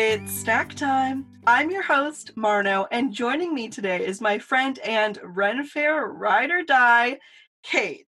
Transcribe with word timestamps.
It's 0.00 0.32
snack 0.32 0.74
time. 0.74 1.26
I'm 1.44 1.72
your 1.72 1.82
host, 1.82 2.30
Marno, 2.36 2.86
and 2.92 3.12
joining 3.12 3.52
me 3.52 3.68
today 3.68 4.06
is 4.06 4.20
my 4.20 4.38
friend 4.38 4.78
and 4.78 5.18
Ren 5.24 5.64
Fair 5.64 6.06
ride 6.06 6.52
or 6.52 6.62
die, 6.62 7.18
Kate. 7.64 8.06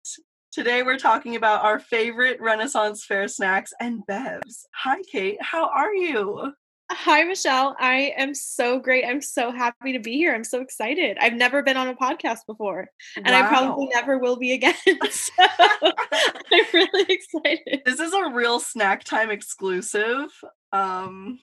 Today 0.52 0.84
we're 0.84 1.00
talking 1.00 1.34
about 1.34 1.64
our 1.64 1.80
favorite 1.80 2.40
Renaissance 2.40 3.04
Fair 3.04 3.26
snacks 3.26 3.72
and 3.80 4.06
bevs. 4.08 4.66
Hi, 4.72 4.98
Kate. 5.10 5.42
How 5.42 5.68
are 5.68 5.92
you? 5.92 6.52
Hi, 6.92 7.24
Michelle. 7.24 7.74
I 7.80 8.14
am 8.16 8.34
so 8.36 8.78
great. 8.78 9.04
I'm 9.04 9.20
so 9.20 9.50
happy 9.50 9.92
to 9.92 9.98
be 9.98 10.12
here. 10.12 10.32
I'm 10.32 10.44
so 10.44 10.60
excited. 10.60 11.18
I've 11.20 11.34
never 11.34 11.60
been 11.60 11.76
on 11.76 11.88
a 11.88 11.96
podcast 11.96 12.46
before, 12.46 12.86
and 13.16 13.26
wow. 13.26 13.44
I 13.44 13.48
probably 13.48 13.88
never 13.92 14.16
will 14.16 14.36
be 14.36 14.52
again. 14.52 14.74
so 15.10 15.32
I'm 15.40 16.64
really 16.72 17.06
excited. 17.08 17.82
This 17.84 17.98
is 17.98 18.12
a 18.12 18.30
real 18.30 18.60
snack 18.60 19.02
time 19.02 19.32
exclusive. 19.32 20.30
Um, 20.70 21.40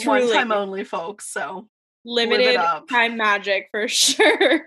Truly. 0.00 0.26
one 0.26 0.34
time 0.34 0.52
only, 0.52 0.84
folks. 0.84 1.30
So 1.30 1.68
limited 2.04 2.60
time 2.90 3.16
magic 3.16 3.68
for 3.70 3.88
sure. 3.88 4.64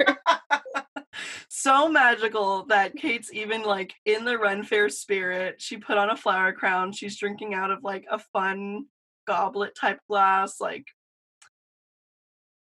so 1.50 1.90
magical 1.90 2.66
that 2.66 2.96
Kate's 2.96 3.34
even 3.34 3.64
like 3.64 3.94
in 4.06 4.26
the 4.26 4.38
Ren 4.38 4.64
Fair 4.64 4.90
spirit. 4.90 5.62
She 5.62 5.78
put 5.78 5.98
on 5.98 6.10
a 6.10 6.18
flower 6.18 6.54
crown. 6.54 6.92
She's 6.92 7.18
drinking 7.18 7.54
out 7.54 7.72
of 7.72 7.84
like 7.84 8.06
a 8.10 8.20
fun 8.34 8.86
goblet 9.28 9.76
type 9.76 10.00
glass. 10.08 10.60
Like 10.60 10.86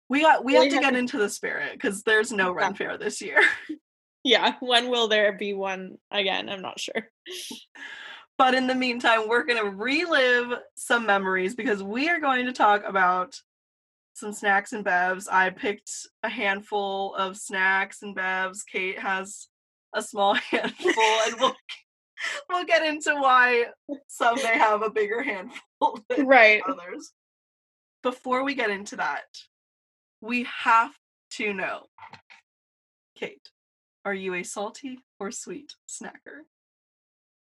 we 0.08 0.22
got 0.22 0.44
we 0.44 0.55
have 0.55 0.70
to 0.70 0.80
get 0.80 0.96
into 0.96 1.19
the 1.19 1.28
spirit 1.28 1.72
because 1.72 2.02
there's 2.02 2.32
no 2.32 2.52
Ren 2.52 2.74
Fair 2.74 2.98
this 2.98 3.20
year. 3.20 3.41
Yeah, 4.25 4.56
when 4.60 4.91
will 4.91 5.08
there 5.08 5.32
be 5.32 5.55
one 5.55 5.97
again? 6.10 6.48
I'm 6.48 6.60
not 6.60 6.80
sure. 6.80 7.08
But 8.39 8.55
in 8.55 8.69
the 8.69 8.75
meantime, 8.75 9.28
we're 9.28 9.44
going 9.44 9.62
to 9.62 9.70
relive 9.70 10.61
some 10.77 11.05
memories 11.05 11.56
because 11.56 11.83
we 11.83 12.08
are 12.08 12.20
going 12.20 12.47
to 12.47 12.53
talk 12.53 12.84
about 12.86 13.34
some 14.14 14.33
snacks 14.33 14.72
and 14.72 14.84
bevs. 14.84 15.27
I 15.31 15.50
picked 15.50 15.91
a 16.22 16.28
handful 16.28 17.16
of 17.16 17.36
snacks 17.36 18.03
and 18.03 18.16
bevs. 18.16 18.61
Kate 18.70 18.98
has 18.98 19.48
a 19.92 20.00
small 20.00 20.34
handful, 20.50 20.92
and 21.27 21.34
we'll 21.41 21.56
we'll 22.48 22.64
get 22.64 22.84
into 22.84 23.14
why 23.14 23.66
some 24.06 24.36
may 24.36 24.56
have 24.56 24.83
a 24.83 24.91
bigger 24.91 25.22
handful 25.22 26.00
than 26.09 26.27
right. 26.27 26.62
others. 26.69 27.12
Before 28.05 28.44
we 28.44 28.55
get 28.55 28.70
into 28.70 28.97
that, 28.97 29.27
we 30.20 30.47
have 30.62 30.92
to 31.33 31.53
know, 31.53 31.86
Kate, 33.16 33.50
are 34.05 34.14
you 34.14 34.34
a 34.34 34.44
salty 34.44 35.00
or 35.19 35.33
sweet 35.33 35.75
snacker? 35.89 36.44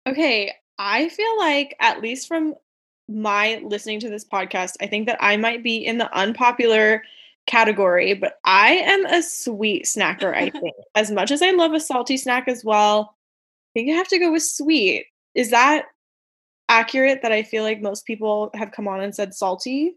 Okay, 0.08 0.54
I 0.80 1.10
feel 1.10 1.38
like 1.38 1.76
at 1.82 2.02
least 2.02 2.28
from 2.28 2.56
my 3.10 3.62
listening 3.64 4.00
to 4.00 4.10
this 4.10 4.26
podcast, 4.26 4.78
I 4.82 4.88
think 4.88 5.08
that 5.08 5.18
I 5.22 5.36
might 5.36 5.62
be 5.62 5.86
in 5.86 5.98
the 5.98 6.12
unpopular 6.18 7.04
category, 7.46 8.14
but 8.14 8.40
I 8.46 8.72
am 8.76 9.06
a 9.06 9.22
sweet 9.22 9.86
snacker, 9.86 10.34
I 10.34 10.50
think. 10.50 10.76
as 10.96 11.12
much 11.12 11.32
as 11.32 11.42
I 11.42 11.52
love 11.52 11.74
a 11.74 11.80
salty 11.82 12.16
snack 12.16 12.48
as 12.48 12.64
well, 12.64 13.16
I 13.76 13.80
think 13.80 13.92
I 13.92 13.96
have 13.96 14.08
to 14.08 14.20
go 14.20 14.32
with 14.32 14.44
sweet. 14.44 15.08
Is 15.36 15.52
that 15.52 15.86
accurate 16.70 17.24
that 17.24 17.32
I 17.34 17.44
feel 17.44 17.64
like 17.64 17.82
most 17.82 18.06
people 18.06 18.50
have 18.54 18.72
come 18.72 18.88
on 18.88 19.02
and 19.02 19.14
said 19.14 19.34
salty? 19.34 19.96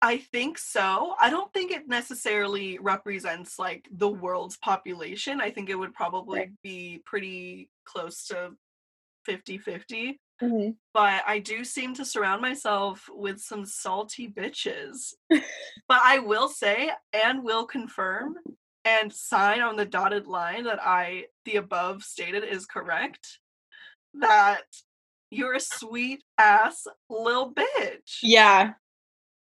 I 0.00 0.18
think 0.18 0.58
so. 0.58 1.14
I 1.20 1.30
don't 1.30 1.52
think 1.52 1.70
it 1.70 1.86
necessarily 1.86 2.78
represents 2.78 3.58
like 3.58 3.88
the 3.92 4.08
world's 4.08 4.56
population. 4.56 5.40
I 5.40 5.50
think 5.50 5.68
it 5.68 5.76
would 5.76 5.94
probably 5.94 6.38
right. 6.40 6.50
be 6.62 7.02
pretty 7.04 7.68
close 7.84 8.26
to 8.28 8.52
50 9.24 9.58
50. 9.58 10.20
Mm-hmm. 10.42 10.70
But 10.92 11.22
I 11.26 11.38
do 11.38 11.64
seem 11.64 11.94
to 11.94 12.04
surround 12.04 12.42
myself 12.42 13.08
with 13.12 13.40
some 13.40 13.64
salty 13.64 14.28
bitches. 14.28 15.14
but 15.30 16.00
I 16.02 16.18
will 16.18 16.48
say 16.48 16.90
and 17.12 17.44
will 17.44 17.64
confirm 17.64 18.36
and 18.84 19.12
sign 19.12 19.60
on 19.60 19.76
the 19.76 19.84
dotted 19.84 20.26
line 20.26 20.64
that 20.64 20.80
I, 20.82 21.26
the 21.44 21.56
above 21.56 22.02
stated, 22.02 22.42
is 22.44 22.66
correct. 22.66 23.38
That 24.14 24.62
you're 25.30 25.54
a 25.54 25.60
sweet 25.60 26.22
ass 26.38 26.86
little 27.08 27.54
bitch. 27.54 28.18
Yeah. 28.22 28.72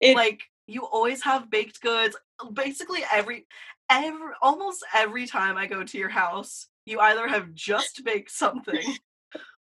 It, 0.01 0.17
like 0.17 0.43
you 0.67 0.85
always 0.85 1.23
have 1.23 1.51
baked 1.51 1.81
goods. 1.81 2.17
Basically 2.53 3.01
every 3.13 3.47
every 3.91 4.33
almost 4.43 4.85
every 4.95 5.27
time 5.27 5.57
I 5.57 5.67
go 5.67 5.85
to 5.85 5.99
your 5.99 6.09
house, 6.09 6.67
you 6.85 7.01
either 7.01 7.29
have 7.29 7.55
just 7.55 8.05
baked 8.05 8.31
something 8.31 8.83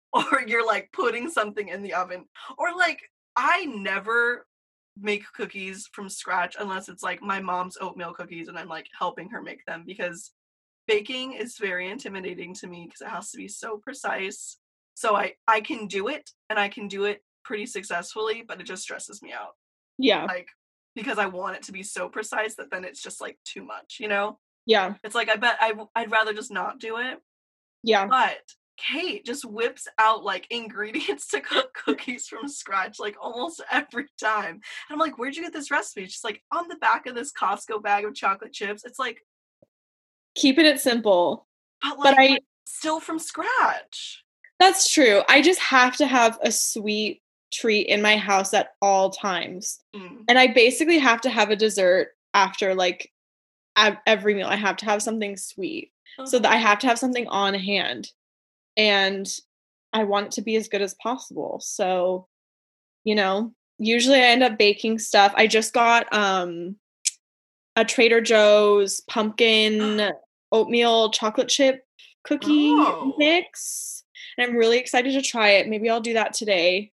or 0.14 0.44
you're 0.48 0.66
like 0.66 0.90
putting 0.92 1.30
something 1.30 1.68
in 1.68 1.84
the 1.84 1.94
oven 1.94 2.26
or 2.58 2.76
like 2.76 3.02
I 3.36 3.66
never 3.66 4.46
make 5.02 5.24
cookies 5.34 5.88
from 5.94 6.10
scratch 6.10 6.56
unless 6.60 6.90
it's 6.90 7.04
like 7.04 7.22
my 7.22 7.40
mom's 7.40 7.78
oatmeal 7.80 8.14
cookies 8.14 8.48
and 8.48 8.58
I'm 8.58 8.68
like 8.68 8.88
helping 8.98 9.30
her 9.30 9.42
make 9.42 9.66
them 9.66 9.84
because 9.86 10.32
baking 10.88 11.34
is 11.34 11.58
very 11.58 11.90
intimidating 11.90 12.54
to 12.56 12.68
me 12.68 12.86
because 12.86 13.02
it 13.02 13.14
has 13.14 13.32
to 13.32 13.38
be 13.38 13.48
so 13.48 13.78
precise. 13.78 14.58
So 14.96 15.16
I 15.16 15.34
I 15.48 15.62
can 15.62 15.88
do 15.88 16.08
it 16.08 16.30
and 16.50 16.60
I 16.60 16.68
can 16.68 16.88
do 16.88 17.06
it 17.06 17.24
pretty 17.46 17.66
successfully, 17.66 18.44
but 18.46 18.60
it 18.60 18.66
just 18.66 18.84
stresses 18.84 19.22
me 19.22 19.32
out. 19.32 19.54
Yeah. 19.98 20.26
Like 20.26 20.50
because 20.96 21.20
I 21.20 21.28
want 21.28 21.56
it 21.56 21.64
to 21.64 21.72
be 21.72 21.84
so 21.84 22.10
precise 22.10 22.56
that 22.56 22.72
then 22.72 22.84
it's 22.84 23.02
just 23.02 23.22
like 23.22 23.38
too 23.46 23.64
much, 23.64 23.98
you 24.00 24.08
know? 24.08 24.40
Yeah. 24.66 24.96
It's 25.04 25.16
like 25.16 25.30
I 25.30 25.36
bet 25.36 25.58
I 25.62 25.74
I'd 25.96 26.12
rather 26.12 26.34
just 26.34 26.52
not 26.52 26.80
do 26.80 26.98
it. 26.98 27.20
Yeah. 27.84 28.08
But 28.08 28.42
Kate 28.80 29.26
just 29.26 29.46
whips 29.46 29.88
out 29.98 30.24
like 30.24 30.48
ingredients 30.52 31.28
to 31.28 31.42
cook 31.42 31.74
cookies 31.74 32.28
from 32.28 32.48
scratch 32.48 33.00
like 33.00 33.18
almost 33.22 33.62
every 33.72 34.06
time. 34.20 34.54
And 34.56 34.62
I'm 34.90 35.00
like, 35.00 35.18
where'd 35.18 35.36
you 35.36 35.44
get 35.44 35.54
this 35.54 35.72
recipe? 35.72 36.06
She's 36.06 36.24
like, 36.24 36.44
on 36.52 36.68
the 36.68 36.78
back 36.78 37.06
of 37.06 37.16
this 37.16 37.32
Costco 37.32 37.82
bag 37.84 38.06
of 38.06 38.16
chocolate 38.16 38.54
chips. 38.54 38.84
It's 38.86 39.00
like 39.00 39.20
keeping 40.36 40.66
it 40.66 40.80
simple. 40.80 41.48
But, 41.82 42.00
like, 42.00 42.16
but 42.16 42.22
I 42.22 42.40
still 42.66 43.00
from 43.00 43.20
scratch. 43.20 44.24
That's 44.60 44.92
true. 44.92 45.22
I 45.30 45.42
just 45.42 45.60
have 45.60 45.96
to 45.98 46.06
have 46.06 46.38
a 46.44 46.52
sweet 46.52 47.22
treat 47.54 47.88
in 47.88 48.02
my 48.02 48.18
house 48.18 48.54
at 48.54 48.72
all 48.82 49.10
times. 49.10 49.80
Mm. 49.96 50.24
And 50.28 50.38
I 50.38 50.48
basically 50.48 51.00
have 51.00 51.22
to 51.22 51.30
have 51.30 51.50
a 51.50 51.56
dessert 51.56 52.10
after 52.34 52.76
like 52.76 53.12
every 54.06 54.36
meal. 54.36 54.48
I 54.48 54.56
have 54.56 54.76
to 54.78 54.86
have 54.86 55.02
something 55.02 55.38
sweet. 55.38 55.92
Uh-huh. 56.18 56.26
So 56.26 56.40
that 56.40 56.52
I 56.52 56.56
uh-huh. 56.56 56.68
have 56.68 56.80
to 56.80 56.88
have 56.88 57.00
something 57.00 57.28
on 57.28 57.54
hand 57.54 58.12
and 58.78 59.28
I 59.94 60.04
want 60.04 60.28
it 60.28 60.32
to 60.34 60.42
be 60.42 60.56
as 60.56 60.68
good 60.68 60.82
as 60.82 60.96
possible. 60.96 61.60
So, 61.62 62.28
you 63.04 63.16
know, 63.16 63.54
usually 63.78 64.20
I 64.20 64.28
end 64.28 64.44
up 64.44 64.58
baking 64.58 65.00
stuff. 65.00 65.34
I 65.36 65.48
just 65.48 65.74
got 65.74 66.12
um 66.14 66.76
a 67.76 67.86
Trader 67.86 68.22
Joe's 68.22 69.02
pumpkin 69.02 70.12
oatmeal 70.52 71.12
chocolate 71.12 71.48
chip 71.48 71.84
cookie 72.24 72.72
oh. 72.72 73.14
mix. 73.18 74.04
And 74.38 74.48
I'm 74.48 74.58
really 74.58 74.78
excited 74.78 75.14
to 75.14 75.22
try 75.22 75.52
it. 75.52 75.68
Maybe 75.68 75.90
I'll 75.90 76.02
do 76.02 76.14
that 76.14 76.34
today. 76.34 76.92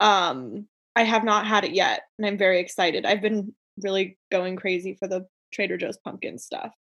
Um 0.00 0.66
I 0.94 1.02
have 1.02 1.24
not 1.24 1.46
had 1.46 1.64
it 1.64 1.72
yet 1.72 2.02
and 2.18 2.26
I'm 2.26 2.38
very 2.38 2.60
excited. 2.60 3.04
I've 3.04 3.20
been 3.20 3.54
really 3.82 4.16
going 4.32 4.56
crazy 4.56 4.94
for 4.94 5.08
the 5.08 5.26
Trader 5.52 5.76
Joe's 5.76 5.98
pumpkin 5.98 6.38
stuff 6.38 6.72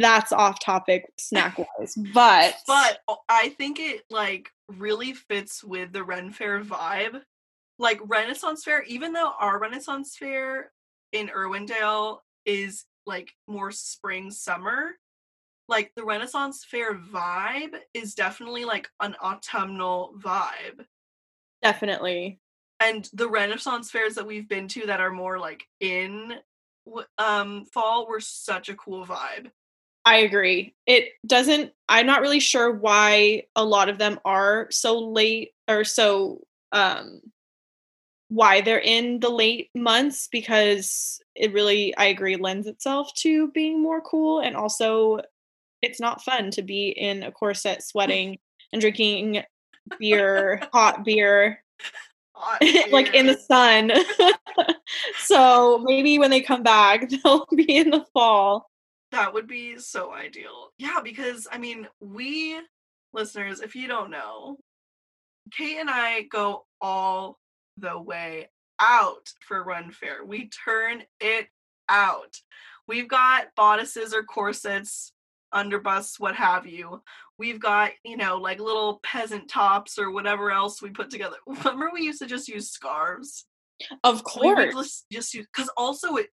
that's 0.00 0.32
off 0.32 0.58
topic 0.60 1.04
snack 1.18 1.58
wise 1.58 1.94
but 2.12 2.54
but 2.66 3.00
i 3.28 3.48
think 3.50 3.78
it 3.80 4.02
like 4.10 4.50
really 4.68 5.12
fits 5.12 5.62
with 5.62 5.92
the 5.92 6.02
ren 6.02 6.30
fair 6.30 6.62
vibe. 6.62 7.20
Like 7.78 8.00
renaissance 8.04 8.64
fair 8.64 8.82
even 8.84 9.12
though 9.12 9.32
our 9.38 9.58
renaissance 9.58 10.16
fair 10.16 10.72
in 11.12 11.28
irwindale 11.28 12.18
is 12.46 12.86
like 13.04 13.32
more 13.46 13.70
spring 13.70 14.30
summer 14.30 14.96
like 15.68 15.92
the 15.96 16.04
renaissance 16.04 16.64
fair 16.64 16.94
vibe 16.94 17.76
is 17.92 18.14
definitely 18.14 18.64
like 18.64 18.88
an 19.00 19.16
autumnal 19.22 20.14
vibe. 20.18 20.84
Definitely. 21.62 22.38
And 22.80 23.08
the 23.12 23.28
renaissance 23.28 23.90
fairs 23.90 24.14
that 24.14 24.26
we've 24.26 24.48
been 24.48 24.68
to 24.68 24.86
that 24.86 25.00
are 25.00 25.10
more 25.10 25.38
like 25.38 25.66
in 25.80 26.34
um 27.18 27.64
fall 27.66 28.06
were 28.06 28.20
such 28.20 28.68
a 28.68 28.74
cool 28.74 29.06
vibe. 29.06 29.50
I 30.04 30.18
agree. 30.18 30.74
It 30.86 31.10
doesn't 31.26 31.72
I'm 31.88 32.06
not 32.06 32.20
really 32.20 32.40
sure 32.40 32.72
why 32.72 33.44
a 33.56 33.64
lot 33.64 33.88
of 33.88 33.98
them 33.98 34.20
are 34.24 34.68
so 34.70 34.98
late 34.98 35.52
or 35.68 35.84
so 35.84 36.42
um 36.72 37.20
why 38.28 38.60
they're 38.60 38.80
in 38.80 39.20
the 39.20 39.28
late 39.28 39.70
months 39.74 40.28
because 40.30 41.20
it 41.34 41.52
really 41.52 41.96
I 41.96 42.06
agree 42.06 42.36
lends 42.36 42.66
itself 42.66 43.14
to 43.14 43.48
being 43.52 43.80
more 43.80 44.00
cool 44.00 44.40
and 44.40 44.56
also 44.56 45.20
it's 45.82 46.00
not 46.00 46.22
fun 46.22 46.50
to 46.52 46.62
be 46.62 46.88
in 46.88 47.22
a 47.22 47.32
corset 47.32 47.82
sweating 47.84 48.38
and 48.72 48.80
drinking 48.80 49.42
beer, 49.98 50.60
hot 50.72 51.04
beer 51.04 51.62
like 52.90 53.14
in 53.14 53.26
the 53.26 53.36
sun. 53.36 53.92
so 55.26 55.78
maybe 55.78 56.18
when 56.18 56.30
they 56.30 56.40
come 56.40 56.62
back, 56.62 57.08
they'll 57.24 57.46
be 57.54 57.76
in 57.76 57.90
the 57.90 58.04
fall. 58.12 58.70
That 59.12 59.32
would 59.32 59.46
be 59.46 59.78
so 59.78 60.12
ideal. 60.12 60.72
Yeah, 60.78 61.00
because 61.02 61.46
I 61.50 61.58
mean, 61.58 61.86
we 62.00 62.58
listeners, 63.12 63.60
if 63.60 63.74
you 63.74 63.88
don't 63.88 64.10
know, 64.10 64.58
Kate 65.56 65.78
and 65.78 65.90
I 65.90 66.22
go 66.22 66.66
all 66.80 67.38
the 67.78 67.98
way 67.98 68.48
out 68.78 69.32
for 69.40 69.62
Ren 69.64 69.90
Fair. 69.90 70.24
We 70.24 70.50
turn 70.64 71.02
it 71.20 71.48
out. 71.88 72.36
We've 72.88 73.08
got 73.08 73.54
bodices 73.56 74.14
or 74.14 74.22
corsets, 74.22 75.12
underbusts, 75.54 76.20
what 76.20 76.36
have 76.36 76.66
you. 76.66 77.02
We've 77.38 77.60
got, 77.60 77.90
you 78.04 78.16
know, 78.16 78.36
like 78.36 78.60
little 78.60 79.00
peasant 79.02 79.48
tops 79.48 79.98
or 79.98 80.10
whatever 80.10 80.50
else 80.50 80.80
we 80.80 80.90
put 80.90 81.10
together. 81.10 81.36
Remember 81.46 81.90
we 81.92 82.02
used 82.02 82.20
to 82.20 82.26
just 82.26 82.48
use 82.48 82.70
scarves? 82.70 83.46
Of 84.04 84.24
course. 84.24 85.04
just, 85.12 85.32
because 85.32 85.70
also 85.76 86.16
it 86.16 86.28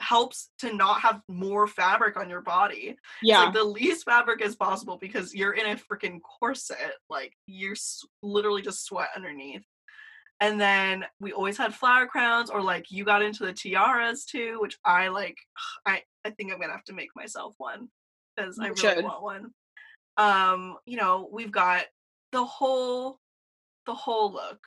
helps 0.00 0.50
to 0.60 0.72
not 0.72 1.00
have 1.00 1.20
more 1.28 1.66
fabric 1.66 2.16
on 2.16 2.30
your 2.30 2.40
body. 2.40 2.96
Yeah. 3.22 3.44
Like 3.44 3.54
the 3.54 3.64
least 3.64 4.04
fabric 4.04 4.42
as 4.42 4.56
possible 4.56 4.96
because 5.00 5.34
you're 5.34 5.54
in 5.54 5.66
a 5.66 5.76
freaking 5.76 6.20
corset. 6.22 6.94
Like 7.10 7.32
you're 7.46 7.72
s- 7.72 8.04
literally 8.22 8.62
just 8.62 8.84
sweat 8.84 9.08
underneath. 9.16 9.64
And 10.40 10.60
then 10.60 11.04
we 11.18 11.32
always 11.32 11.56
had 11.58 11.74
flower 11.74 12.06
crowns, 12.06 12.48
or 12.48 12.62
like 12.62 12.92
you 12.92 13.04
got 13.04 13.22
into 13.22 13.44
the 13.44 13.52
tiaras 13.52 14.24
too, 14.24 14.58
which 14.60 14.78
I 14.84 15.08
like. 15.08 15.36
I 15.86 16.02
I 16.24 16.30
think 16.30 16.52
I'm 16.52 16.60
gonna 16.60 16.72
have 16.72 16.84
to 16.84 16.92
make 16.92 17.10
myself 17.16 17.54
one 17.58 17.88
because 18.36 18.58
I 18.60 18.68
really 18.68 18.80
should. 18.80 19.04
want 19.04 19.22
one. 19.22 19.50
Um, 20.16 20.76
you 20.86 20.96
know, 20.96 21.28
we've 21.32 21.50
got 21.52 21.86
the 22.30 22.44
whole 22.44 23.18
the 23.86 23.94
whole 23.94 24.32
look. 24.32 24.60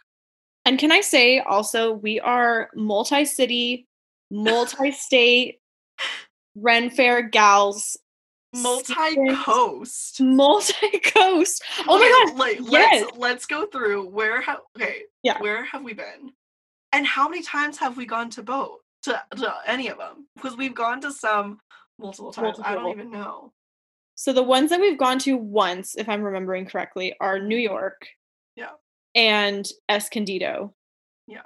And 0.66 0.78
can 0.78 0.92
I 0.92 1.02
say 1.02 1.40
also, 1.40 1.94
we 1.94 2.20
are 2.20 2.70
multi 2.76 3.26
city, 3.26 3.88
multi 4.30 4.92
state 4.92 5.60
Ren 6.56 6.90
Fair 6.90 7.22
gals, 7.24 7.98
Multi-coast. 8.54 10.20
multi 10.20 11.00
coast. 11.00 11.64
Oh 11.88 11.98
my 11.98 12.26
god. 12.32 12.38
Like 12.38 12.60
yes. 12.70 13.06
let's 13.06 13.18
let's 13.18 13.46
go 13.46 13.66
through 13.66 14.10
where 14.10 14.42
have 14.42 14.60
okay. 14.78 15.04
Yeah. 15.24 15.40
Where 15.40 15.64
have 15.64 15.84
we 15.84 15.94
been? 15.94 16.34
And 16.92 17.08
how 17.08 17.30
many 17.30 17.44
times 17.44 17.78
have 17.78 17.96
we 17.96 18.06
gone 18.06 18.30
to 18.32 18.44
boat? 18.44 18.80
To 19.04 19.22
to 19.38 19.54
any 19.66 19.88
of 19.88 19.98
them? 19.98 20.28
Because 20.36 20.58
we've 20.58 20.76
gone 20.76 21.00
to 21.02 21.12
some 21.12 21.60
multiple 21.98 22.34
times. 22.34 22.60
I 22.64 22.76
don't 22.76 22.92
even 22.92 23.10
know. 23.10 23.54
So 24.16 24.34
the 24.34 24.44
ones 24.44 24.70
that 24.70 24.82
we've 24.82 25.00
gone 25.00 25.18
to 25.20 25.38
once, 25.38 25.96
if 25.96 26.10
I'm 26.10 26.22
remembering 26.22 26.66
correctly, 26.66 27.16
are 27.22 27.40
New 27.40 27.58
York. 27.58 28.06
Yeah. 28.56 28.72
And 29.16 29.68
Escondido. 29.90 30.74
Yeah. 31.28 31.42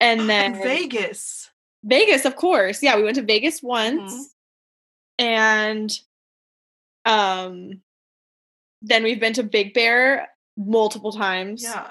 And 0.00 0.28
then 0.28 0.54
Vegas. 0.62 1.50
Vegas, 1.84 2.24
of 2.24 2.36
course. 2.36 2.82
Yeah, 2.82 2.96
we 2.96 3.02
went 3.04 3.16
to 3.16 3.22
Vegas 3.22 3.60
Mm-hmm. 3.60 3.66
once. 3.66 4.34
And 5.18 5.92
um 7.04 7.80
then 8.82 9.02
we've 9.02 9.20
been 9.20 9.32
to 9.34 9.42
Big 9.42 9.74
Bear 9.74 10.28
multiple 10.56 11.12
times. 11.12 11.62
Yeah. 11.62 11.90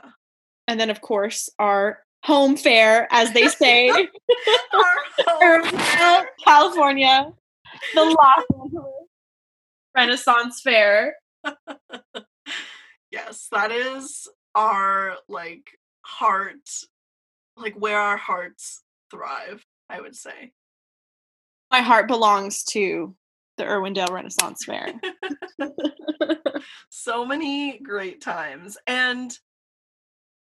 And 0.68 0.80
then 0.80 0.90
of 0.90 1.02
course 1.02 1.50
our 1.60 2.00
home 2.24 2.56
fair, 2.56 3.08
as 3.12 3.34
they 3.34 3.48
say, 3.50 3.90
Our 5.42 5.66
home 5.66 6.26
California, 6.44 7.32
the 7.94 8.02
Los 8.04 8.46
Angeles 8.64 8.86
Renaissance 9.96 10.62
Fair. 10.62 11.16
yes, 13.12 13.48
that 13.52 13.72
is 13.72 14.28
our 14.56 15.16
like 15.28 15.78
heart, 16.02 16.70
like 17.58 17.76
where 17.76 18.00
our 18.00 18.18
hearts 18.18 18.84
thrive. 19.12 19.66
I 19.90 20.02
would 20.02 20.16
say. 20.16 20.54
My 21.72 21.82
heart 21.82 22.08
belongs 22.08 22.64
to 22.66 23.16
the 23.58 23.64
Irwindale 23.64 24.12
Renaissance 24.12 24.66
Fair. 24.66 24.94
so 26.90 27.26
many 27.26 27.80
great 27.80 28.22
times 28.22 28.78
and 28.88 29.38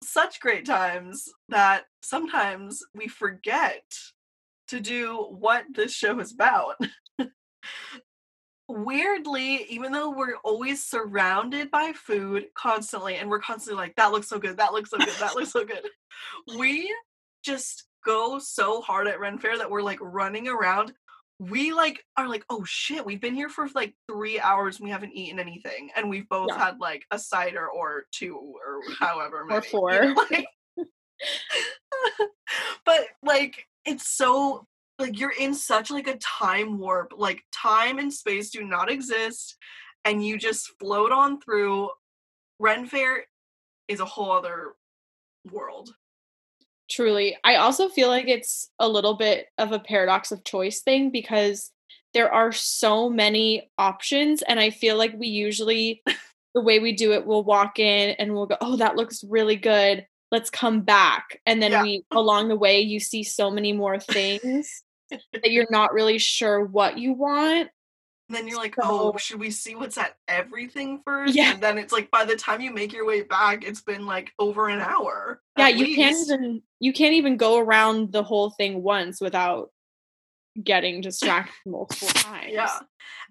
such 0.04 0.40
great 0.40 0.66
times 0.66 1.30
that 1.50 1.84
sometimes 2.02 2.82
we 2.96 3.08
forget 3.08 3.84
to 4.68 4.80
do 4.80 5.16
what 5.30 5.66
this 5.74 5.94
show 5.94 6.20
is 6.20 6.34
about. 6.34 6.76
Weirdly, 8.70 9.66
even 9.70 9.92
though 9.92 10.12
we're 10.12 10.36
always 10.44 10.84
surrounded 10.86 11.72
by 11.72 11.92
food 11.94 12.46
constantly, 12.54 13.16
and 13.16 13.30
we're 13.30 13.40
constantly 13.40 13.82
like, 13.82 13.96
that 13.96 14.12
looks 14.12 14.30
so 14.30 14.38
good, 14.40 14.58
that 14.58 14.74
looks 14.74 14.92
so 14.92 14.98
good, 15.00 15.10
that 15.20 15.36
looks 15.36 15.52
so 15.52 15.66
good, 15.66 15.82
we 16.58 16.94
just 17.44 17.86
go 18.06 18.40
so 18.40 18.80
hard 18.82 19.08
at 19.08 19.20
Ren 19.20 19.40
Fair 19.40 19.58
that 19.58 19.70
we're 19.72 19.82
like 19.82 20.00
running 20.02 20.48
around 20.48 20.94
we 21.42 21.72
like 21.72 22.04
are 22.18 22.28
like 22.28 22.44
oh 22.50 22.66
shit 22.66 23.06
we've 23.06 23.22
been 23.22 23.34
here 23.34 23.48
for 23.48 23.66
like 23.74 23.94
three 24.12 24.40
hours 24.42 24.76
and 24.78 24.84
we 24.84 24.92
haven't 24.92 25.14
eaten 25.14 25.40
anything 25.40 25.90
and 25.96 26.10
we've 26.10 26.28
both 26.28 26.50
Yeah. 26.50 26.58
had 26.66 26.80
like 26.82 27.06
a 27.12 27.18
cider 27.20 27.66
or 27.66 28.04
two 28.12 28.36
or 28.38 28.82
however 29.00 29.46
many, 29.46 29.66
you 29.66 29.72
four. 29.72 29.92
know, 29.92 30.26
like- 30.30 30.48
but 32.86 33.06
like 33.24 33.66
it's 33.86 34.06
so 34.08 34.66
like 35.00 35.20
you're 35.20 35.34
in 35.40 35.54
such 35.54 35.90
like 35.90 36.08
a 36.08 36.18
time 36.18 36.78
warp 36.78 37.14
like 37.18 37.42
time 37.52 38.00
and 38.00 38.14
space 38.14 38.50
do 38.50 38.64
not 38.64 38.92
exist 38.92 39.56
and 40.06 40.26
you 40.26 40.38
just 40.38 40.72
float 40.80 41.12
on 41.12 41.40
through 41.42 41.90
ren 42.60 42.86
fair 42.86 43.26
is 43.88 44.00
a 44.00 44.06
whole 44.06 44.32
other 44.32 44.74
world 45.52 45.90
Truly. 46.90 47.38
I 47.44 47.58
also 47.58 47.88
feel 47.88 48.08
like 48.08 48.28
it's 48.28 48.72
a 48.80 48.90
little 48.90 49.14
bit 49.14 49.46
of 49.60 49.72
a 49.72 49.80
paradox 49.80 50.32
of 50.32 50.44
choice 50.44 50.82
thing 50.82 51.12
because 51.12 51.72
there 52.16 52.34
are 52.34 52.52
so 52.52 53.10
many 53.10 53.70
options. 53.78 54.42
And 54.42 54.60
I 54.60 54.72
feel 54.72 54.98
like 54.98 55.14
we 55.16 55.28
usually, 55.28 56.02
the 56.56 56.62
way 56.62 56.80
we 56.80 56.94
do 56.94 57.14
it, 57.14 57.28
we'll 57.28 57.44
walk 57.44 57.78
in 57.78 58.16
and 58.18 58.34
we'll 58.34 58.48
go, 58.48 58.58
oh, 58.60 58.78
that 58.78 58.96
looks 58.96 59.24
really 59.24 59.56
good. 59.56 60.08
Let's 60.32 60.50
come 60.50 60.82
back. 60.82 61.40
And 61.46 61.62
then 61.62 61.72
Yeah. 61.72 61.84
we, 61.84 62.06
along 62.12 62.48
the 62.48 62.56
way, 62.56 62.82
you 62.82 63.00
see 63.00 63.22
so 63.22 63.52
many 63.52 63.72
more 63.72 64.00
things 64.00 64.82
that 65.10 65.52
you're 65.52 65.68
not 65.70 65.94
really 65.94 66.18
sure 66.18 66.64
what 66.64 66.98
you 66.98 67.14
want. 67.14 67.70
And 68.30 68.38
then 68.38 68.48
you're 68.48 68.60
like, 68.60 68.76
oh, 68.80 69.18
should 69.18 69.40
we 69.40 69.50
see 69.50 69.74
what's 69.74 69.98
at 69.98 70.16
everything 70.28 71.02
first? 71.04 71.34
Yeah. 71.34 71.54
And 71.54 71.64
then 71.64 71.80
it's 71.80 71.92
like 71.92 72.12
by 72.12 72.26
the 72.26 72.36
time 72.36 72.62
you 72.62 72.72
make 72.72 72.94
your 72.94 73.06
way 73.06 73.24
back, 73.24 73.64
it's 73.64 73.82
been 73.82 74.06
like 74.06 74.32
over 74.38 74.70
an 74.70 74.82
hour. 74.82 75.42
Yeah, 75.58 75.70
you 75.70 75.96
can't 75.96 76.16
even 76.16 76.62
you 76.80 76.94
can't 76.94 77.16
even 77.16 77.38
go 77.38 77.58
around 77.58 78.12
the 78.12 78.22
whole 78.22 78.52
thing 78.52 78.84
once 78.84 79.20
without 79.20 79.72
getting 80.64 81.02
distracted 81.02 81.54
multiple 81.66 82.08
times. 82.10 82.52
Yeah. 82.52 82.80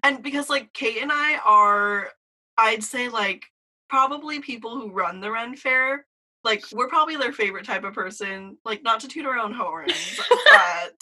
And 0.03 0.21
because 0.21 0.49
like 0.49 0.73
Kate 0.73 1.01
and 1.01 1.11
I 1.13 1.39
are, 1.45 2.09
I'd 2.57 2.83
say 2.83 3.07
like 3.07 3.45
probably 3.89 4.41
people 4.41 4.75
who 4.75 4.91
run 4.91 5.21
the 5.21 5.31
Ren 5.31 5.55
Fair. 5.55 6.05
Like 6.43 6.63
we're 6.71 6.87
probably 6.87 7.17
their 7.17 7.33
favorite 7.33 7.65
type 7.65 7.83
of 7.83 7.93
person. 7.93 8.57
Like 8.63 8.81
not 8.83 8.99
to 9.01 9.07
toot 9.07 9.25
our 9.25 9.37
own 9.37 9.53
horns, 9.53 10.19
but 10.29 10.93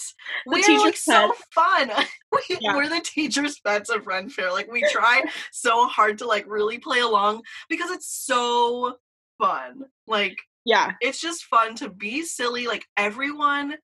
we 0.46 0.62
are 0.64 0.78
like 0.80 0.96
so 0.96 1.32
fun. 1.54 1.90
we, 2.32 2.56
Yeah. 2.60 2.74
We're 2.76 2.88
the 2.88 3.00
teachers' 3.04 3.60
pets 3.60 3.88
of 3.90 4.06
Ren 4.06 4.28
Fair. 4.28 4.50
Like 4.52 4.70
we 4.70 4.82
try 4.90 5.22
so 5.52 5.86
hard 5.86 6.18
to 6.18 6.26
like 6.26 6.44
really 6.48 6.78
play 6.78 7.00
along 7.00 7.42
because 7.68 7.90
it's 7.90 8.08
so 8.08 8.96
fun. 9.38 9.82
Like 10.06 10.36
Yeah. 10.64 10.92
it's 11.00 11.20
just 11.20 11.44
fun 11.44 11.74
to 11.76 11.88
be 11.88 12.22
silly 12.22 12.66
like 12.66 12.84
everyone 12.96 13.74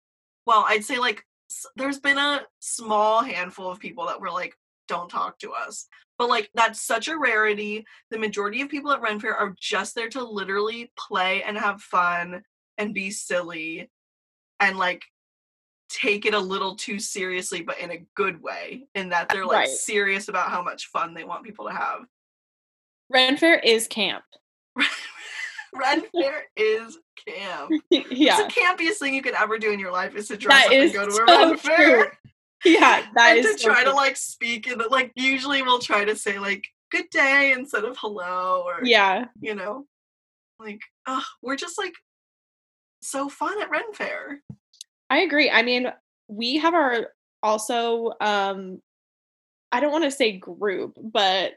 well 0.46 0.64
i'd 0.68 0.84
say 0.84 0.99
like 0.99 1.23
s- 1.50 1.64
there's 1.76 1.99
been 2.00 2.18
a 2.18 2.42
small 2.58 3.23
handful 3.23 3.70
of 3.70 3.78
people 3.80 4.06
that 4.06 4.20
were 4.20 4.30
like 4.30 4.54
don't 4.88 5.08
talk 5.08 5.38
to 5.38 5.52
us 5.52 5.86
but 6.18 6.28
like 6.28 6.48
that's 6.54 6.80
such 6.80 7.08
a 7.08 7.18
rarity 7.18 7.84
the 8.10 8.18
majority 8.18 8.60
of 8.62 8.68
people 8.68 8.92
at 8.92 9.00
ren 9.00 9.18
fair 9.20 9.34
are 9.34 9.54
just 9.60 9.94
there 9.94 10.08
to 10.08 10.22
literally 10.22 10.90
play 10.98 11.42
and 11.42 11.56
have 11.58 11.80
fun 11.80 12.42
and 12.78 12.94
be 12.94 13.10
silly 13.10 13.90
and 14.60 14.76
like 14.78 15.02
take 15.88 16.26
it 16.26 16.34
a 16.34 16.38
little 16.38 16.74
too 16.76 16.98
seriously 16.98 17.62
but 17.62 17.78
in 17.78 17.90
a 17.92 18.04
good 18.14 18.42
way 18.42 18.86
in 18.94 19.08
that 19.10 19.28
they're 19.28 19.46
like 19.46 19.66
Right. 19.66 19.68
serious 19.68 20.28
about 20.28 20.50
how 20.50 20.62
much 20.62 20.86
fun 20.86 21.14
they 21.14 21.24
want 21.24 21.44
people 21.44 21.66
to 21.66 21.72
have 21.72 22.00
Ren 23.10 23.36
Fair 23.36 23.58
is 23.58 23.86
camp. 23.86 24.24
ren 25.74 26.02
fair 26.12 26.44
is 26.56 26.98
camp 27.26 27.70
yeah. 27.90 28.00
It's 28.10 28.54
the 28.54 28.60
campiest 28.60 28.98
thing 28.98 29.14
you 29.14 29.22
could 29.22 29.34
ever 29.34 29.58
do 29.58 29.72
in 29.72 29.78
your 29.80 29.92
life 29.92 30.14
is 30.14 30.28
to 30.28 30.36
dress 30.36 30.64
That 30.68 30.72
up 30.72 30.82
and 30.82 30.92
go 30.92 31.04
to 31.04 31.10
a 31.10 31.12
so 31.14 31.24
ren 31.26 31.56
fair. 31.58 32.18
Yeah, 32.80 33.04
that 33.14 33.37
and 33.37 33.38
is 33.44 33.56
to 33.56 33.59
so 33.59 33.68
try 33.68 33.85
to 33.85 33.92
like 33.92 34.16
speak 34.16 34.66
and 34.66 34.83
like 34.90 35.12
usually 35.16 35.62
we'll 35.62 35.78
try 35.80 36.04
to 36.04 36.16
say 36.16 36.38
like 36.38 36.66
good 36.90 37.11
day 37.11 37.52
instead 37.52 37.85
of 37.85 37.97
hello 37.99 38.62
or 38.64 38.80
Yeah. 38.85 39.26
you 39.40 39.54
know 39.54 39.87
like 40.59 40.80
uh, 41.06 41.21
we're 41.42 41.56
just 41.56 41.76
like 41.78 41.94
so 43.02 43.28
fun 43.28 43.61
at 43.61 43.71
Ren 43.71 43.92
Fair. 43.92 44.40
I 45.11 45.18
agree. 45.21 45.50
I 45.50 45.62
mean, 45.62 45.92
we 46.28 46.56
have 46.56 46.75
our 46.75 47.09
also 47.42 48.12
um 48.21 48.80
I 49.73 49.80
don't 49.80 49.92
want 49.92 50.04
to 50.04 50.11
say 50.11 50.38
group, 50.38 50.97
but 51.02 51.54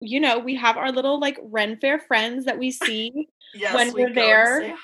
you 0.00 0.18
know, 0.18 0.38
we 0.38 0.56
have 0.56 0.76
our 0.76 0.90
little 0.90 1.20
like 1.20 1.38
Ren 1.42 1.76
Fair 1.76 1.98
friends 1.98 2.44
that 2.46 2.58
we 2.58 2.70
see. 2.70 3.28
Yes, 3.54 3.74
When 3.74 3.92
we 3.92 4.04
we're 4.04 4.08
go 4.08 4.14
there. 4.14 4.74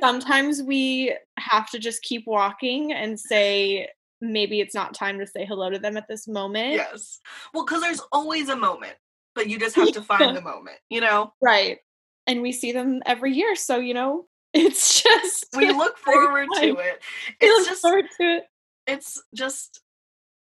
Sometimes 0.00 0.62
we 0.62 1.12
have 1.40 1.68
to 1.70 1.80
just 1.80 2.02
keep 2.04 2.24
walking 2.24 2.92
and 2.92 3.18
say 3.18 3.88
maybe 4.22 4.60
it's 4.60 4.74
not 4.74 4.94
time 4.94 5.18
to 5.18 5.26
say 5.26 5.44
hello 5.44 5.68
to 5.68 5.78
them 5.78 5.98
at 5.98 6.08
this 6.08 6.26
moment. 6.26 6.74
Yes, 6.74 7.20
well, 7.52 7.64
because 7.64 7.82
there's 7.82 8.00
always 8.12 8.48
a 8.48 8.56
moment, 8.56 8.94
but 9.34 9.48
you 9.48 9.58
just 9.58 9.76
have 9.76 9.92
to 9.92 10.02
find 10.02 10.34
the 10.34 10.40
moment. 10.40 10.78
You 10.88 11.02
know, 11.02 11.34
Right. 11.42 11.78
And 12.26 12.40
we 12.40 12.52
see 12.52 12.70
them 12.70 13.02
every 13.04 13.34
year, 13.34 13.56
so 13.56 13.78
you 13.78 13.94
know, 13.94 14.26
It's 14.54 15.02
just 15.02 15.46
we 15.56 15.70
look 15.72 15.96
forward 15.98 16.48
to 16.60 16.76
it. 16.76 17.02
It's 17.40 17.68
just 17.68 17.82
forward 17.82 18.04
to 18.20 18.36
it. 18.36 18.44
It's 18.86 19.22
just 19.34 19.80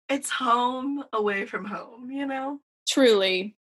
it's 0.07 0.29
home 0.29 1.03
away 1.13 1.45
from 1.45 1.65
home, 1.65 2.09
you 2.09 2.25
know? 2.25 2.59
Truly. 2.87 3.55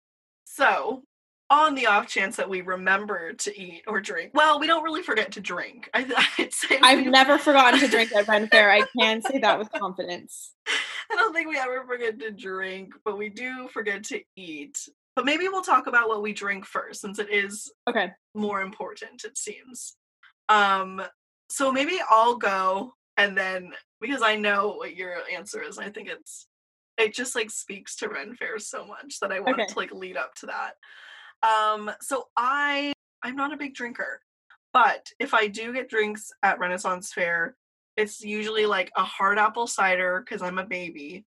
So, 0.44 1.02
on 1.48 1.74
the 1.74 1.86
off 1.86 2.08
chance 2.08 2.36
that 2.36 2.48
we 2.48 2.60
remember 2.60 3.32
to 3.32 3.60
eat 3.60 3.84
or 3.86 4.00
drink, 4.00 4.32
well, 4.34 4.58
we 4.58 4.66
don't 4.66 4.82
really 4.82 5.02
forget 5.02 5.32
to 5.32 5.40
drink. 5.40 5.88
I, 5.94 6.02
would 6.38 6.52
say 6.52 6.78
I've 6.82 7.04
we, 7.04 7.10
never 7.10 7.38
forgotten 7.38 7.80
to 7.80 7.88
drink 7.88 8.12
at 8.14 8.26
Ren 8.26 8.48
Fair. 8.50 8.70
I 8.70 8.82
can 8.98 9.22
say 9.22 9.38
that 9.38 9.58
with 9.58 9.70
confidence. 9.72 10.52
I 11.10 11.14
don't 11.14 11.32
think 11.32 11.48
we 11.48 11.58
ever 11.58 11.84
forget 11.86 12.18
to 12.20 12.30
drink, 12.30 12.94
but 13.04 13.16
we 13.16 13.28
do 13.28 13.68
forget 13.68 14.04
to 14.04 14.20
eat. 14.34 14.88
But 15.14 15.24
maybe 15.24 15.48
we'll 15.48 15.62
talk 15.62 15.86
about 15.86 16.08
what 16.08 16.22
we 16.22 16.32
drink 16.32 16.66
first, 16.66 17.00
since 17.00 17.18
it 17.18 17.30
is 17.30 17.72
okay 17.88 18.10
more 18.34 18.60
important. 18.60 19.24
It 19.24 19.38
seems. 19.38 19.96
Um. 20.48 21.02
So 21.48 21.70
maybe 21.70 22.00
I'll 22.10 22.36
go, 22.36 22.92
and 23.16 23.38
then 23.38 23.72
because 24.00 24.20
I 24.20 24.34
know 24.34 24.74
what 24.76 24.96
your 24.96 25.14
answer 25.32 25.62
is, 25.62 25.78
I 25.78 25.90
think 25.90 26.08
it's 26.08 26.48
it 26.98 27.14
just 27.14 27.34
like 27.34 27.50
speaks 27.50 27.96
to 27.96 28.08
Ren 28.08 28.34
Fair 28.34 28.58
so 28.58 28.86
much 28.86 29.20
that 29.20 29.32
I 29.32 29.40
wanted 29.40 29.62
okay. 29.62 29.72
to 29.72 29.78
like 29.78 29.92
lead 29.92 30.16
up 30.16 30.34
to 30.36 30.46
that. 30.46 30.72
Um, 31.43 31.90
so 32.00 32.28
I 32.37 32.93
I'm 33.23 33.37
not 33.37 33.52
a 33.52 33.57
big 33.57 33.75
drinker, 33.75 34.21
but 34.73 35.11
if 35.19 35.35
I 35.35 35.47
do 35.47 35.73
get 35.73 35.88
drinks 35.88 36.31
at 36.43 36.59
Renaissance 36.59 37.12
Fair, 37.12 37.57
it's 37.97 38.23
usually 38.23 38.66
like 38.66 38.90
a 38.97 39.05
hard 39.05 39.38
apple 39.38 39.66
cider 39.66 40.23
because 40.25 40.43
I'm 40.43 40.59
a 40.59 40.66
baby, 40.66 41.25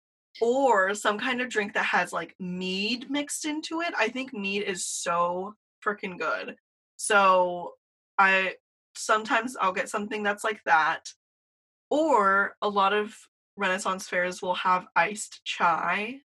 or 0.41 0.93
some 0.95 1.17
kind 1.17 1.41
of 1.41 1.49
drink 1.49 1.73
that 1.73 1.85
has 1.85 2.13
like 2.13 2.35
mead 2.39 3.09
mixed 3.09 3.45
into 3.45 3.81
it. 3.81 3.93
I 3.97 4.07
think 4.07 4.33
mead 4.33 4.63
is 4.63 4.85
so 4.85 5.55
freaking 5.85 6.17
good. 6.17 6.55
So 6.95 7.73
I 8.17 8.55
sometimes 8.95 9.57
I'll 9.59 9.73
get 9.73 9.89
something 9.89 10.23
that's 10.23 10.43
like 10.43 10.61
that. 10.65 11.09
Or 11.89 12.55
a 12.61 12.69
lot 12.69 12.93
of 12.93 13.15
Renaissance 13.55 14.07
fairs 14.07 14.41
will 14.41 14.55
have 14.55 14.87
iced 14.95 15.41
chai. 15.43 16.21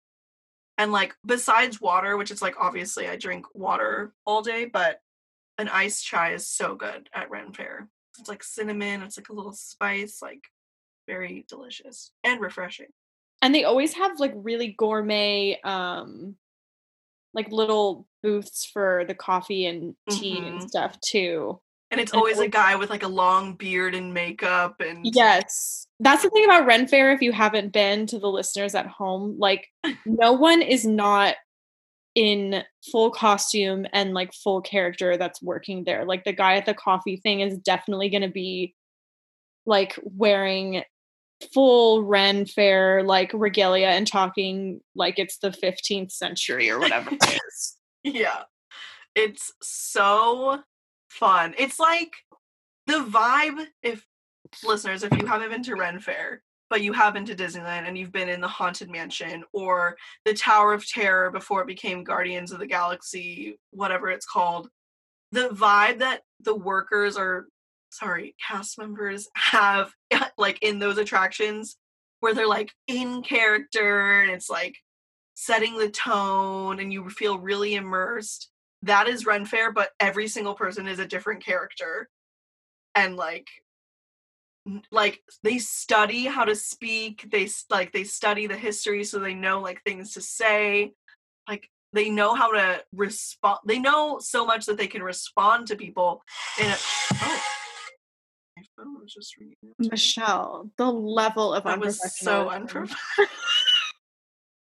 And 0.79 0.93
like 0.93 1.15
besides 1.27 1.81
water, 1.81 2.17
which 2.17 2.31
is 2.31 2.41
like 2.41 2.55
obviously 2.59 3.09
I 3.09 3.17
drink 3.17 3.47
water 3.53 4.15
all 4.25 4.43
day, 4.43 4.65
but 4.65 5.01
an 5.59 5.69
iced 5.69 6.07
chai 6.07 6.35
is 6.35 6.47
so 6.47 6.77
good 6.77 7.11
at 7.13 7.31
Ren 7.31 7.53
Fair. 7.53 7.89
It's 8.19 8.29
like 8.29 8.45
cinnamon, 8.45 9.03
it's 9.03 9.19
like 9.19 9.29
a 9.29 9.35
little 9.35 9.53
spice, 9.53 10.23
like 10.23 10.45
very 11.09 11.45
delicious 11.49 12.13
and 12.23 12.41
refreshing. 12.41 12.87
And 13.43 13.55
they 13.55 13.65
always 13.65 13.95
have 13.95 14.21
like 14.21 14.33
really 14.37 14.75
gourmet 14.79 15.61
um 15.63 16.37
like 17.35 17.51
little 17.51 18.07
booths 18.23 18.65
for 18.65 19.05
the 19.07 19.15
coffee 19.15 19.67
and 19.67 19.95
tea 20.09 20.37
mm-hmm. 20.37 20.47
and 20.47 20.69
stuff 20.69 20.99
too. 21.01 21.61
And 21.91 22.01
it's 22.01 22.13
always 22.13 22.39
a 22.39 22.49
guy 22.49 22.77
with 22.77 22.91
like 22.91 23.03
a 23.03 23.09
long 23.09 23.55
beard 23.55 23.95
and 23.95 24.13
makeup 24.13 24.81
and 24.81 25.07
Yes. 25.15 25.87
That's 26.01 26.23
the 26.23 26.31
thing 26.31 26.45
about 26.45 26.67
Ren 26.67 26.87
Fair 26.87 27.13
if 27.13 27.23
you 27.23 27.33
haven't 27.33 27.73
been 27.73 28.07
to 28.09 28.19
the 28.19 28.29
listeners 28.29 28.75
at 28.75 28.87
home, 28.87 29.37
like 29.39 29.69
no 30.07 30.33
one 30.33 30.61
is 30.61 30.85
not 30.85 31.37
in 32.15 32.63
full 32.91 33.11
costume 33.11 33.87
and 33.93 34.13
like 34.13 34.35
full 34.35 34.61
character 34.61 35.17
that's 35.17 35.41
working 35.41 35.85
there. 35.85 36.05
Like 36.05 36.25
the 36.25 36.33
guy 36.33 36.57
at 36.57 36.67
the 36.67 36.75
coffee 36.75 37.17
thing 37.17 37.41
is 37.41 37.57
definitely 37.59 38.11
going 38.11 38.23
to 38.23 38.29
be 38.29 38.75
like 39.65 39.99
wearing 40.03 40.83
full 41.55 42.03
Ren 42.03 42.45
Fair 42.45 43.03
like 43.03 43.31
regalia 43.33 43.89
and 43.89 44.07
talking 44.07 44.81
like 44.95 45.19
it's 45.19 45.39
the 45.39 45.51
15th 45.51 46.11
century 46.11 46.69
or 46.71 46.79
whatever 46.79 47.11
it 47.13 47.41
is. 47.49 47.77
Yeah. 48.03 48.43
It's 49.15 49.53
so 49.63 50.61
fun. 51.09 51.55
It's 51.59 51.79
like 51.79 52.13
the 52.87 53.05
vibe, 53.05 53.67
if 53.83 54.05
listeners, 54.65 55.03
if 55.03 55.17
you 55.17 55.27
haven't 55.27 55.51
been 55.51 55.63
to 55.65 55.75
Ren 55.75 56.01
Fair, 56.01 56.43
but 56.71 56.83
you 56.83 56.93
have 56.93 57.15
been 57.15 57.25
to 57.27 57.35
Disneyland 57.35 57.87
and 57.87 57.97
you've 57.97 58.13
been 58.13 58.29
in 58.29 58.41
the 58.41 58.49
Haunted 58.49 58.91
Mansion 58.91 59.45
or 59.53 59.97
the 60.25 60.35
Tower 60.35 60.73
of 60.73 60.87
Terror 60.87 61.31
before 61.31 61.63
it 61.63 61.67
became 61.67 62.05
Guardians 62.05 62.53
of 62.53 62.59
the 62.59 62.67
Galaxy, 62.67 63.59
whatever 63.71 64.11
it's 64.11 64.27
called, 64.27 64.69
the 65.33 65.49
vibe 65.49 65.99
that 65.99 66.23
the 66.41 66.55
workers 66.55 67.17
or 67.17 67.47
sorry, 67.91 68.35
cast 68.47 68.79
members 68.79 69.29
have 69.35 69.93
like 70.39 70.63
in 70.63 70.79
those 70.79 70.99
attractions 70.99 71.77
where 72.21 72.35
they're 72.35 72.49
like 72.49 72.73
in 72.87 73.23
character 73.23 74.23
and 74.23 74.31
it's 74.31 74.51
like 74.51 74.77
setting 75.35 75.79
the 75.79 75.91
tone 75.91 76.81
and 76.81 76.93
you 76.93 77.09
feel 77.09 77.39
really 77.39 77.77
immersed 77.77 78.51
that 78.83 79.09
is 79.09 79.27
Ren 79.27 79.45
Fair, 79.45 79.73
but 79.73 79.91
every 80.01 80.29
single 80.29 80.55
person 80.55 80.87
is 80.87 80.99
a 80.99 81.07
different 81.07 81.45
character. 81.45 82.09
And 82.95 83.17
like 83.17 83.49
like 84.91 85.23
they 85.43 85.59
study 85.59 86.27
how 86.27 86.45
to 86.45 86.55
speak, 86.55 87.29
they 87.31 87.49
like 87.71 87.93
they 87.93 88.05
study 88.05 88.47
the 88.47 88.57
history 88.57 89.05
so 89.05 89.19
they 89.19 89.35
know 89.35 89.61
like 89.61 89.83
things 89.83 90.15
to 90.15 90.21
say. 90.21 90.93
Like 91.49 91.71
they 91.93 92.11
know 92.11 92.35
how 92.35 92.53
to 92.53 92.85
respond 92.93 93.61
they 93.65 93.79
know 93.79 94.19
so 94.21 94.45
much 94.45 94.67
that 94.67 94.77
they 94.77 94.87
can 94.87 95.03
respond 95.03 95.67
to 95.69 95.77
people 95.77 96.23
in 96.61 96.67
a 96.67 96.77
oh. 97.15 97.43
Michelle, 99.79 100.71
the 100.79 100.91
level 100.91 101.55
of 101.55 101.65
that 101.65 101.79
was 101.79 102.01
so 102.19 102.49
unprofessional. 102.49 102.99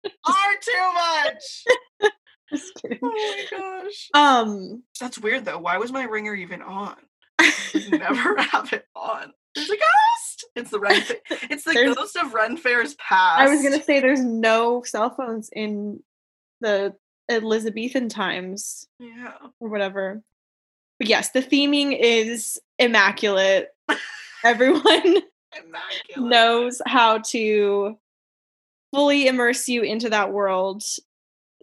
are 0.05 0.55
too 0.61 0.93
much. 0.93 1.65
Just 2.53 2.73
kidding. 2.75 2.99
Oh 3.03 3.45
my 3.51 3.57
gosh. 3.57 4.09
Um, 4.13 4.83
that's 4.99 5.19
weird 5.19 5.45
though. 5.45 5.59
Why 5.59 5.77
was 5.77 5.91
my 5.91 6.03
ringer 6.03 6.33
even 6.33 6.61
on? 6.61 6.95
never 7.91 8.37
have 8.51 8.73
it 8.73 8.85
on. 8.95 9.33
There's 9.55 9.69
a 9.69 9.75
ghost. 9.75 10.45
It's 10.55 10.71
the 10.71 10.79
Ren. 10.79 11.03
It's 11.49 11.63
the 11.63 11.73
there's, 11.73 11.95
ghost 11.95 12.15
of 12.15 12.33
Ren 12.33 12.57
Fair's 12.57 12.95
past. 12.95 13.41
I 13.41 13.49
was 13.49 13.61
gonna 13.61 13.81
say 13.81 13.99
there's 13.99 14.23
no 14.23 14.83
cell 14.83 15.09
phones 15.09 15.49
in 15.51 16.01
the 16.61 16.95
Elizabethan 17.29 18.09
times. 18.09 18.87
Yeah. 18.99 19.33
Or 19.59 19.69
whatever. 19.69 20.21
But 20.97 21.07
yes, 21.07 21.31
the 21.31 21.41
theming 21.41 21.97
is 21.99 22.59
immaculate. 22.77 23.69
Everyone 24.43 24.83
immaculate. 24.85 26.29
knows 26.29 26.81
how 26.85 27.19
to 27.19 27.97
fully 28.93 29.27
immerse 29.27 29.67
you 29.67 29.83
into 29.83 30.09
that 30.09 30.31
world 30.31 30.83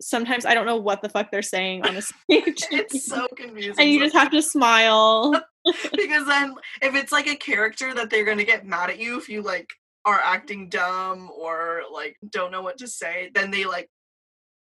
sometimes 0.00 0.44
I 0.44 0.54
don't 0.54 0.66
know 0.66 0.76
what 0.76 1.02
the 1.02 1.08
fuck 1.08 1.30
they're 1.30 1.42
saying 1.42 1.86
on 1.86 1.94
the 1.94 2.02
stage. 2.30 2.64
it's 2.70 3.06
so 3.06 3.26
confusing. 3.36 3.74
And 3.78 3.90
you 3.90 4.00
just 4.00 4.14
have 4.14 4.30
to 4.30 4.42
smile. 4.42 5.32
because 5.92 6.26
then 6.26 6.54
if 6.82 6.94
it's 6.94 7.12
like 7.12 7.26
a 7.26 7.36
character 7.36 7.94
that 7.94 8.10
they're 8.10 8.24
gonna 8.24 8.44
get 8.44 8.66
mad 8.66 8.90
at 8.90 9.00
you 9.00 9.18
if 9.18 9.28
you 9.28 9.42
like 9.42 9.68
are 10.04 10.20
acting 10.22 10.68
dumb 10.68 11.30
or 11.36 11.82
like 11.92 12.16
don't 12.28 12.52
know 12.52 12.62
what 12.62 12.78
to 12.78 12.88
say, 12.88 13.30
then 13.34 13.50
they 13.50 13.64
like 13.64 13.90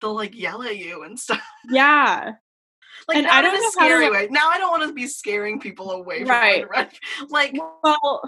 they'll 0.02 0.16
like 0.16 0.36
yell 0.36 0.64
at 0.64 0.78
you 0.78 1.04
and 1.04 1.20
stuff. 1.20 1.42
Yeah. 1.70 2.34
Like 3.08 3.18
and 3.18 3.28
I 3.28 3.42
don't 3.42 3.54
know 3.54 3.70
scary 3.70 4.06
how 4.06 4.12
to... 4.12 4.18
way. 4.18 4.28
Now 4.32 4.50
I 4.50 4.58
don't 4.58 4.72
want 4.72 4.88
to 4.90 4.94
be 4.94 5.08
scaring 5.08 5.60
people 5.60 5.92
away 5.92 6.20
from 6.20 6.30
right. 6.30 6.66
Like 7.30 7.56
well 7.84 8.22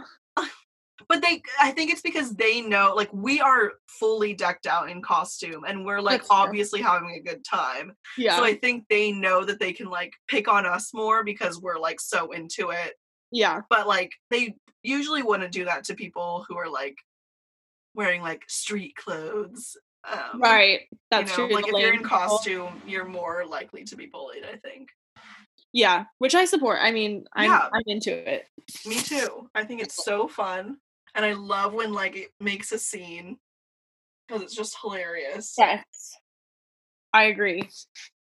but 1.07 1.21
they 1.21 1.41
i 1.59 1.71
think 1.71 1.91
it's 1.91 2.01
because 2.01 2.35
they 2.35 2.61
know 2.61 2.93
like 2.95 3.09
we 3.13 3.39
are 3.39 3.73
fully 3.87 4.33
decked 4.33 4.67
out 4.67 4.89
in 4.89 5.01
costume 5.01 5.63
and 5.67 5.85
we're 5.85 6.01
like 6.01 6.21
That's 6.21 6.31
obviously 6.31 6.81
fair. 6.81 6.91
having 6.91 7.11
a 7.11 7.19
good 7.19 7.43
time. 7.43 7.93
Yeah. 8.17 8.37
So 8.37 8.43
i 8.43 8.53
think 8.53 8.85
they 8.89 9.11
know 9.11 9.43
that 9.43 9.59
they 9.59 9.73
can 9.73 9.89
like 9.89 10.13
pick 10.27 10.47
on 10.47 10.65
us 10.65 10.93
more 10.93 11.23
because 11.23 11.61
we're 11.61 11.79
like 11.79 11.99
so 11.99 12.31
into 12.31 12.69
it. 12.71 12.93
Yeah. 13.31 13.61
But 13.69 13.87
like 13.87 14.11
they 14.29 14.55
usually 14.83 15.23
wouldn't 15.23 15.51
do 15.51 15.65
that 15.65 15.83
to 15.85 15.93
people 15.93 16.45
who 16.47 16.57
are 16.57 16.69
like 16.69 16.97
wearing 17.93 18.21
like 18.21 18.43
street 18.47 18.95
clothes 18.95 19.75
um, 20.09 20.41
right. 20.41 20.81
that's 21.11 21.31
you 21.31 21.37
know, 21.37 21.47
true 21.47 21.55
like 21.55 21.67
if 21.67 21.75
you're 21.77 21.93
in 21.93 22.03
costume 22.03 22.81
you're 22.87 23.05
more 23.05 23.45
likely 23.45 23.83
to 23.83 23.97
be 23.97 24.05
bullied 24.05 24.45
i 24.45 24.55
think. 24.57 24.89
Yeah 25.73 26.05
which 26.19 26.35
i 26.35 26.45
support 26.45 26.79
i 26.81 26.91
mean 26.91 27.25
i'm 27.33 27.49
yeah. 27.49 27.67
i'm 27.73 27.83
into 27.85 28.11
it. 28.11 28.45
Me 28.85 28.95
too. 28.95 29.49
I 29.53 29.63
think 29.65 29.81
it's 29.81 30.03
so 30.03 30.27
fun 30.27 30.77
and 31.15 31.25
I 31.25 31.33
love 31.33 31.73
when 31.73 31.93
like 31.93 32.15
it 32.15 32.29
makes 32.39 32.71
a 32.71 32.79
scene 32.79 33.37
because 34.27 34.43
it's 34.43 34.55
just 34.55 34.77
hilarious. 34.81 35.55
Yes. 35.57 35.83
I 37.13 37.23
agree. 37.23 37.67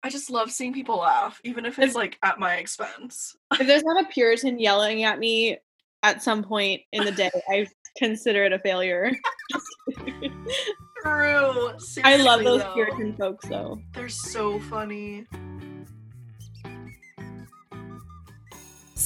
I 0.02 0.08
just 0.08 0.30
love 0.30 0.50
seeing 0.50 0.72
people 0.72 0.98
laugh, 0.98 1.40
even 1.44 1.66
if 1.66 1.78
it's 1.78 1.94
like 1.94 2.18
at 2.22 2.38
my 2.38 2.54
expense. 2.54 3.36
if 3.52 3.66
there's 3.66 3.84
not 3.84 4.02
a 4.02 4.08
Puritan 4.08 4.58
yelling 4.58 5.04
at 5.04 5.18
me 5.18 5.58
at 6.02 6.22
some 6.22 6.42
point 6.42 6.82
in 6.92 7.04
the 7.04 7.12
day, 7.12 7.30
I 7.50 7.66
consider 7.98 8.44
it 8.44 8.52
a 8.52 8.58
failure. 8.58 9.12
True. 11.02 11.72
Seriously, 11.78 12.02
I 12.04 12.16
love 12.16 12.44
those 12.44 12.62
though. 12.62 12.74
Puritan 12.74 13.14
folks 13.16 13.46
though. 13.48 13.78
They're 13.94 14.08
so 14.08 14.58
funny. 14.60 15.26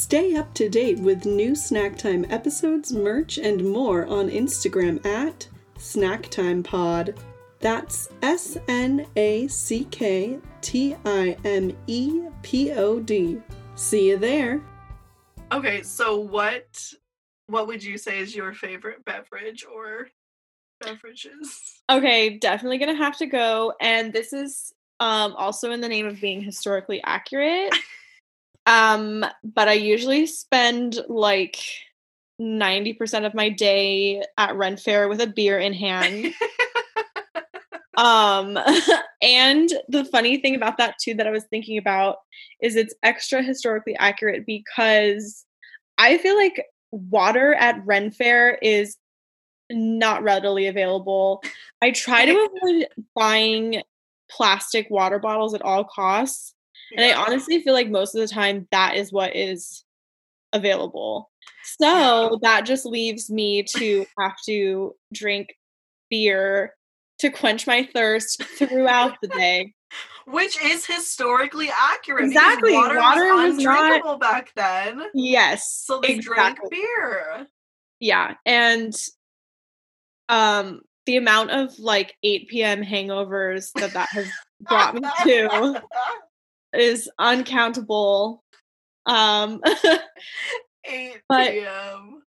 Stay 0.02 0.34
up 0.34 0.52
to 0.52 0.68
date 0.68 0.98
with 0.98 1.26
new 1.26 1.54
Snack 1.54 1.96
Time 1.96 2.26
episodes, 2.28 2.92
merch, 2.92 3.38
and 3.38 3.64
more 3.64 4.04
on 4.06 4.28
Instagram 4.28 5.06
at 5.06 5.48
SnackTimePod. 5.78 7.16
That's 7.60 8.08
S 8.20 8.58
N 8.66 9.06
A 9.14 9.46
C 9.46 9.84
K 9.92 10.40
T 10.60 10.96
I 11.04 11.36
M 11.44 11.72
E 11.86 12.22
P 12.42 12.72
O 12.72 12.98
D. 12.98 13.40
See 13.76 14.10
you 14.10 14.18
there. 14.18 14.60
Okay, 15.52 15.82
so 15.82 16.18
what 16.18 16.92
what 17.46 17.68
would 17.68 17.84
you 17.84 17.96
say 17.96 18.18
is 18.18 18.34
your 18.34 18.52
favorite 18.54 19.04
beverage 19.04 19.64
or 19.64 20.08
beverages? 20.80 21.80
Okay, 21.88 22.38
definitely 22.38 22.78
gonna 22.78 22.96
have 22.96 23.16
to 23.18 23.26
go. 23.26 23.72
And 23.80 24.12
this 24.12 24.32
is 24.32 24.74
um 24.98 25.34
also 25.36 25.70
in 25.70 25.80
the 25.80 25.88
name 25.88 26.06
of 26.06 26.20
being 26.20 26.42
historically 26.42 27.00
accurate. 27.04 27.72
um, 28.66 29.24
but 29.42 29.68
I 29.68 29.74
usually 29.74 30.26
spend 30.26 30.98
like 31.08 31.58
90% 32.40 33.26
of 33.26 33.34
my 33.34 33.48
day 33.48 34.22
at 34.38 34.56
Ren 34.56 34.76
Fair 34.76 35.08
with 35.08 35.20
a 35.20 35.26
beer 35.26 35.58
in 35.58 35.72
hand. 35.72 36.34
um 37.98 38.58
and 39.22 39.70
the 39.88 40.04
funny 40.06 40.38
thing 40.38 40.54
about 40.54 40.78
that 40.78 40.94
too 40.98 41.12
that 41.12 41.26
I 41.26 41.30
was 41.30 41.44
thinking 41.44 41.76
about 41.76 42.16
is 42.62 42.74
it's 42.74 42.94
extra 43.02 43.42
historically 43.42 43.94
accurate 43.96 44.46
because 44.46 45.44
I 45.98 46.16
feel 46.16 46.36
like 46.36 46.64
water 46.90 47.54
at 47.54 47.84
Ren 47.84 48.10
Fair 48.10 48.54
is 48.62 48.96
not 49.70 50.22
readily 50.22 50.66
available. 50.66 51.42
I 51.80 51.90
try 51.90 52.26
to 52.26 52.32
avoid 52.32 52.88
buying 53.14 53.82
plastic 54.30 54.88
water 54.90 55.18
bottles 55.18 55.54
at 55.54 55.62
all 55.62 55.84
costs. 55.84 56.54
And 56.96 57.04
I 57.04 57.14
honestly 57.14 57.62
feel 57.62 57.72
like 57.72 57.90
most 57.90 58.14
of 58.14 58.20
the 58.20 58.32
time 58.32 58.66
that 58.70 58.96
is 58.96 59.12
what 59.12 59.34
is 59.34 59.84
available. 60.52 61.30
So 61.78 62.38
that 62.42 62.66
just 62.66 62.84
leaves 62.84 63.30
me 63.30 63.62
to 63.76 64.04
have 64.18 64.34
to 64.46 64.94
drink 65.12 65.54
beer 66.10 66.74
to 67.18 67.30
quench 67.30 67.66
my 67.66 67.88
thirst 67.92 68.42
throughout 68.44 69.16
the 69.22 69.28
day. 69.28 69.72
Which 70.26 70.60
is 70.62 70.86
historically 70.86 71.68
accurate. 71.76 72.26
Exactly. 72.26 72.72
Water, 72.72 72.98
water 72.98 73.34
was, 73.34 73.56
was 73.56 73.64
undrinkable 73.64 74.18
not... 74.18 74.20
back 74.20 74.52
then. 74.54 75.02
Yes. 75.14 75.82
So 75.84 76.00
they 76.00 76.14
exactly. 76.14 76.34
drank 76.34 76.58
beer. 76.70 77.46
Yeah. 77.98 78.34
And 78.46 78.94
um 80.28 80.82
the 81.06 81.16
amount 81.16 81.50
of 81.50 81.76
like 81.78 82.14
8 82.22 82.48
p.m. 82.48 82.82
hangovers 82.82 83.72
that 83.74 83.92
that 83.94 84.08
has 84.10 84.28
brought 84.60 84.94
me 84.94 85.02
to 85.24 85.82
is 86.74 87.10
uncountable. 87.18 88.42
Um 89.06 89.60
8 90.84 91.20
p.m. 91.30 92.22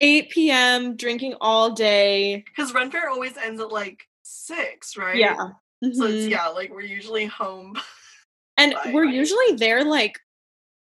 8 0.00 0.30
p.m. 0.30 0.96
drinking 0.96 1.34
all 1.40 1.72
day. 1.72 2.44
Because 2.46 2.72
Ren 2.72 2.90
Fair 2.90 3.10
always 3.10 3.36
ends 3.36 3.60
at 3.60 3.72
like 3.72 4.04
six, 4.22 4.96
right? 4.96 5.16
Yeah. 5.16 5.36
Mm-hmm. 5.36 5.92
So 5.92 6.04
it's 6.06 6.22
mm-hmm. 6.22 6.30
yeah, 6.30 6.48
like 6.48 6.70
we're 6.70 6.82
usually 6.82 7.26
home. 7.26 7.74
And 8.60 8.74
we're 8.92 9.04
usually 9.04 9.54
there 9.54 9.84
like 9.84 10.18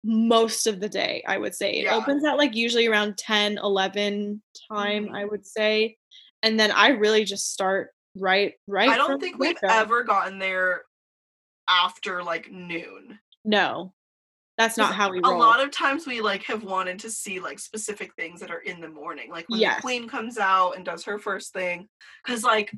most 0.03 0.65
of 0.65 0.79
the 0.79 0.89
day, 0.89 1.23
I 1.27 1.37
would 1.37 1.53
say. 1.53 1.73
It 1.73 1.83
yeah. 1.83 1.95
opens 1.95 2.25
at 2.25 2.35
like 2.35 2.55
usually 2.55 2.87
around 2.87 3.19
10, 3.19 3.59
11 3.59 4.41
time, 4.67 5.05
mm-hmm. 5.05 5.15
I 5.15 5.25
would 5.25 5.45
say. 5.45 5.97
And 6.41 6.59
then 6.59 6.71
I 6.71 6.87
really 6.87 7.23
just 7.23 7.53
start 7.53 7.91
right 8.15 8.53
right. 8.67 8.89
I 8.89 8.97
don't 8.97 9.19
think 9.19 9.37
we've 9.37 9.55
ever 9.61 10.03
gotten 10.03 10.39
there 10.39 10.85
after 11.69 12.23
like 12.23 12.51
noon. 12.51 13.19
No. 13.45 13.93
That's 14.57 14.77
not 14.77 14.95
how 14.95 15.11
we 15.11 15.21
roll. 15.23 15.35
A 15.35 15.37
lot 15.37 15.63
of 15.63 15.69
times 15.69 16.07
we 16.07 16.19
like 16.19 16.43
have 16.43 16.63
wanted 16.63 16.97
to 16.99 17.11
see 17.11 17.39
like 17.39 17.59
specific 17.59 18.15
things 18.15 18.39
that 18.39 18.49
are 18.49 18.61
in 18.61 18.81
the 18.81 18.89
morning. 18.89 19.29
Like 19.29 19.47
when 19.49 19.59
yes. 19.59 19.75
the 19.75 19.81
queen 19.81 20.09
comes 20.09 20.39
out 20.39 20.71
and 20.71 20.83
does 20.83 21.05
her 21.05 21.19
first 21.19 21.53
thing. 21.53 21.87
Cause 22.25 22.43
like 22.43 22.71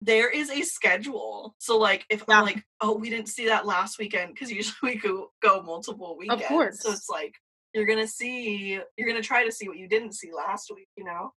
there 0.00 0.28
is 0.28 0.50
a 0.50 0.62
schedule. 0.62 1.54
So 1.58 1.78
like 1.78 2.06
if 2.10 2.24
yeah. 2.28 2.38
I'm 2.38 2.44
like, 2.44 2.64
oh, 2.80 2.96
we 2.96 3.08
didn't 3.08 3.28
see 3.28 3.46
that 3.46 3.66
last 3.66 3.98
weekend 3.98 4.34
because 4.34 4.50
usually 4.50 4.76
we 4.94 4.96
go 4.96 5.30
go 5.40 5.62
multiple 5.62 6.16
weekends. 6.18 6.42
Of 6.42 6.48
course. 6.48 6.82
So 6.82 6.90
it's 6.90 7.08
like 7.08 7.34
you're 7.72 7.86
gonna 7.86 8.08
see, 8.08 8.80
you're 8.96 9.08
gonna 9.08 9.22
try 9.22 9.44
to 9.44 9.52
see 9.52 9.68
what 9.68 9.78
you 9.78 9.88
didn't 9.88 10.14
see 10.14 10.30
last 10.32 10.72
week. 10.74 10.88
You 10.96 11.04
know. 11.04 11.32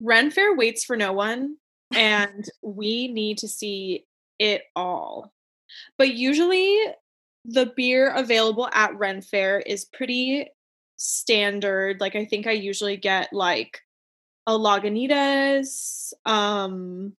Ren 0.00 0.30
Fair 0.30 0.56
waits 0.56 0.84
for 0.84 0.96
no 0.96 1.12
one, 1.12 1.56
and 1.94 2.44
we 2.62 3.08
need 3.08 3.38
to 3.38 3.48
see 3.48 4.06
it 4.38 4.62
all. 4.74 5.32
But 5.98 6.14
usually, 6.14 6.78
the 7.44 7.72
beer 7.76 8.10
available 8.10 8.68
at 8.72 8.96
Ren 8.98 9.22
Fair 9.22 9.60
is 9.60 9.84
pretty 9.84 10.48
standard. 10.96 12.00
Like 12.00 12.14
I 12.14 12.24
think 12.24 12.46
I 12.46 12.52
usually 12.52 12.96
get 12.96 13.32
like 13.32 13.80
a 14.46 14.52
Lagunitas, 14.52 16.12
um, 16.26 17.14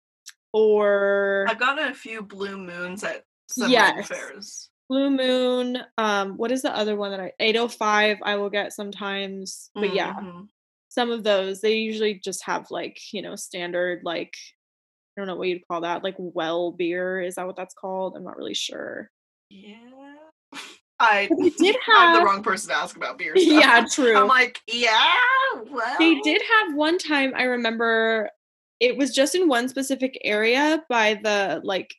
or 0.53 1.45
I've 1.49 1.59
gotten 1.59 1.87
a 1.87 1.93
few 1.93 2.21
blue 2.21 2.57
moons 2.57 3.03
at 3.03 3.23
some 3.49 3.71
yes. 3.71 4.07
fairs. 4.07 4.69
Blue 4.91 5.09
Moon. 5.09 5.77
Um, 5.97 6.35
what 6.35 6.51
is 6.51 6.63
the 6.63 6.75
other 6.75 6.97
one 6.97 7.11
that 7.11 7.21
I 7.21 7.31
805 7.39 8.17
I 8.23 8.35
will 8.35 8.49
get 8.49 8.73
sometimes. 8.73 9.69
But 9.73 9.85
mm-hmm. 9.85 9.95
yeah, 9.95 10.15
some 10.89 11.11
of 11.11 11.23
those 11.23 11.61
they 11.61 11.75
usually 11.75 12.15
just 12.15 12.43
have 12.43 12.69
like, 12.71 12.99
you 13.13 13.21
know, 13.21 13.37
standard 13.37 14.01
like 14.03 14.33
I 15.17 15.21
don't 15.21 15.27
know 15.27 15.35
what 15.35 15.47
you'd 15.47 15.67
call 15.67 15.81
that, 15.81 16.03
like 16.03 16.15
well 16.17 16.71
beer. 16.71 17.21
Is 17.21 17.35
that 17.35 17.45
what 17.45 17.55
that's 17.55 17.73
called? 17.73 18.15
I'm 18.15 18.23
not 18.23 18.37
really 18.37 18.53
sure. 18.53 19.09
Yeah. 19.49 19.75
I 20.99 21.29
did 21.57 21.75
have 21.85 21.95
I'm 21.97 22.19
the 22.19 22.25
wrong 22.25 22.43
person 22.43 22.69
to 22.69 22.75
ask 22.75 22.95
about 22.95 23.17
beer. 23.17 23.35
Stuff. 23.37 23.51
Yeah, 23.51 23.85
true. 23.91 24.17
I'm 24.17 24.27
like, 24.27 24.59
yeah, 24.67 25.11
well. 25.69 25.95
They 25.97 26.19
did 26.21 26.41
have 26.41 26.75
one 26.75 26.97
time 26.97 27.33
I 27.35 27.43
remember 27.43 28.29
it 28.79 28.97
was 28.97 29.13
just 29.13 29.35
in 29.35 29.47
one 29.47 29.67
specific 29.67 30.19
area 30.23 30.83
by 30.89 31.19
the 31.23 31.61
like 31.63 31.93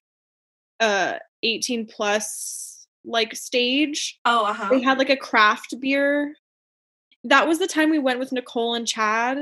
uh 0.80 1.14
18 1.42 1.86
plus 1.86 2.86
like 3.04 3.34
stage. 3.34 4.18
Oh, 4.24 4.46
uh-huh. 4.46 4.68
They 4.70 4.80
had 4.80 4.98
like 4.98 5.10
a 5.10 5.16
craft 5.16 5.74
beer. 5.80 6.34
That 7.24 7.46
was 7.46 7.58
the 7.58 7.66
time 7.66 7.90
we 7.90 7.98
went 7.98 8.18
with 8.18 8.32
Nicole 8.32 8.74
and 8.74 8.86
Chad. 8.86 9.38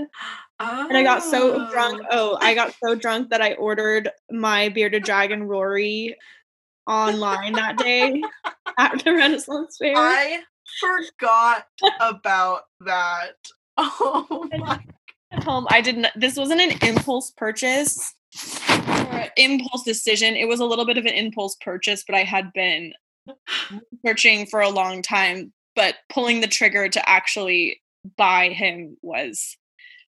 Oh. 0.58 0.86
And 0.88 0.96
I 0.96 1.02
got 1.02 1.22
so 1.22 1.70
drunk. 1.70 2.02
Oh. 2.10 2.32
oh, 2.34 2.38
I 2.40 2.54
got 2.54 2.74
so 2.82 2.94
drunk 2.94 3.30
that 3.30 3.40
I 3.40 3.54
ordered 3.54 4.10
my 4.30 4.68
bearded 4.68 5.04
dragon 5.04 5.44
Rory 5.44 6.16
online 6.86 7.54
that 7.54 7.78
day 7.78 8.22
at 8.78 9.02
the 9.02 9.12
Renaissance 9.12 9.76
Fair. 9.78 9.94
I 9.96 10.40
forgot 10.80 11.66
about 12.00 12.62
that. 12.80 13.36
Oh 13.82 14.46
my 14.58 14.78
home. 15.38 15.66
I 15.70 15.80
didn't. 15.80 16.08
This 16.16 16.36
wasn't 16.36 16.60
an 16.60 16.76
impulse 16.86 17.30
purchase 17.30 18.14
or 18.78 19.26
impulse 19.36 19.84
decision. 19.84 20.36
It 20.36 20.48
was 20.48 20.60
a 20.60 20.64
little 20.64 20.86
bit 20.86 20.98
of 20.98 21.06
an 21.06 21.14
impulse 21.14 21.56
purchase, 21.60 22.04
but 22.06 22.14
I 22.14 22.24
had 22.24 22.52
been 22.52 22.92
searching 24.06 24.46
for 24.46 24.60
a 24.60 24.68
long 24.68 25.02
time. 25.02 25.52
But 25.76 25.96
pulling 26.09 26.40
the 26.40 26.48
trigger 26.48 26.88
to 26.88 27.09
actually 27.09 27.80
buy 28.16 28.48
him 28.48 28.96
was 29.02 29.56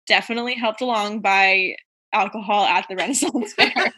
definitely 0.08 0.56
helped 0.56 0.82
along 0.82 1.20
by 1.20 1.76
alcohol 2.14 2.66
at 2.66 2.86
the 2.90 2.96
Renaissance 2.96 3.54
Fair. 3.58 3.94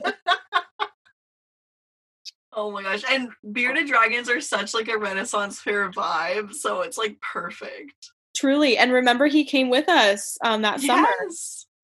Oh 2.56 2.72
my 2.72 2.84
gosh. 2.84 3.04
And 3.10 3.30
bearded 3.52 3.88
dragons 3.88 4.30
are 4.30 4.42
such 4.42 4.74
like 4.74 4.88
a 4.88 4.98
Renaissance 4.98 5.60
fair 5.60 5.89
vibe, 5.92 6.54
so 6.54 6.82
it's 6.82 6.98
like 6.98 7.20
perfect. 7.20 8.12
Truly. 8.36 8.78
And 8.78 8.92
remember, 8.92 9.28
he 9.28 9.44
came 9.44 9.70
with 9.70 9.89
us 9.89 10.38
um, 10.44 10.62
that 10.62 10.82
yes. 10.82 10.88
summer 10.88 11.08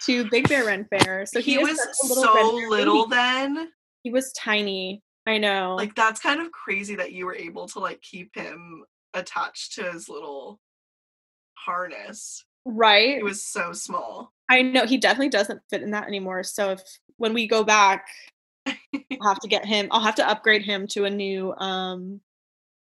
to 0.05 0.29
Big 0.29 0.47
Bear 0.47 0.65
Ren 0.65 0.85
Fair. 0.85 1.25
So 1.25 1.41
he, 1.41 1.53
he 1.53 1.57
was 1.57 1.79
so 1.93 2.53
little 2.69 3.07
baby. 3.07 3.15
then. 3.15 3.71
He 4.03 4.11
was 4.11 4.31
tiny. 4.33 5.01
I 5.25 5.37
know. 5.37 5.75
Like 5.75 5.95
that's 5.95 6.19
kind 6.19 6.41
of 6.41 6.51
crazy 6.51 6.95
that 6.95 7.11
you 7.11 7.25
were 7.25 7.35
able 7.35 7.67
to 7.69 7.79
like 7.79 8.01
keep 8.01 8.35
him 8.35 8.83
attached 9.13 9.73
to 9.73 9.91
his 9.91 10.09
little 10.09 10.59
harness. 11.53 12.45
Right. 12.65 13.17
It 13.17 13.23
was 13.23 13.43
so 13.43 13.73
small. 13.73 14.33
I 14.49 14.61
know 14.61 14.85
he 14.85 14.97
definitely 14.97 15.29
doesn't 15.29 15.61
fit 15.69 15.83
in 15.83 15.91
that 15.91 16.07
anymore. 16.07 16.43
So 16.43 16.71
if 16.71 16.81
when 17.17 17.33
we 17.33 17.47
go 17.47 17.63
back, 17.63 18.07
I'll 18.65 19.27
have 19.27 19.39
to 19.39 19.47
get 19.47 19.65
him. 19.65 19.87
I'll 19.91 20.01
have 20.01 20.15
to 20.15 20.27
upgrade 20.27 20.63
him 20.63 20.87
to 20.87 21.05
a 21.05 21.09
new 21.09 21.53
um 21.55 22.21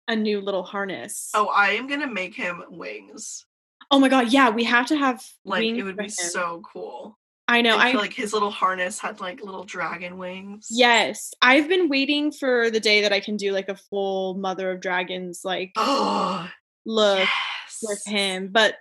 a 0.08 0.14
new 0.14 0.40
little 0.40 0.62
harness. 0.62 1.30
Oh, 1.34 1.46
I 1.46 1.70
am 1.70 1.86
gonna 1.86 2.10
make 2.10 2.34
him 2.34 2.62
wings. 2.68 3.46
Oh 3.90 3.98
my 3.98 4.08
god, 4.08 4.32
yeah, 4.32 4.50
we 4.50 4.64
have 4.64 4.86
to 4.86 4.96
have 4.96 5.24
like 5.44 5.64
it 5.64 5.82
would 5.82 5.96
be 5.96 6.08
so 6.08 6.62
cool. 6.64 7.18
I 7.46 7.60
know. 7.60 7.76
I, 7.76 7.90
I 7.90 7.92
like 7.92 8.14
his 8.14 8.32
little 8.32 8.50
harness 8.50 8.98
had 8.98 9.20
like 9.20 9.42
little 9.42 9.64
dragon 9.64 10.16
wings. 10.16 10.68
Yes, 10.70 11.32
I've 11.42 11.68
been 11.68 11.88
waiting 11.88 12.32
for 12.32 12.70
the 12.70 12.80
day 12.80 13.02
that 13.02 13.12
I 13.12 13.20
can 13.20 13.36
do 13.36 13.52
like 13.52 13.68
a 13.68 13.76
full 13.76 14.34
Mother 14.34 14.70
of 14.70 14.80
Dragons 14.80 15.42
like 15.44 15.72
oh, 15.76 16.48
look 16.86 17.18
yes. 17.18 17.78
with 17.82 18.02
him, 18.06 18.48
but 18.50 18.76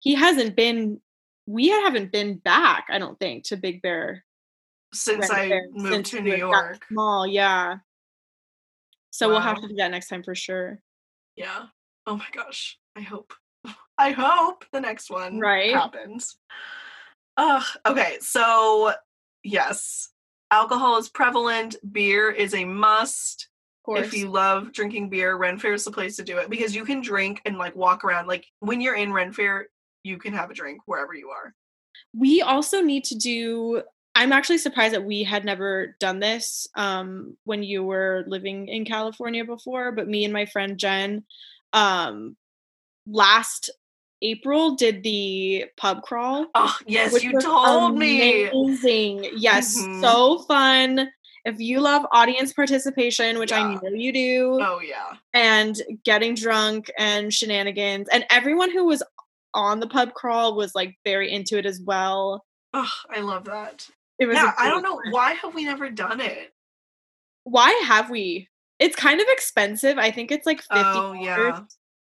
he 0.00 0.14
hasn't 0.14 0.56
been. 0.56 1.00
We 1.46 1.68
haven't 1.68 2.12
been 2.12 2.36
back. 2.36 2.86
I 2.90 2.98
don't 2.98 3.18
think 3.18 3.44
to 3.44 3.56
Big 3.56 3.82
Bear 3.82 4.24
since 4.92 5.30
I 5.30 5.48
Bear, 5.48 5.62
moved 5.72 5.92
since 5.92 6.10
to 6.10 6.20
New 6.20 6.36
York. 6.36 6.84
Small, 6.88 7.26
yeah. 7.26 7.76
So 9.10 9.28
wow. 9.28 9.34
we'll 9.34 9.42
have 9.42 9.60
to 9.60 9.68
do 9.68 9.74
that 9.76 9.90
next 9.90 10.08
time 10.08 10.22
for 10.22 10.34
sure. 10.34 10.80
Yeah. 11.36 11.64
Oh 12.06 12.16
my 12.16 12.26
gosh. 12.32 12.78
I 12.96 13.00
hope. 13.00 13.32
I 13.98 14.10
hope 14.10 14.64
the 14.72 14.80
next 14.80 15.10
one 15.10 15.38
right. 15.38 15.72
happens. 15.72 16.36
Ugh. 17.36 17.64
Okay, 17.86 18.18
so 18.20 18.92
yes, 19.42 20.10
alcohol 20.50 20.98
is 20.98 21.08
prevalent. 21.08 21.76
Beer 21.92 22.30
is 22.30 22.54
a 22.54 22.64
must. 22.64 23.48
If 23.88 24.14
you 24.14 24.28
love 24.28 24.72
drinking 24.72 25.08
beer, 25.08 25.36
Ren 25.36 25.58
Fair 25.58 25.72
is 25.72 25.84
the 25.84 25.90
place 25.90 26.14
to 26.16 26.22
do 26.22 26.38
it 26.38 26.48
because 26.48 26.74
you 26.74 26.84
can 26.84 27.00
drink 27.00 27.42
and 27.44 27.58
like 27.58 27.74
walk 27.74 28.04
around. 28.04 28.28
Like 28.28 28.46
when 28.60 28.80
you're 28.80 28.94
in 28.94 29.12
Ren 29.12 29.32
Fair, 29.32 29.66
you 30.04 30.18
can 30.18 30.32
have 30.32 30.50
a 30.50 30.54
drink 30.54 30.82
wherever 30.86 31.14
you 31.14 31.30
are. 31.30 31.52
We 32.16 32.42
also 32.42 32.80
need 32.80 33.04
to 33.04 33.16
do 33.16 33.82
I'm 34.14 34.32
actually 34.32 34.58
surprised 34.58 34.94
that 34.94 35.04
we 35.04 35.24
had 35.24 35.44
never 35.44 35.96
done 35.98 36.20
this 36.20 36.66
um, 36.74 37.36
when 37.44 37.62
you 37.62 37.82
were 37.82 38.24
living 38.26 38.68
in 38.68 38.84
California 38.84 39.44
before, 39.44 39.90
but 39.92 40.08
me 40.08 40.24
and 40.24 40.32
my 40.32 40.44
friend 40.44 40.78
Jen 40.78 41.24
um, 41.72 42.36
last 43.06 43.70
April 44.22 44.76
did 44.76 45.02
the 45.02 45.66
pub 45.76 46.02
crawl. 46.02 46.46
Oh, 46.54 46.76
yes, 46.86 47.22
you 47.22 47.40
told 47.40 47.96
amazing. 47.96 48.18
me. 48.18 48.48
Amazing. 48.48 49.30
Yes, 49.36 49.80
mm-hmm. 49.80 50.00
so 50.00 50.38
fun. 50.40 51.10
If 51.44 51.58
you 51.58 51.80
love 51.80 52.06
audience 52.12 52.52
participation, 52.52 53.38
which 53.38 53.50
yeah. 53.50 53.66
I 53.66 53.74
know 53.74 53.90
you 53.92 54.12
do. 54.12 54.58
Oh, 54.62 54.80
yeah. 54.80 55.16
And 55.34 55.76
getting 56.04 56.36
drunk 56.36 56.90
and 56.96 57.34
shenanigans, 57.34 58.08
and 58.12 58.24
everyone 58.30 58.70
who 58.70 58.84
was 58.84 59.02
on 59.54 59.80
the 59.80 59.88
pub 59.88 60.14
crawl 60.14 60.56
was 60.56 60.74
like 60.74 60.96
very 61.04 61.30
into 61.30 61.58
it 61.58 61.66
as 61.66 61.80
well. 61.80 62.44
Oh, 62.72 62.90
I 63.10 63.20
love 63.20 63.44
that. 63.44 63.88
It 64.18 64.26
was 64.26 64.36
yeah, 64.36 64.52
I 64.56 64.68
don't 64.68 64.82
know 64.82 65.00
why 65.10 65.32
have 65.32 65.54
we 65.54 65.64
never 65.64 65.90
done 65.90 66.20
it. 66.20 66.52
Why 67.44 67.70
have 67.86 68.08
we? 68.08 68.48
It's 68.78 68.94
kind 68.94 69.20
of 69.20 69.26
expensive. 69.30 69.98
I 69.98 70.10
think 70.10 70.30
it's 70.30 70.46
like 70.46 70.58
fifty 70.58 70.74
oh, 70.76 71.12
yeah. 71.12 71.62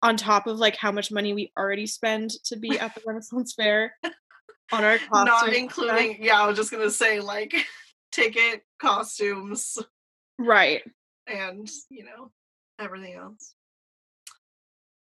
On 0.02 0.18
top 0.18 0.48
of 0.48 0.58
like 0.58 0.76
how 0.76 0.92
much 0.92 1.12
money 1.12 1.34
we 1.34 1.52
already 1.58 1.88
spend 1.88 2.32
to 2.46 2.58
be 2.58 2.80
at 2.80 2.96
the 2.96 3.02
Renaissance 3.06 3.54
Fair 3.54 3.94
on 4.72 4.84
our 4.84 4.98
costumes. 4.98 5.26
Not 5.26 5.54
including, 5.54 6.14
stuff. 6.14 6.26
yeah, 6.26 6.42
I 6.42 6.48
was 6.48 6.58
just 6.58 6.72
gonna 6.72 6.90
say 6.90 7.20
like 7.20 7.54
ticket, 8.12 8.64
costumes, 8.82 9.78
right, 10.38 10.82
and 11.28 11.70
you 11.90 12.06
know 12.06 12.32
everything 12.80 13.16
else. 13.16 13.56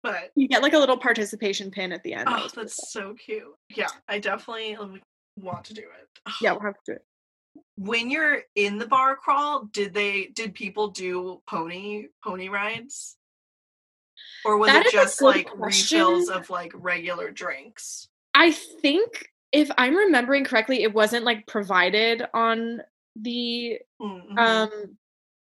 But 0.04 0.32
you 0.36 0.48
get 0.48 0.64
like 0.64 0.74
a 0.74 0.80
little 0.80 0.98
participation 0.98 1.70
pin 1.70 1.92
at 1.92 2.04
the 2.04 2.14
end. 2.16 2.28
Oh, 2.32 2.50
that's 2.56 2.92
so 2.92 3.14
cute. 3.14 3.44
Yeah, 3.70 3.90
I 4.08 4.18
definitely 4.18 4.76
um, 4.76 5.00
want 5.38 5.66
to 5.66 5.74
do 5.74 5.82
it. 5.82 6.34
Yeah, 6.42 6.52
we'll 6.54 6.62
have 6.62 6.74
to 6.86 6.94
do 6.94 6.94
it. 6.94 7.06
When 7.76 8.10
you're 8.10 8.42
in 8.56 8.78
the 8.78 8.88
bar 8.88 9.16
crawl, 9.16 9.66
did 9.72 9.94
they 9.94 10.28
did 10.34 10.56
people 10.56 10.90
do 10.90 11.42
pony 11.48 12.08
pony 12.24 12.50
rides? 12.50 13.18
Or 14.46 14.58
was 14.58 14.70
that 14.70 14.86
it 14.86 14.92
just 14.92 15.22
like 15.22 15.50
question. 15.50 16.00
refills 16.00 16.30
of 16.30 16.50
like 16.50 16.72
regular 16.76 17.32
drinks? 17.32 18.08
I 18.34 18.52
think 18.52 19.30
if 19.52 19.70
I'm 19.78 19.96
remembering 19.96 20.46
correctly, 20.46 20.84
it 20.84 20.94
wasn't 20.94 21.26
like 21.26 21.48
provided 21.48 22.24
on 22.34 22.82
the 23.16 23.80
mm-hmm. 24.02 24.38
um 24.38 24.98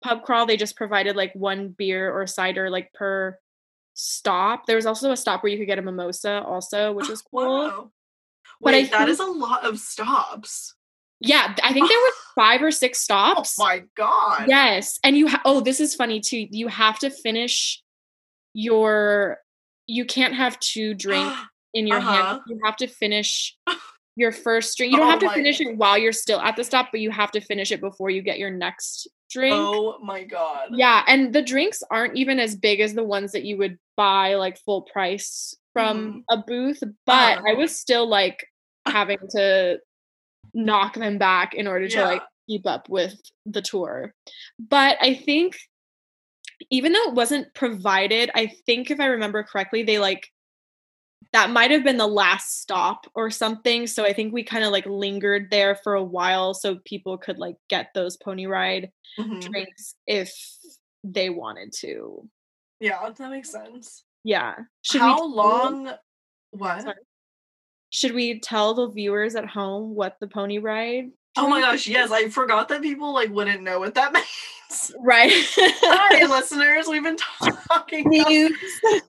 pub 0.03 0.23
crawl. 0.23 0.45
They 0.45 0.57
just 0.57 0.75
provided 0.75 1.15
like 1.15 1.33
one 1.33 1.69
beer 1.69 2.11
or 2.11 2.27
cider 2.27 2.69
like 2.69 2.93
per 2.93 3.37
stop. 3.95 4.65
There 4.65 4.75
was 4.75 4.85
also 4.85 5.11
a 5.11 5.17
stop 5.17 5.41
where 5.41 5.51
you 5.51 5.57
could 5.57 5.67
get 5.67 5.79
a 5.79 5.81
mimosa 5.81 6.43
also, 6.45 6.93
which 6.93 7.09
was 7.09 7.21
cool. 7.31 7.45
Wow. 7.45 7.91
Wait, 8.61 8.71
but 8.71 8.73
I 8.75 8.83
that 8.83 8.97
think, 8.99 9.09
is 9.09 9.19
a 9.19 9.25
lot 9.25 9.65
of 9.65 9.79
stops. 9.79 10.75
Yeah, 11.19 11.55
I 11.63 11.73
think 11.73 11.89
there 11.89 11.99
were 11.99 12.11
five 12.35 12.61
or 12.61 12.71
six 12.71 13.01
stops. 13.01 13.57
Oh 13.59 13.63
my 13.63 13.83
god. 13.95 14.45
Yes. 14.47 14.99
And 15.03 15.17
you 15.17 15.27
ha- 15.27 15.41
oh, 15.45 15.59
this 15.61 15.79
is 15.79 15.95
funny 15.95 16.19
too. 16.19 16.47
You 16.49 16.67
have 16.67 16.99
to 16.99 17.09
finish 17.09 17.81
your 18.55 19.37
you 19.85 20.05
can't 20.05 20.33
have 20.33 20.59
two 20.59 20.95
drink 20.95 21.31
in 21.73 21.85
your 21.85 21.97
uh-huh. 21.97 22.25
hand. 22.25 22.41
You 22.47 22.59
have 22.63 22.77
to 22.77 22.87
finish 22.87 23.55
your 24.15 24.31
first 24.31 24.77
drink. 24.77 24.93
You 24.93 24.97
don't 24.97 25.07
oh 25.07 25.11
have 25.11 25.19
to 25.19 25.29
finish 25.29 25.59
it 25.61 25.77
while 25.77 25.97
you're 25.97 26.13
still 26.13 26.39
at 26.39 26.55
the 26.55 26.63
stop, 26.63 26.87
but 26.91 27.01
you 27.01 27.11
have 27.11 27.31
to 27.31 27.41
finish 27.41 27.71
it 27.71 27.81
before 27.81 28.09
you 28.09 28.21
get 28.21 28.39
your 28.39 28.49
next 28.49 29.07
drink. 29.29 29.55
Oh 29.55 29.99
my 30.01 30.23
god. 30.23 30.69
Yeah, 30.71 31.03
and 31.07 31.33
the 31.33 31.41
drinks 31.41 31.83
aren't 31.91 32.15
even 32.15 32.39
as 32.39 32.55
big 32.55 32.79
as 32.79 32.93
the 32.93 33.03
ones 33.03 33.33
that 33.33 33.43
you 33.43 33.57
would 33.57 33.77
buy 33.97 34.35
like 34.35 34.57
full 34.59 34.83
price 34.83 35.53
from 35.73 36.13
mm. 36.13 36.23
a 36.29 36.37
booth, 36.37 36.81
but 37.05 37.41
I 37.45 37.53
was 37.53 37.77
still 37.77 38.07
like 38.07 38.47
having 38.87 39.19
to 39.31 39.79
knock 40.53 40.95
them 40.95 41.17
back 41.17 41.53
in 41.53 41.67
order 41.67 41.89
to 41.89 41.97
yeah. 41.97 42.07
like 42.07 42.21
keep 42.47 42.65
up 42.65 42.87
with 42.87 43.19
the 43.45 43.61
tour. 43.61 44.13
But 44.57 44.97
I 45.01 45.15
think 45.15 45.57
even 46.69 46.93
though 46.93 47.09
it 47.09 47.13
wasn't 47.13 47.53
provided, 47.53 48.31
I 48.35 48.47
think 48.65 48.91
if 48.91 48.99
I 48.99 49.07
remember 49.07 49.43
correctly, 49.43 49.83
they 49.83 49.99
like 49.99 50.31
that 51.33 51.49
might 51.49 51.71
have 51.71 51.83
been 51.83 51.97
the 51.97 52.07
last 52.07 52.61
stop 52.61 53.07
or 53.13 53.29
something. 53.29 53.87
So 53.87 54.05
I 54.05 54.13
think 54.13 54.33
we 54.33 54.43
kind 54.43 54.63
of 54.63 54.71
like 54.71 54.85
lingered 54.85 55.49
there 55.51 55.75
for 55.75 55.95
a 55.95 56.03
while 56.03 56.53
so 56.53 56.79
people 56.85 57.17
could 57.17 57.37
like 57.37 57.57
get 57.69 57.89
those 57.93 58.15
pony 58.15 58.45
ride 58.45 58.91
mm-hmm. 59.19 59.39
drinks 59.39 59.95
if 60.07 60.33
they 61.03 61.29
wanted 61.29 61.73
to. 61.79 62.29
Yeah, 62.79 63.09
that 63.09 63.31
makes 63.31 63.51
sense. 63.51 64.03
Yeah. 64.23 64.55
Should 64.81 65.01
How 65.01 65.25
long? 65.25 65.91
What? 66.51 66.81
Sorry. 66.81 66.95
Should 67.89 68.13
we 68.13 68.39
tell 68.39 68.73
the 68.73 68.89
viewers 68.89 69.35
at 69.35 69.45
home 69.45 69.93
what 69.93 70.17
the 70.19 70.27
pony 70.27 70.57
ride? 70.59 71.11
Oh 71.37 71.49
my 71.49 71.59
gosh, 71.59 71.87
yes, 71.87 72.11
I 72.11 72.29
forgot 72.29 72.69
that 72.69 72.81
people 72.81 73.13
like 73.13 73.29
wouldn't 73.29 73.61
know 73.61 73.79
what 73.79 73.95
that 73.95 74.13
means. 74.13 74.91
Right. 74.99 75.31
Hi, 75.33 76.25
listeners. 76.29 76.87
We've 76.87 77.03
been 77.03 77.17
talking. 77.17 78.21
About... 78.21 78.51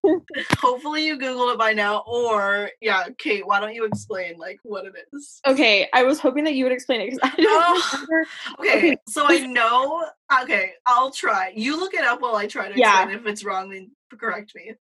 Hopefully, 0.59 1.07
you 1.07 1.19
googled 1.19 1.53
it 1.53 1.59
by 1.59 1.73
now, 1.73 2.03
or 2.07 2.71
yeah, 2.81 3.07
Kate. 3.19 3.47
Why 3.47 3.61
don't 3.61 3.75
you 3.75 3.85
explain 3.85 4.39
like 4.39 4.59
what 4.65 4.85
it 4.85 4.95
is? 5.13 5.41
Okay, 5.47 5.89
I 5.93 6.03
was 6.03 6.21
hoping 6.21 6.45
that 6.45 6.55
you 6.55 6.65
would 6.65 6.73
explain 6.73 7.01
it 7.01 7.07
because 7.07 7.21
I 7.23 7.41
don't 7.41 7.47
oh, 7.49 7.91
remember. 7.93 8.29
Okay, 8.61 8.79
okay, 8.79 8.97
so 9.09 9.25
I 9.27 9.47
know. 9.47 10.05
Okay, 10.43 10.73
I'll 10.87 11.11
try. 11.11 11.53
You 11.55 11.79
look 11.79 11.95
it 11.95 12.05
up 12.05 12.21
while 12.21 12.37
I 12.37 12.47
try 12.47 12.71
to 12.71 12.79
yeah. 12.79 13.03
explain. 13.03 13.19
If 13.19 13.27
it's 13.27 13.45
wrong, 13.45 13.71
then 13.71 13.91
correct 14.19 14.53
me. 14.55 14.75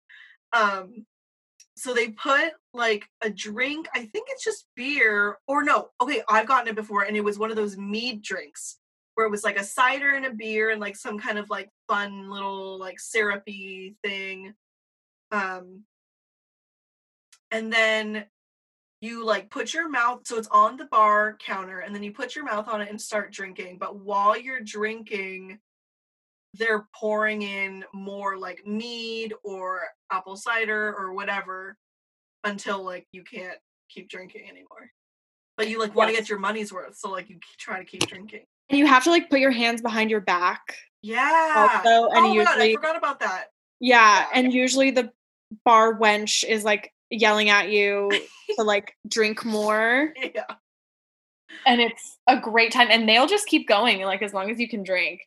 Um, 0.52 1.06
so 1.82 1.92
they 1.92 2.10
put 2.10 2.52
like 2.72 3.08
a 3.22 3.30
drink 3.30 3.88
i 3.92 3.98
think 3.98 4.28
it's 4.30 4.44
just 4.44 4.66
beer 4.76 5.36
or 5.48 5.64
no 5.64 5.88
okay 6.00 6.22
i've 6.28 6.46
gotten 6.46 6.68
it 6.68 6.76
before 6.76 7.02
and 7.02 7.16
it 7.16 7.24
was 7.24 7.40
one 7.40 7.50
of 7.50 7.56
those 7.56 7.76
mead 7.76 8.22
drinks 8.22 8.78
where 9.16 9.26
it 9.26 9.30
was 9.30 9.42
like 9.42 9.58
a 9.58 9.64
cider 9.64 10.12
and 10.12 10.24
a 10.24 10.30
beer 10.30 10.70
and 10.70 10.80
like 10.80 10.94
some 10.94 11.18
kind 11.18 11.38
of 11.38 11.50
like 11.50 11.68
fun 11.88 12.30
little 12.30 12.78
like 12.78 13.00
syrupy 13.00 13.96
thing 14.04 14.54
um 15.32 15.82
and 17.50 17.72
then 17.72 18.26
you 19.00 19.26
like 19.26 19.50
put 19.50 19.74
your 19.74 19.88
mouth 19.88 20.20
so 20.24 20.38
it's 20.38 20.48
on 20.52 20.76
the 20.76 20.84
bar 20.84 21.36
counter 21.44 21.80
and 21.80 21.92
then 21.92 22.04
you 22.04 22.12
put 22.12 22.36
your 22.36 22.44
mouth 22.44 22.68
on 22.68 22.80
it 22.80 22.90
and 22.90 23.00
start 23.00 23.32
drinking 23.32 23.76
but 23.76 23.96
while 23.96 24.38
you're 24.38 24.60
drinking 24.60 25.58
they're 26.54 26.86
pouring 26.94 27.42
in 27.42 27.84
more 27.94 28.36
like 28.36 28.66
mead 28.66 29.32
or 29.42 29.80
apple 30.10 30.36
cider 30.36 30.94
or 30.98 31.14
whatever 31.14 31.76
until 32.44 32.82
like 32.84 33.06
you 33.12 33.24
can't 33.24 33.58
keep 33.88 34.08
drinking 34.08 34.42
anymore. 34.48 34.90
But 35.56 35.68
you 35.68 35.78
like 35.78 35.94
want 35.94 36.10
to 36.10 36.16
get 36.16 36.28
your 36.28 36.38
money's 36.38 36.72
worth, 36.72 36.96
so 36.96 37.10
like 37.10 37.28
you 37.28 37.38
try 37.58 37.78
to 37.78 37.84
keep 37.84 38.06
drinking. 38.06 38.44
And 38.70 38.78
you 38.78 38.86
have 38.86 39.04
to 39.04 39.10
like 39.10 39.28
put 39.28 39.40
your 39.40 39.50
hands 39.50 39.82
behind 39.82 40.10
your 40.10 40.20
back. 40.20 40.76
Yeah. 41.02 41.68
Also, 41.84 42.08
and 42.10 42.26
oh 42.26 42.32
usually, 42.32 42.44
God, 42.44 42.60
I 42.60 42.74
forgot 42.74 42.96
about 42.96 43.20
that. 43.20 43.46
Yeah, 43.80 44.20
yeah, 44.20 44.26
and 44.34 44.52
usually 44.52 44.90
the 44.90 45.10
bar 45.64 45.98
wench 45.98 46.44
is 46.44 46.64
like 46.64 46.92
yelling 47.10 47.50
at 47.50 47.68
you 47.68 48.10
to 48.58 48.62
like 48.62 48.94
drink 49.06 49.44
more. 49.44 50.12
Yeah. 50.16 50.44
And 51.66 51.80
it's 51.80 52.18
a 52.26 52.40
great 52.40 52.72
time, 52.72 52.88
and 52.90 53.06
they'll 53.08 53.26
just 53.26 53.46
keep 53.46 53.68
going 53.68 54.00
like 54.02 54.22
as 54.22 54.32
long 54.32 54.50
as 54.50 54.58
you 54.58 54.68
can 54.68 54.82
drink 54.82 55.20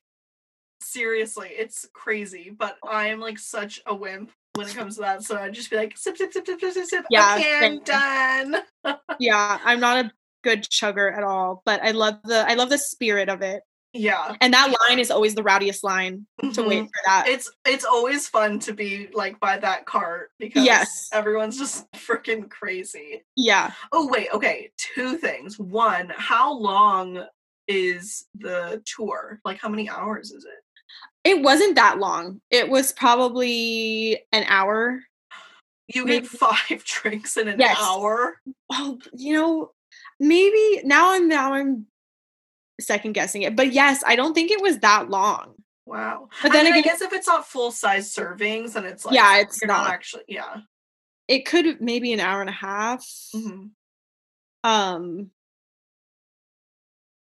seriously, 0.81 1.49
it's 1.51 1.87
crazy. 1.93 2.49
But 2.49 2.77
I 2.87 3.07
am 3.07 3.19
like 3.19 3.39
such 3.39 3.81
a 3.85 3.95
wimp 3.95 4.31
when 4.55 4.67
it 4.67 4.75
comes 4.75 4.95
to 4.95 5.01
that. 5.01 5.23
So 5.23 5.37
I'd 5.37 5.53
just 5.53 5.69
be 5.69 5.77
like, 5.77 5.97
sip, 5.97 6.17
sip, 6.17 6.33
sip, 6.33 6.45
sip, 6.45 6.59
sip, 6.59 6.85
sip. 6.85 7.05
Yeah, 7.09 7.35
okay, 7.37 7.79
done. 7.83 8.55
yeah, 9.19 9.59
I'm 9.63 9.79
not 9.79 10.05
a 10.05 10.11
good 10.43 10.63
chugger 10.63 11.15
at 11.15 11.23
all, 11.23 11.61
but 11.65 11.83
I 11.83 11.91
love 11.91 12.19
the 12.23 12.49
I 12.49 12.53
love 12.53 12.69
the 12.69 12.77
spirit 12.77 13.29
of 13.29 13.41
it. 13.41 13.63
Yeah. 13.95 14.35
And 14.41 14.53
that 14.53 14.73
line 14.87 14.99
is 14.99 15.09
always 15.09 15.35
the 15.35 15.43
rowdiest 15.43 15.83
line 15.83 16.27
mm-hmm. 16.41 16.51
to 16.51 16.63
wait 16.63 16.77
mm-hmm. 16.79 16.85
for 16.85 17.01
that. 17.05 17.25
It's 17.27 17.49
it's 17.65 17.85
always 17.85 18.27
fun 18.27 18.59
to 18.59 18.73
be 18.73 19.07
like 19.13 19.39
by 19.39 19.57
that 19.57 19.85
cart 19.85 20.31
because 20.37 20.65
yes. 20.65 21.09
everyone's 21.13 21.57
just 21.57 21.89
freaking 21.93 22.49
crazy. 22.49 23.23
Yeah. 23.35 23.71
Oh 23.91 24.07
wait, 24.07 24.27
okay. 24.33 24.71
Two 24.77 25.17
things. 25.17 25.57
One, 25.57 26.11
how 26.15 26.53
long 26.53 27.25
is 27.67 28.27
the 28.35 28.83
tour? 28.85 29.39
Like 29.45 29.59
how 29.59 29.69
many 29.69 29.89
hours 29.89 30.31
is 30.31 30.43
it? 30.43 30.64
It 31.23 31.41
wasn't 31.41 31.75
that 31.75 31.97
long. 31.99 32.41
It 32.51 32.69
was 32.69 32.91
probably 32.91 34.21
an 34.31 34.43
hour. 34.47 35.01
You 35.87 36.05
maybe. 36.05 36.21
get 36.21 36.29
five 36.29 36.83
drinks 36.85 37.37
in 37.37 37.47
an 37.47 37.59
yes. 37.59 37.77
hour. 37.79 38.39
Oh, 38.71 38.99
you 39.13 39.33
know, 39.33 39.71
maybe 40.19 40.81
now 40.83 41.13
I'm 41.13 41.27
now 41.27 41.53
I'm 41.53 41.87
second 42.79 43.13
guessing 43.13 43.41
it. 43.41 43.55
But 43.55 43.73
yes, 43.73 44.03
I 44.05 44.15
don't 44.15 44.33
think 44.33 44.51
it 44.51 44.61
was 44.61 44.79
that 44.79 45.09
long. 45.09 45.55
Wow. 45.85 46.29
But 46.41 46.51
then 46.51 46.65
I, 46.65 46.71
mean, 46.71 46.79
again, 46.79 46.91
I 46.91 46.93
guess 46.93 47.01
if 47.01 47.13
it's 47.13 47.27
not 47.27 47.47
full 47.47 47.71
size 47.71 48.13
servings, 48.13 48.75
and 48.75 48.85
it's 48.85 49.05
like 49.05 49.15
yeah, 49.15 49.39
it's 49.39 49.63
not. 49.63 49.83
not. 49.83 49.89
actually 49.91 50.23
yeah. 50.27 50.57
It 51.27 51.45
could 51.45 51.81
maybe 51.81 52.13
an 52.13 52.19
hour 52.19 52.41
and 52.41 52.49
a 52.49 52.53
half. 52.53 53.05
Mm-hmm. 53.35 53.67
Um, 54.63 55.31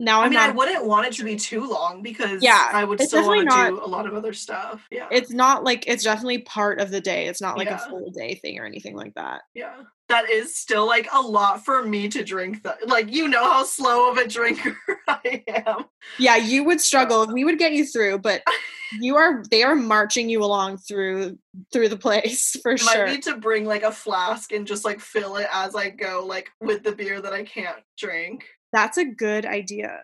now 0.01 0.21
I 0.21 0.25
I'm 0.25 0.31
mean, 0.31 0.41
not 0.41 0.51
I 0.51 0.53
wouldn't 0.53 0.85
want 0.87 1.07
it 1.07 1.13
to 1.15 1.25
be 1.25 1.37
too 1.37 1.69
long 1.69 2.03
because 2.03 2.43
Yeah, 2.43 2.69
I 2.73 2.85
would 2.85 3.01
still 3.01 3.27
want 3.27 3.49
to 3.49 3.57
do 3.71 3.85
a 3.85 3.87
lot 3.87 4.07
of 4.07 4.15
other 4.15 4.33
stuff. 4.33 4.87
Yeah. 4.91 5.07
it's 5.11 5.31
not 5.31 5.63
like 5.65 5.87
it's 5.87 6.05
definitely 6.05 6.39
part 6.39 6.81
of 6.81 6.91
the 6.91 7.01
day. 7.01 7.27
It's 7.27 7.41
not 7.41 7.57
like 7.57 7.69
Yeah. 7.69 7.85
a 7.85 7.89
full 7.89 8.11
day 8.11 8.35
thing 8.35 8.59
or 8.59 8.67
anything 8.67 8.97
like 8.97 9.15
that. 9.15 9.43
Yeah. 9.55 9.75
That 10.11 10.29
is 10.29 10.55
still 10.55 10.87
like 10.87 11.09
a 11.13 11.21
lot 11.21 11.65
for 11.65 11.83
me 11.83 12.09
to 12.09 12.23
drink. 12.23 12.63
That 12.65 12.87
like 12.89 13.11
you 13.11 13.27
know 13.29 13.45
how 13.45 13.65
slow 13.65 14.11
of 14.11 14.19
a 14.19 14.29
drinker 14.29 14.77
I 15.09 15.43
am. 15.49 15.85
Yeah, 16.19 16.37
you 16.37 16.65
would 16.65 16.81
struggle. 16.81 17.27
We 17.33 17.45
would 17.45 17.59
get 17.59 17.73
you 17.73 17.87
through, 17.87 18.19
but 18.19 18.43
you 19.01 19.17
are 19.17 19.43
they 19.51 19.63
are 19.63 19.75
marching 19.75 20.29
you 20.29 20.45
along 20.45 20.77
through 20.79 21.39
through 21.73 21.89
the 21.89 21.97
place 21.97 22.55
for 22.63 22.77
sure. 22.77 22.91
I 22.91 22.95
sure. 22.95 23.07
need 23.07 23.23
to 23.23 23.37
bring 23.39 23.65
like 23.65 23.83
a 23.83 23.93
flask 23.93 24.53
and 24.53 24.67
just 24.67 24.85
like 24.85 25.01
fill 25.01 25.37
it 25.37 25.49
as 25.53 25.75
I 25.75 25.89
go, 25.89 26.25
like 26.27 26.51
with 26.61 26.83
the 26.83 26.93
beer 26.93 27.23
that 27.23 27.33
I 27.33 27.45
can't 27.45 27.79
drink. 27.97 28.45
That's 28.75 28.99
a 28.99 29.05
good 29.05 29.47
idea. 29.47 30.03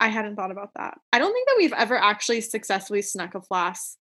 I 0.00 0.08
hadn't 0.08 0.34
thought 0.36 0.50
about 0.50 0.70
that. 0.74 0.98
I 1.12 1.18
don't 1.20 1.32
think 1.32 1.46
that 1.48 1.54
we've 1.58 1.72
ever 1.72 1.96
actually 1.96 2.40
successfully 2.40 3.02
snuck 3.02 3.34
a 3.36 3.40
flask. 3.42 3.96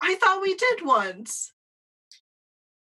I 0.00 0.16
thought 0.16 0.42
we 0.42 0.54
did 0.56 0.84
once. 0.84 1.52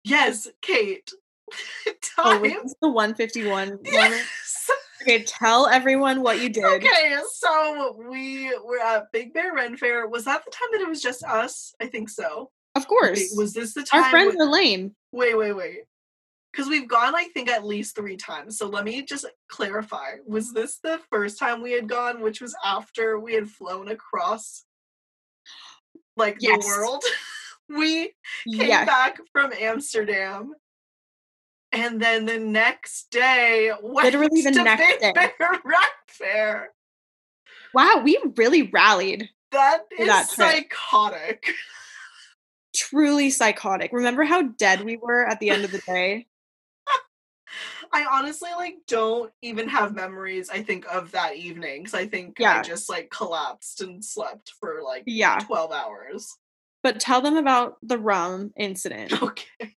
Yes, 0.04 0.48
Kate. 0.62 1.10
Oh, 2.16 2.38
Time. 2.40 2.42
was 2.62 2.74
the 2.80 2.88
151 2.88 3.68
moment? 3.68 3.80
Yes. 3.84 4.70
Okay, 5.02 5.24
tell 5.24 5.66
everyone 5.66 6.22
what 6.22 6.40
you 6.40 6.48
did. 6.50 6.64
Okay, 6.64 7.16
so 7.32 7.96
we 8.08 8.56
were 8.64 8.78
at 8.78 9.10
Big 9.12 9.34
Bear 9.34 9.52
Ren 9.52 9.76
Fair. 9.76 10.06
Was 10.06 10.24
that 10.26 10.44
the 10.44 10.50
time 10.52 10.68
that 10.72 10.80
it 10.80 10.88
was 10.88 11.02
just 11.02 11.24
us? 11.24 11.74
I 11.80 11.86
think 11.86 12.08
so. 12.08 12.50
Of 12.76 12.82
Wait, 12.82 12.88
course. 12.88 13.34
was 13.36 13.52
this 13.52 13.74
the 13.74 13.82
time? 13.82 14.04
Our 14.04 14.10
friends 14.10 14.36
when- 14.36 14.46
are 14.48 14.50
lame. 14.50 14.94
Wait, 15.12 15.36
wait, 15.36 15.52
wait. 15.52 15.78
Because 16.54 16.68
we've 16.70 16.88
gone, 16.88 17.16
I 17.16 17.24
think, 17.34 17.48
at 17.50 17.64
least 17.66 17.96
three 17.96 18.16
times. 18.16 18.58
So 18.58 18.68
let 18.68 18.84
me 18.84 19.02
just 19.02 19.26
clarify. 19.48 20.12
Was 20.24 20.52
this 20.52 20.78
the 20.84 21.00
first 21.10 21.36
time 21.36 21.60
we 21.62 21.72
had 21.72 21.88
gone, 21.88 22.20
which 22.20 22.40
was 22.40 22.54
after 22.64 23.18
we 23.18 23.34
had 23.34 23.48
flown 23.50 23.88
across 23.88 24.64
like 26.16 26.36
Yes. 26.38 26.62
the 26.62 26.66
world? 26.68 27.02
we 27.68 28.12
came 28.46 28.68
Yes. 28.68 28.86
back 28.86 29.18
from 29.32 29.52
Amsterdam. 29.58 30.54
And 31.72 32.00
then 32.00 32.24
the 32.24 32.38
next 32.38 33.10
day, 33.10 33.72
Literally 33.82 34.42
the 34.42 34.50
next 34.62 35.00
Big 35.00 35.00
day. 35.00 35.30
Ren 35.40 35.80
Fair. 36.06 36.70
Wow, 37.72 38.02
we 38.04 38.16
really 38.36 38.70
rallied. 38.70 39.28
that 39.50 39.82
is 39.98 40.06
that 40.06 40.28
psychotic. 40.28 41.46
Truly 42.76 43.30
psychotic. 43.30 43.92
Remember 43.92 44.22
how 44.22 44.42
dead 44.42 44.84
we 44.84 44.96
were 44.96 45.26
at 45.26 45.40
the 45.40 45.50
end 45.50 45.64
of 45.64 45.72
the 45.72 45.78
day? 45.80 46.28
I 47.94 48.04
honestly 48.10 48.50
like 48.56 48.74
don't 48.88 49.32
even 49.40 49.68
have 49.68 49.94
memories. 49.94 50.50
I 50.50 50.62
think 50.62 50.84
of 50.92 51.12
that 51.12 51.36
evening 51.36 51.84
because 51.84 51.94
I 51.94 52.06
think 52.06 52.40
I 52.40 52.60
just 52.62 52.90
like 52.90 53.08
collapsed 53.10 53.80
and 53.80 54.04
slept 54.04 54.52
for 54.58 54.82
like 54.82 55.04
Yeah. 55.06 55.38
twelve 55.38 55.70
hours. 55.72 56.36
But 56.82 56.98
tell 57.00 57.20
them 57.22 57.36
about 57.36 57.76
the 57.82 57.98
rum 57.98 58.52
incident. 58.56 59.12
Okay. 59.22 59.74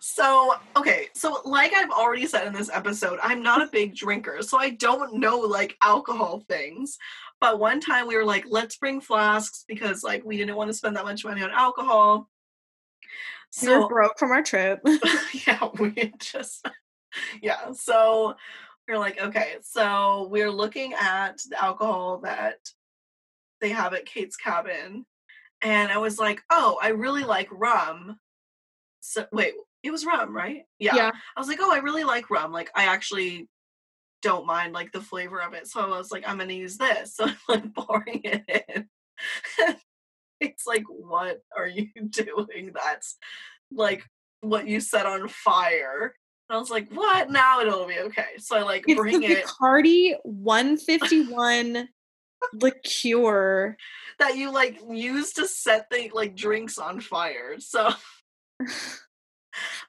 So, 0.00 0.54
okay, 0.76 1.06
so 1.14 1.40
like 1.44 1.72
I've 1.72 1.90
already 1.90 2.26
said 2.26 2.48
in 2.48 2.52
this 2.52 2.68
episode, 2.68 3.20
I'm 3.22 3.44
not 3.44 3.62
a 3.62 3.70
big 3.70 3.94
drinker, 3.94 4.42
so 4.42 4.58
I 4.58 4.70
don't 4.70 5.14
know 5.20 5.38
like 5.38 5.76
alcohol 5.80 6.42
things. 6.48 6.98
But 7.40 7.60
one 7.60 7.80
time 7.80 8.08
we 8.08 8.16
were 8.16 8.24
like, 8.24 8.44
let's 8.48 8.76
bring 8.76 9.00
flasks 9.00 9.64
because 9.68 10.02
like 10.02 10.24
we 10.24 10.36
didn't 10.36 10.56
want 10.56 10.68
to 10.68 10.74
spend 10.74 10.96
that 10.96 11.04
much 11.04 11.24
money 11.24 11.42
on 11.44 11.50
alcohol. 11.52 12.28
we 13.62 13.68
were 13.68 13.86
broke 13.88 14.18
from 14.18 14.32
our 14.32 14.42
trip. 14.42 14.80
yeah, 15.46 15.68
we 15.78 16.12
just 16.18 16.66
yeah. 17.42 17.72
So 17.72 18.36
we're 18.88 18.98
like, 18.98 19.20
okay, 19.20 19.56
so 19.62 20.28
we're 20.30 20.50
looking 20.50 20.94
at 20.94 21.40
the 21.48 21.62
alcohol 21.62 22.18
that 22.24 22.58
they 23.60 23.70
have 23.70 23.94
at 23.94 24.06
Kate's 24.06 24.36
cabin, 24.36 25.06
and 25.62 25.92
I 25.92 25.98
was 25.98 26.18
like, 26.18 26.42
oh, 26.50 26.78
I 26.82 26.88
really 26.88 27.24
like 27.24 27.48
rum. 27.52 28.18
So 29.00 29.26
wait, 29.32 29.54
it 29.82 29.90
was 29.90 30.06
rum, 30.06 30.34
right? 30.34 30.64
Yeah. 30.78 30.94
Yeah. 30.96 31.10
I 31.36 31.40
was 31.40 31.48
like, 31.48 31.58
oh, 31.60 31.72
I 31.72 31.78
really 31.78 32.04
like 32.04 32.30
rum. 32.30 32.52
Like, 32.52 32.70
I 32.74 32.84
actually 32.84 33.48
don't 34.22 34.46
mind 34.46 34.72
like 34.72 34.92
the 34.92 35.00
flavor 35.00 35.42
of 35.42 35.52
it. 35.52 35.66
So 35.66 35.80
I 35.80 35.98
was 35.98 36.10
like, 36.10 36.26
I'm 36.26 36.38
gonna 36.38 36.52
use 36.52 36.78
this. 36.78 37.16
So 37.16 37.26
I'm 37.26 37.36
like 37.48 37.74
pouring 37.74 38.20
it 38.24 38.64
in. 38.76 38.88
it's 40.40 40.66
like, 40.66 40.84
what 40.88 41.40
are 41.56 41.66
you 41.66 41.88
doing? 42.10 42.72
That's 42.74 43.18
like 43.70 44.04
what 44.40 44.66
you 44.66 44.80
set 44.80 45.06
on 45.06 45.28
fire. 45.28 46.14
And 46.52 46.58
I 46.58 46.60
was 46.60 46.68
like, 46.68 46.92
what? 46.92 47.30
Now 47.30 47.60
it'll 47.60 47.86
be 47.86 47.98
okay. 47.98 48.26
So 48.36 48.58
I 48.58 48.62
like 48.62 48.84
It's 48.86 49.00
bring 49.00 49.20
the 49.20 49.26
it 49.28 49.46
Bacardi 49.46 50.16
151 50.22 51.88
liqueur. 52.52 53.74
that 54.18 54.36
you 54.36 54.52
like 54.52 54.78
use 54.86 55.32
to 55.32 55.48
set 55.48 55.88
the 55.88 56.10
like 56.12 56.36
drinks 56.36 56.76
on 56.76 57.00
fire. 57.00 57.54
So 57.58 57.88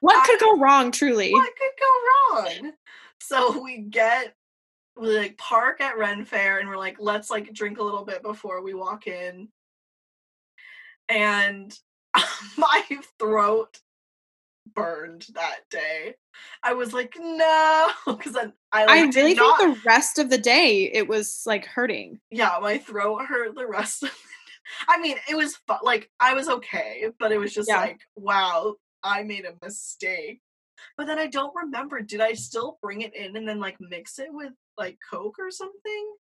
What 0.00 0.26
could 0.26 0.40
go 0.40 0.56
wrong, 0.56 0.90
truly? 0.90 1.34
what 1.34 1.52
could 1.54 1.70
go 1.78 2.40
wrong? 2.62 2.72
So 3.20 3.62
we 3.62 3.80
get 3.80 4.34
we 4.96 5.18
like 5.18 5.36
park 5.36 5.82
at 5.82 5.98
Ren 5.98 6.24
Fair 6.24 6.60
and 6.60 6.68
we're 6.70 6.78
like, 6.78 6.96
let's 6.98 7.28
like 7.28 7.52
drink 7.52 7.78
a 7.78 7.82
little 7.82 8.06
bit 8.06 8.22
before 8.22 8.62
we 8.62 8.72
walk 8.72 9.06
in. 9.06 9.48
And 11.10 11.78
my 12.56 12.82
throat 13.18 13.80
burned 14.74 15.26
that 15.34 15.60
day. 15.68 16.14
I 16.62 16.74
was 16.74 16.92
like, 16.92 17.14
no, 17.20 17.90
because 18.06 18.32
then 18.32 18.52
I 18.72 18.86
like, 18.86 19.16
I 19.16 19.20
really 19.20 19.34
not, 19.34 19.58
think 19.58 19.74
the 19.76 19.80
rest 19.86 20.18
of 20.18 20.30
the 20.30 20.38
day 20.38 20.90
it 20.92 21.08
was 21.08 21.42
like 21.46 21.66
hurting. 21.66 22.20
yeah, 22.30 22.58
my 22.60 22.78
throat 22.78 23.26
hurt 23.26 23.54
the 23.54 23.66
rest 23.66 24.02
of 24.02 24.10
I 24.88 24.98
mean, 25.00 25.16
it 25.28 25.36
was 25.36 25.56
fu- 25.68 25.84
like 25.84 26.10
I 26.20 26.32
was 26.34 26.48
okay, 26.48 27.04
but 27.18 27.32
it 27.32 27.38
was 27.38 27.52
just 27.52 27.68
Yeah. 27.68 27.78
like, 27.80 28.00
wow, 28.16 28.76
I 29.02 29.22
made 29.22 29.44
a 29.44 29.54
mistake. 29.64 30.40
But 30.96 31.06
then 31.06 31.18
I 31.18 31.26
don't 31.26 31.54
remember. 31.54 32.00
Did 32.00 32.20
I 32.20 32.32
still 32.32 32.78
bring 32.82 33.02
it 33.02 33.14
in 33.14 33.36
and 33.36 33.46
then 33.46 33.60
like 33.60 33.76
mix 33.80 34.18
it 34.18 34.28
with 34.30 34.52
like 34.78 34.98
Coke 35.10 35.36
or 35.38 35.50
something, 35.50 36.14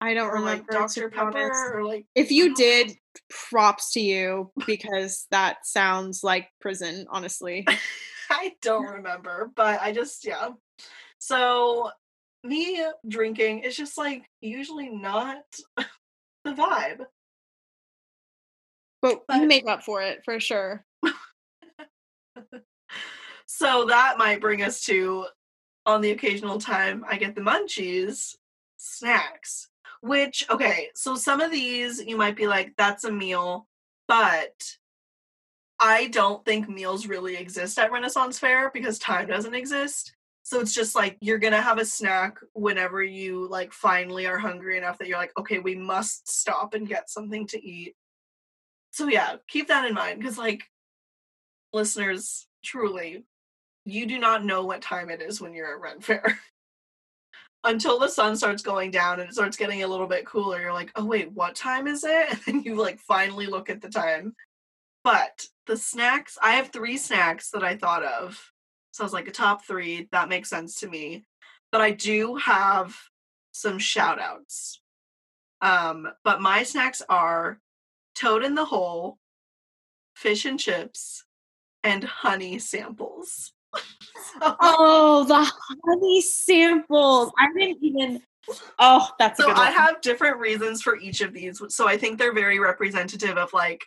I 0.00 0.12
don't 0.14 0.28
or 0.28 0.34
remember. 0.34 0.50
like 0.50 0.66
Dr. 0.68 1.08
Pepper, 1.10 1.72
or 1.78 1.84
like 1.84 2.04
If 2.14 2.30
you 2.30 2.54
did, 2.54 2.92
props 3.30 3.92
to 3.92 4.00
you 4.00 4.52
because 4.66 5.26
that 5.30 5.66
sounds 5.66 6.22
like 6.22 6.48
prison, 6.60 7.06
honestly. 7.10 7.66
I 8.34 8.54
don't 8.62 8.86
remember, 8.86 9.50
but 9.54 9.80
I 9.80 9.92
just 9.92 10.24
yeah. 10.26 10.48
So 11.18 11.90
me 12.42 12.84
drinking 13.06 13.60
is 13.60 13.76
just 13.76 13.96
like 13.96 14.24
usually 14.40 14.90
not 14.90 15.44
the 15.76 16.52
vibe. 16.52 17.06
But 19.00 19.22
But- 19.28 19.40
you 19.40 19.46
make 19.46 19.68
up 19.68 19.82
for 19.84 20.02
it 20.02 20.24
for 20.24 20.40
sure. 20.40 20.84
So 23.46 23.84
that 23.86 24.18
might 24.18 24.40
bring 24.40 24.62
us 24.62 24.82
to 24.86 25.26
on 25.86 26.00
the 26.00 26.10
occasional 26.10 26.58
time 26.58 27.04
I 27.08 27.16
get 27.18 27.36
the 27.36 27.40
munchies 27.40 28.34
snacks. 28.78 29.68
Which, 30.00 30.44
okay, 30.50 30.88
so 30.94 31.14
some 31.14 31.40
of 31.40 31.52
these 31.52 32.00
you 32.04 32.16
might 32.16 32.36
be 32.36 32.46
like, 32.48 32.74
that's 32.76 33.04
a 33.04 33.12
meal, 33.12 33.68
but 34.08 34.76
I 35.84 36.06
don't 36.06 36.42
think 36.46 36.66
meals 36.66 37.06
really 37.06 37.36
exist 37.36 37.78
at 37.78 37.92
Renaissance 37.92 38.38
Fair 38.38 38.70
because 38.72 38.98
time 38.98 39.26
doesn't 39.26 39.54
exist. 39.54 40.14
So 40.42 40.58
it's 40.60 40.72
just 40.72 40.94
like 40.94 41.18
you're 41.20 41.38
gonna 41.38 41.60
have 41.60 41.76
a 41.76 41.84
snack 41.84 42.38
whenever 42.54 43.04
you 43.04 43.46
like 43.50 43.70
finally 43.70 44.26
are 44.26 44.38
hungry 44.38 44.78
enough 44.78 44.96
that 44.96 45.08
you're 45.08 45.18
like, 45.18 45.38
okay, 45.38 45.58
we 45.58 45.74
must 45.74 46.26
stop 46.26 46.72
and 46.72 46.88
get 46.88 47.10
something 47.10 47.46
to 47.48 47.62
eat. 47.62 47.96
So 48.92 49.08
yeah, 49.08 49.36
keep 49.46 49.68
that 49.68 49.84
in 49.84 49.92
mind 49.92 50.20
because 50.20 50.38
like 50.38 50.62
listeners, 51.74 52.46
truly, 52.64 53.26
you 53.84 54.06
do 54.06 54.18
not 54.18 54.42
know 54.42 54.64
what 54.64 54.80
time 54.80 55.10
it 55.10 55.20
is 55.20 55.38
when 55.38 55.52
you're 55.52 55.70
at 55.70 55.82
Ren 55.82 56.00
Fair. 56.00 56.38
Until 57.64 57.98
the 57.98 58.08
sun 58.08 58.36
starts 58.36 58.62
going 58.62 58.90
down 58.90 59.20
and 59.20 59.28
it 59.28 59.34
starts 59.34 59.58
getting 59.58 59.82
a 59.82 59.88
little 59.88 60.06
bit 60.06 60.24
cooler, 60.24 60.62
you're 60.62 60.72
like, 60.72 60.92
oh 60.96 61.04
wait, 61.04 61.30
what 61.32 61.54
time 61.54 61.86
is 61.86 62.04
it? 62.04 62.28
And 62.30 62.40
then 62.46 62.62
you 62.62 62.74
like 62.74 63.00
finally 63.00 63.44
look 63.44 63.68
at 63.68 63.82
the 63.82 63.90
time. 63.90 64.34
But 65.02 65.46
the 65.66 65.76
snacks, 65.76 66.38
I 66.42 66.52
have 66.52 66.68
three 66.68 66.96
snacks 66.96 67.50
that 67.50 67.64
I 67.64 67.76
thought 67.76 68.04
of. 68.04 68.40
So 68.92 69.02
I 69.02 69.06
was 69.06 69.12
like 69.12 69.28
a 69.28 69.32
top 69.32 69.64
three. 69.64 70.08
That 70.12 70.28
makes 70.28 70.50
sense 70.50 70.76
to 70.80 70.88
me. 70.88 71.24
But 71.72 71.80
I 71.80 71.90
do 71.90 72.36
have 72.36 72.96
some 73.52 73.78
shout 73.78 74.20
outs. 74.20 74.80
Um, 75.60 76.08
but 76.22 76.40
my 76.40 76.62
snacks 76.62 77.02
are 77.08 77.58
Toad 78.14 78.44
in 78.44 78.54
the 78.54 78.64
Hole, 78.64 79.18
fish 80.14 80.44
and 80.44 80.60
chips, 80.60 81.24
and 81.82 82.04
honey 82.04 82.58
samples. 82.58 83.52
so, 83.74 84.56
Oh, 84.60 85.24
the 85.24 85.50
honey 85.84 86.20
samples. 86.20 87.32
I 87.38 87.48
didn't 87.56 87.82
even. 87.82 88.22
Oh, 88.78 89.08
that's 89.18 89.40
a 89.40 89.44
so 89.44 89.50
I 89.52 89.70
have 89.70 90.02
different 90.02 90.38
reasons 90.38 90.82
for 90.82 90.98
each 90.98 91.22
of 91.22 91.32
these. 91.32 91.60
So 91.68 91.88
I 91.88 91.96
think 91.96 92.18
they're 92.18 92.34
very 92.34 92.58
representative 92.58 93.38
of 93.38 93.52
like 93.54 93.84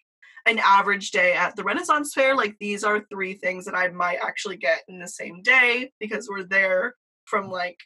an 0.48 0.60
average 0.60 1.12
day 1.12 1.34
at 1.34 1.56
the 1.56 1.64
Renaissance 1.64 2.14
Fair. 2.14 2.36
Like 2.36 2.56
these 2.60 2.84
are 2.84 3.06
three 3.12 3.34
things 3.34 3.66
that 3.66 3.76
I 3.76 3.90
might 3.90 4.20
actually 4.22 4.58
get 4.58 4.82
in 4.88 5.00
the 5.00 5.08
same 5.08 5.42
day 5.42 5.92
because 6.00 6.30
we're 6.30 6.44
there 6.44 6.96
from 7.26 7.50
like 7.50 7.78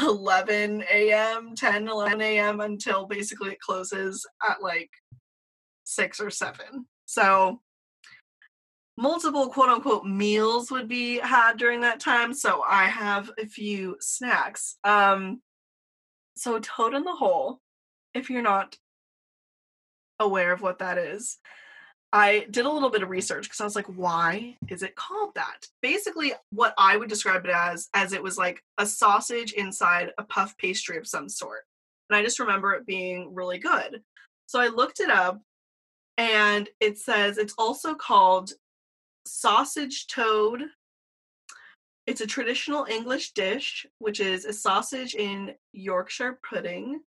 11 0.00 0.84
a.m., 0.92 1.54
10, 1.56 1.88
11 1.88 2.20
a.m. 2.20 2.60
until 2.60 3.06
basically 3.06 3.50
it 3.50 3.60
closes 3.60 4.24
at 4.48 4.62
like 4.62 4.90
6 5.84 6.20
or 6.20 6.30
7. 6.30 6.86
So 7.06 7.60
multiple 8.96 9.48
quote 9.48 9.68
unquote 9.68 10.06
meals 10.06 10.70
would 10.70 10.88
be 10.88 11.18
had 11.18 11.56
during 11.56 11.80
that 11.80 12.00
time. 12.00 12.32
So 12.32 12.62
I 12.66 12.84
have 12.84 13.30
a 13.38 13.46
few 13.46 13.96
snacks. 14.00 14.76
Um 14.84 15.42
so 16.36 16.58
Toad 16.58 16.94
in 16.94 17.04
the 17.04 17.12
Hole, 17.12 17.60
if 18.12 18.28
you're 18.30 18.42
not 18.42 18.76
aware 20.18 20.52
of 20.52 20.62
what 20.62 20.80
that 20.80 20.98
is, 20.98 21.38
I 22.14 22.46
did 22.52 22.64
a 22.64 22.70
little 22.70 22.90
bit 22.90 23.02
of 23.02 23.10
research 23.10 23.42
because 23.42 23.60
I 23.60 23.64
was 23.64 23.74
like, 23.74 23.88
why 23.88 24.56
is 24.68 24.84
it 24.84 24.94
called 24.94 25.34
that? 25.34 25.66
Basically, 25.82 26.32
what 26.50 26.72
I 26.78 26.96
would 26.96 27.08
describe 27.08 27.44
it 27.44 27.50
as, 27.50 27.88
as 27.92 28.12
it 28.12 28.22
was 28.22 28.38
like 28.38 28.62
a 28.78 28.86
sausage 28.86 29.52
inside 29.52 30.12
a 30.16 30.22
puff 30.22 30.56
pastry 30.56 30.96
of 30.96 31.08
some 31.08 31.28
sort. 31.28 31.62
And 32.08 32.16
I 32.16 32.22
just 32.22 32.38
remember 32.38 32.72
it 32.74 32.86
being 32.86 33.34
really 33.34 33.58
good. 33.58 34.00
So 34.46 34.60
I 34.60 34.68
looked 34.68 35.00
it 35.00 35.10
up 35.10 35.40
and 36.16 36.68
it 36.78 36.98
says 36.98 37.36
it's 37.36 37.54
also 37.58 37.96
called 37.96 38.52
sausage 39.26 40.06
toad. 40.06 40.62
It's 42.06 42.20
a 42.20 42.28
traditional 42.28 42.84
English 42.88 43.32
dish, 43.32 43.86
which 43.98 44.20
is 44.20 44.44
a 44.44 44.52
sausage 44.52 45.16
in 45.16 45.54
Yorkshire 45.72 46.38
pudding 46.48 47.00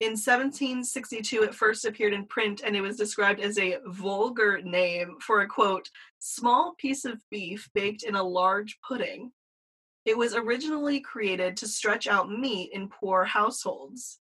in 0.00 0.12
1762, 0.12 1.42
it 1.42 1.54
first 1.54 1.84
appeared 1.84 2.12
in 2.12 2.24
print 2.24 2.62
and 2.64 2.76
it 2.76 2.80
was 2.80 2.96
described 2.96 3.40
as 3.40 3.58
a 3.58 3.78
vulgar 3.86 4.60
name 4.62 5.16
for 5.20 5.40
a 5.40 5.48
quote, 5.48 5.90
small 6.20 6.74
piece 6.78 7.04
of 7.04 7.20
beef 7.30 7.68
baked 7.74 8.04
in 8.04 8.14
a 8.14 8.22
large 8.22 8.78
pudding. 8.86 9.32
It 10.04 10.16
was 10.16 10.36
originally 10.36 11.00
created 11.00 11.56
to 11.56 11.66
stretch 11.66 12.06
out 12.06 12.30
meat 12.30 12.70
in 12.72 12.88
poor 12.88 13.24
households. 13.24 14.20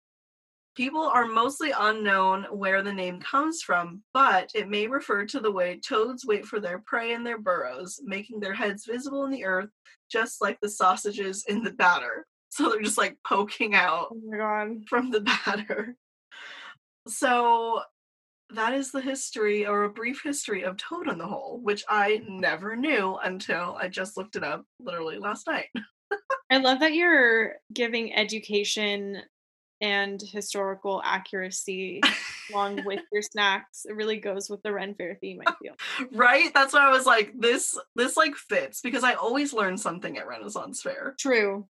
People 0.76 1.02
are 1.02 1.26
mostly 1.26 1.72
unknown 1.76 2.44
where 2.50 2.82
the 2.82 2.92
name 2.92 3.20
comes 3.20 3.60
from, 3.60 4.02
but 4.12 4.50
it 4.54 4.68
may 4.68 4.86
refer 4.86 5.24
to 5.26 5.40
the 5.40 5.50
way 5.50 5.80
toads 5.84 6.24
wait 6.24 6.46
for 6.46 6.60
their 6.60 6.78
prey 6.80 7.12
in 7.12 7.24
their 7.24 7.38
burrows, 7.38 8.00
making 8.04 8.38
their 8.38 8.54
heads 8.54 8.86
visible 8.86 9.24
in 9.24 9.30
the 9.30 9.44
earth, 9.44 9.70
just 10.10 10.40
like 10.40 10.58
the 10.60 10.68
sausages 10.68 11.44
in 11.48 11.64
the 11.64 11.72
batter. 11.72 12.26
So 12.54 12.70
they're 12.70 12.82
just 12.82 12.98
like 12.98 13.16
poking 13.26 13.74
out 13.74 14.10
oh 14.12 14.20
my 14.24 14.36
God. 14.36 14.84
from 14.88 15.10
the 15.10 15.20
batter. 15.44 15.96
So 17.08 17.80
that 18.50 18.74
is 18.74 18.92
the 18.92 19.00
history 19.00 19.66
or 19.66 19.82
a 19.82 19.88
brief 19.88 20.22
history 20.22 20.62
of 20.62 20.76
Toad 20.76 21.08
in 21.08 21.18
the 21.18 21.26
Hole, 21.26 21.58
which 21.64 21.82
I 21.88 22.22
never 22.28 22.76
knew 22.76 23.16
until 23.16 23.76
I 23.80 23.88
just 23.88 24.16
looked 24.16 24.36
it 24.36 24.44
up 24.44 24.64
literally 24.78 25.18
last 25.18 25.48
night. 25.48 25.66
I 26.50 26.58
love 26.58 26.78
that 26.78 26.94
you're 26.94 27.54
giving 27.72 28.14
education 28.14 29.22
and 29.80 30.22
historical 30.22 31.02
accuracy 31.04 32.02
along 32.52 32.84
with 32.84 33.00
your 33.12 33.22
snacks. 33.22 33.84
It 33.84 33.96
really 33.96 34.18
goes 34.18 34.48
with 34.48 34.62
the 34.62 34.72
Ren 34.72 34.94
Fair 34.94 35.18
theme, 35.20 35.40
I 35.44 35.52
feel. 35.60 35.74
right? 36.12 36.54
That's 36.54 36.72
why 36.72 36.86
I 36.86 36.90
was 36.90 37.04
like, 37.04 37.32
this 37.36 37.76
this 37.96 38.16
like 38.16 38.36
fits 38.36 38.80
because 38.80 39.02
I 39.02 39.14
always 39.14 39.52
learn 39.52 39.76
something 39.76 40.16
at 40.18 40.28
Renaissance 40.28 40.80
Fair. 40.82 41.16
True. 41.18 41.66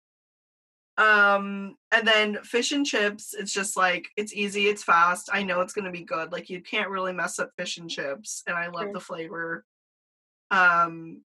Um, 0.98 1.76
and 1.92 2.08
then 2.08 2.40
fish 2.44 2.72
and 2.72 2.86
chips, 2.86 3.34
it's 3.34 3.54
just 3.54 3.78
like 3.78 4.08
it's 4.18 4.34
easy, 4.34 4.68
it's 4.68 4.84
fast. 4.84 5.30
I 5.32 5.44
know 5.44 5.62
it's 5.62 5.74
gonna 5.74 5.92
be 5.92 6.04
good. 6.04 6.32
Like 6.32 6.50
you 6.50 6.62
can't 6.62 6.90
really 6.90 7.14
mess 7.14 7.40
up 7.40 7.52
fish 7.58 7.78
and 7.78 7.90
chips, 7.90 8.44
and 8.48 8.56
I 8.56 8.68
love 8.68 8.84
sure. 8.84 8.94
the 8.94 9.00
flavor. 9.00 9.66
Um, 10.52 11.22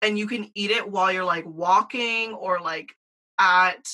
and 0.00 0.18
you 0.18 0.26
can 0.26 0.50
eat 0.54 0.70
it 0.70 0.90
while 0.90 1.12
you're 1.12 1.24
like 1.24 1.46
walking 1.46 2.32
or 2.32 2.60
like 2.60 2.90
at 3.38 3.86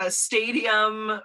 a 0.00 0.10
stadium 0.10 1.20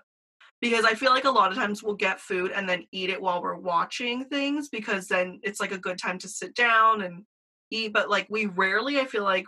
because 0.61 0.85
I 0.85 0.93
feel 0.95 1.11
like 1.11 1.25
a 1.25 1.31
lot 1.31 1.51
of 1.51 1.57
times 1.57 1.83
we'll 1.83 1.95
get 1.95 2.19
food 2.19 2.51
and 2.51 2.67
then 2.67 2.87
eat 2.91 3.09
it 3.09 3.21
while 3.21 3.41
we're 3.41 3.55
watching 3.55 4.25
things 4.25 4.69
because 4.69 5.07
then 5.07 5.39
it's 5.43 5.59
like 5.59 5.71
a 5.71 5.77
good 5.77 5.97
time 5.97 6.17
to 6.19 6.27
sit 6.27 6.55
down 6.55 7.01
and 7.01 7.23
eat. 7.69 7.93
But 7.93 8.09
like 8.09 8.27
we 8.29 8.47
rarely, 8.47 8.99
I 8.99 9.05
feel 9.05 9.23
like, 9.23 9.45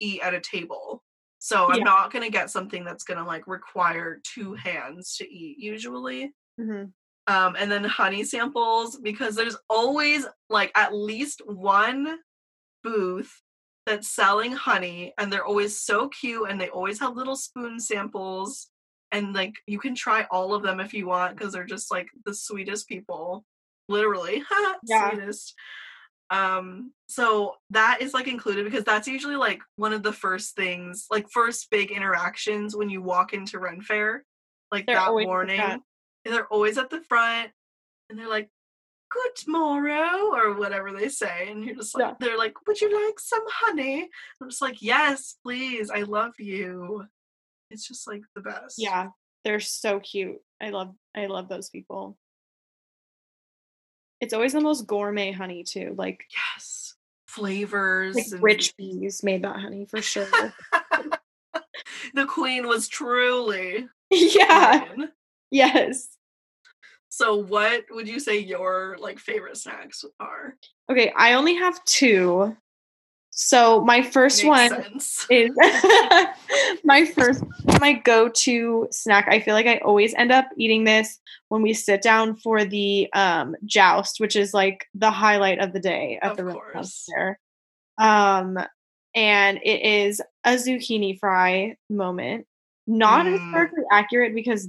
eat 0.00 0.20
at 0.22 0.34
a 0.34 0.40
table. 0.40 1.02
So 1.42 1.72
I'm 1.72 1.82
not 1.82 2.12
gonna 2.12 2.30
get 2.30 2.50
something 2.50 2.84
that's 2.84 3.02
gonna 3.02 3.26
like 3.26 3.46
require 3.46 4.20
two 4.22 4.54
hands 4.54 5.16
to 5.16 5.28
eat 5.28 5.58
usually. 5.58 6.32
Mm-hmm. 6.60 6.84
Um, 7.26 7.56
and 7.58 7.70
then 7.70 7.82
honey 7.84 8.24
samples 8.24 8.98
because 8.98 9.34
there's 9.34 9.56
always 9.68 10.26
like 10.50 10.70
at 10.76 10.94
least 10.94 11.42
one 11.46 12.18
booth 12.82 13.32
that's 13.86 14.08
selling 14.08 14.52
honey 14.52 15.14
and 15.18 15.32
they're 15.32 15.44
always 15.44 15.80
so 15.80 16.08
cute 16.08 16.50
and 16.50 16.60
they 16.60 16.68
always 16.68 17.00
have 17.00 17.16
little 17.16 17.36
spoon 17.36 17.80
samples 17.80 18.68
and 19.10 19.34
like 19.34 19.54
you 19.66 19.78
can 19.78 19.94
try 19.94 20.26
all 20.30 20.54
of 20.54 20.62
them 20.62 20.78
if 20.78 20.92
you 20.92 21.06
want 21.06 21.36
because 21.36 21.52
they're 21.52 21.64
just 21.64 21.90
like 21.90 22.08
the 22.26 22.34
sweetest 22.34 22.88
people 22.88 23.44
literally 23.88 24.42
yeah. 24.84 25.10
sweetest 25.10 25.54
um 26.30 26.92
so 27.08 27.56
that 27.70 27.98
is 28.00 28.14
like 28.14 28.28
included 28.28 28.64
because 28.64 28.84
that's 28.84 29.08
usually 29.08 29.36
like 29.36 29.60
one 29.76 29.92
of 29.92 30.02
the 30.02 30.12
first 30.12 30.54
things 30.54 31.06
like 31.10 31.26
first 31.30 31.68
big 31.70 31.90
interactions 31.90 32.76
when 32.76 32.88
you 32.88 33.02
walk 33.02 33.32
into 33.32 33.58
ren 33.58 33.80
fair 33.80 34.24
like 34.70 34.86
they're 34.86 34.96
that 34.96 35.10
morning. 35.10 35.60
and 35.60 35.80
they're 36.24 36.46
always 36.46 36.78
at 36.78 36.90
the 36.90 37.02
front 37.08 37.50
and 38.08 38.18
they're 38.18 38.28
like 38.28 38.48
good 39.10 39.48
morrow 39.48 40.32
or 40.32 40.54
whatever 40.54 40.92
they 40.92 41.08
say 41.08 41.48
and 41.50 41.64
you're 41.64 41.74
just 41.74 41.96
like 41.96 42.06
yeah. 42.06 42.14
they're 42.20 42.38
like 42.38 42.54
would 42.66 42.80
you 42.80 43.06
like 43.06 43.18
some 43.18 43.44
honey? 43.48 44.08
I'm 44.40 44.48
just 44.48 44.62
like 44.62 44.80
yes 44.80 45.36
please 45.42 45.90
i 45.90 46.02
love 46.02 46.34
you. 46.38 47.06
It's 47.70 47.86
just 47.86 48.08
like 48.08 48.22
the 48.34 48.40
best. 48.40 48.76
Yeah 48.78 49.08
they're 49.44 49.60
so 49.60 50.00
cute. 50.00 50.38
I 50.60 50.70
love 50.70 50.94
i 51.16 51.26
love 51.26 51.48
those 51.48 51.70
people 51.70 52.16
it's 54.20 54.34
always 54.34 54.52
the 54.52 54.60
most 54.60 54.86
gourmet 54.86 55.32
honey 55.32 55.64
too. 55.64 55.94
Like 55.96 56.24
yes, 56.30 56.94
flavors. 57.26 58.16
Like 58.16 58.26
and... 58.32 58.42
rich 58.42 58.76
bees 58.76 59.22
made 59.22 59.42
that 59.42 59.58
honey 59.60 59.86
for 59.86 60.02
sure. 60.02 60.28
the 62.14 62.26
queen 62.26 62.66
was 62.66 62.88
truly 62.88 63.88
yeah. 64.10 64.80
Queen. 64.80 65.08
Yes. 65.50 66.08
So 67.08 67.36
what 67.36 67.84
would 67.90 68.08
you 68.08 68.20
say 68.20 68.38
your 68.38 68.96
like 69.00 69.18
favorite 69.18 69.56
snacks 69.56 70.04
are? 70.20 70.56
Okay, 70.90 71.12
I 71.16 71.34
only 71.34 71.54
have 71.54 71.84
two. 71.84 72.56
So 73.42 73.80
my 73.80 74.02
first 74.02 74.44
one 74.44 74.68
sense. 74.68 75.26
is 75.30 75.50
my 76.84 77.06
first 77.06 77.42
my 77.80 77.94
go-to 77.94 78.86
snack. 78.90 79.28
I 79.30 79.40
feel 79.40 79.54
like 79.54 79.66
I 79.66 79.78
always 79.78 80.12
end 80.12 80.30
up 80.30 80.44
eating 80.58 80.84
this 80.84 81.18
when 81.48 81.62
we 81.62 81.72
sit 81.72 82.02
down 82.02 82.36
for 82.36 82.66
the 82.66 83.10
um 83.14 83.56
joust, 83.64 84.20
which 84.20 84.36
is 84.36 84.52
like 84.52 84.86
the 84.94 85.10
highlight 85.10 85.58
of 85.58 85.72
the 85.72 85.80
day 85.80 86.18
at 86.20 86.32
of 86.32 86.36
the 86.36 86.44
Renaissance 86.44 87.08
Fair. 87.10 87.40
Um 87.98 88.58
and 89.14 89.58
it 89.64 89.82
is 89.86 90.20
a 90.44 90.50
zucchini 90.50 91.18
fry 91.18 91.76
moment. 91.88 92.46
Not 92.86 93.24
mm. 93.24 93.32
historically 93.32 93.84
accurate 93.90 94.34
because 94.34 94.68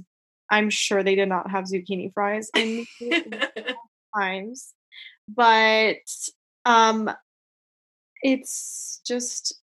I'm 0.50 0.70
sure 0.70 1.02
they 1.02 1.14
did 1.14 1.28
not 1.28 1.50
have 1.50 1.64
zucchini 1.64 2.10
fries 2.14 2.50
in 2.56 2.86
times. 4.16 4.72
But 5.28 5.98
um 6.64 7.10
it's 8.22 9.00
just 9.06 9.60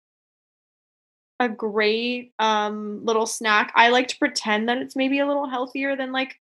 a 1.40 1.48
great 1.48 2.32
um, 2.38 3.04
little 3.04 3.26
snack. 3.26 3.72
I 3.76 3.90
like 3.90 4.08
to 4.08 4.18
pretend 4.18 4.68
that 4.68 4.78
it's 4.78 4.96
maybe 4.96 5.20
a 5.20 5.26
little 5.26 5.48
healthier 5.48 5.96
than 5.96 6.12
like 6.12 6.34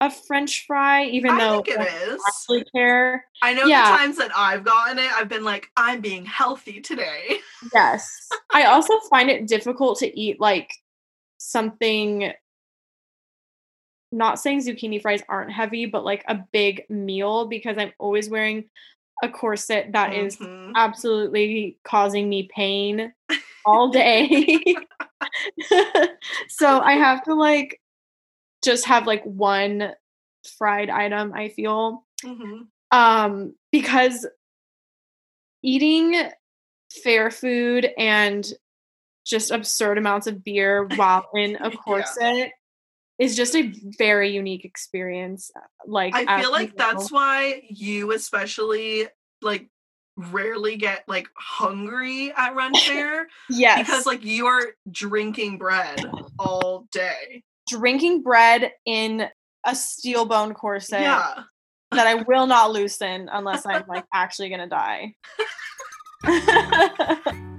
a 0.00 0.10
French 0.10 0.64
fry, 0.66 1.04
even 1.04 1.32
I 1.32 1.38
though 1.38 1.62
think 1.62 1.68
it 1.68 1.80
I 1.80 2.12
is. 2.12 2.20
Actually 2.28 2.64
care. 2.74 3.26
I 3.42 3.52
know 3.52 3.66
yeah. 3.66 3.90
the 3.90 3.98
times 3.98 4.16
that 4.18 4.30
I've 4.34 4.64
gotten 4.64 4.98
it, 4.98 5.10
I've 5.12 5.28
been 5.28 5.44
like, 5.44 5.68
I'm 5.76 6.00
being 6.00 6.24
healthy 6.24 6.80
today. 6.80 7.38
Yes. 7.74 8.28
I 8.52 8.64
also 8.64 8.94
find 9.10 9.28
it 9.28 9.48
difficult 9.48 9.98
to 9.98 10.18
eat 10.18 10.40
like 10.40 10.72
something. 11.38 12.32
Not 14.10 14.38
saying 14.38 14.60
zucchini 14.60 15.02
fries 15.02 15.22
aren't 15.28 15.52
heavy, 15.52 15.84
but 15.84 16.04
like 16.04 16.24
a 16.28 16.42
big 16.52 16.88
meal 16.88 17.46
because 17.46 17.76
I'm 17.76 17.92
always 17.98 18.30
wearing 18.30 18.64
a 19.22 19.28
corset 19.28 19.92
that 19.92 20.12
mm-hmm. 20.12 20.26
is 20.26 20.72
absolutely 20.76 21.78
causing 21.84 22.28
me 22.28 22.48
pain 22.54 23.12
all 23.66 23.90
day. 23.90 24.74
so 26.48 26.80
I 26.80 26.92
have 26.92 27.22
to 27.24 27.34
like 27.34 27.80
just 28.64 28.86
have 28.86 29.06
like 29.06 29.24
one 29.24 29.92
fried 30.58 30.90
item, 30.90 31.32
I 31.34 31.48
feel. 31.48 32.04
Mm-hmm. 32.24 32.62
Um 32.96 33.54
because 33.70 34.26
eating 35.62 36.30
fair 37.02 37.30
food 37.30 37.90
and 37.98 38.50
just 39.26 39.50
absurd 39.50 39.98
amounts 39.98 40.26
of 40.26 40.42
beer 40.42 40.88
while 40.96 41.28
in 41.34 41.56
a 41.56 41.70
corset 41.84 42.16
yeah 42.22 42.48
is 43.18 43.36
just 43.36 43.54
a 43.56 43.72
very 43.98 44.30
unique 44.30 44.64
experience. 44.64 45.50
Like 45.86 46.14
I 46.14 46.40
feel 46.40 46.52
like 46.52 46.76
that's 46.76 47.10
why 47.10 47.62
you 47.68 48.12
especially 48.12 49.08
like 49.42 49.68
rarely 50.16 50.76
get 50.76 51.04
like 51.08 51.28
hungry 51.36 52.32
at 52.36 52.54
Ren 52.54 52.72
Fair. 52.86 53.28
yes. 53.50 53.78
Because 53.86 54.06
like 54.06 54.20
you're 54.24 54.72
drinking 54.90 55.58
bread 55.58 56.04
all 56.38 56.86
day. 56.92 57.42
Drinking 57.68 58.22
bread 58.22 58.72
in 58.86 59.28
a 59.66 59.74
steel 59.74 60.24
bone 60.24 60.54
corset 60.54 61.02
Yeah. 61.02 61.42
that 61.92 62.06
I 62.06 62.14
will 62.14 62.46
not 62.46 62.70
loosen 62.72 63.28
unless 63.32 63.66
I'm 63.66 63.84
like 63.88 64.04
actually 64.14 64.48
gonna 64.50 64.68
die. 64.68 65.14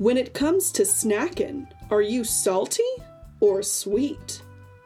When 0.00 0.16
it 0.16 0.32
comes 0.32 0.72
to 0.72 0.82
snacking, 0.84 1.66
are 1.90 2.00
you 2.00 2.24
salty 2.24 2.90
or 3.38 3.62
sweet? 3.62 4.40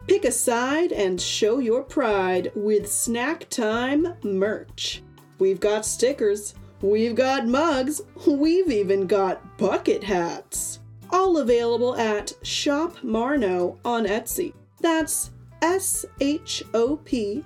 Pick 0.08 0.24
a 0.24 0.32
side 0.32 0.90
and 0.90 1.20
show 1.20 1.60
your 1.60 1.84
pride 1.84 2.50
with 2.56 2.90
Snack 2.90 3.48
Time 3.48 4.08
merch. 4.24 5.04
We've 5.38 5.60
got 5.60 5.86
stickers, 5.86 6.56
we've 6.82 7.14
got 7.14 7.46
mugs, 7.46 8.00
we've 8.26 8.72
even 8.72 9.06
got 9.06 9.56
bucket 9.56 10.02
hats. 10.02 10.80
All 11.10 11.38
available 11.38 11.94
at 11.94 12.32
Shop 12.42 12.96
Marno 13.04 13.78
on 13.84 14.06
Etsy. 14.06 14.52
That's 14.80 15.30
S 15.62 16.04
H 16.18 16.60
O 16.74 16.96
P 16.96 17.44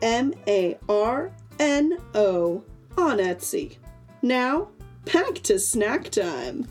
M 0.00 0.32
A 0.46 0.78
R 0.88 1.30
N 1.58 1.98
O 2.14 2.64
on 2.96 3.18
Etsy. 3.18 3.76
Now, 4.22 4.68
back 5.04 5.34
to 5.42 5.58
snack 5.58 6.08
time. 6.08 6.66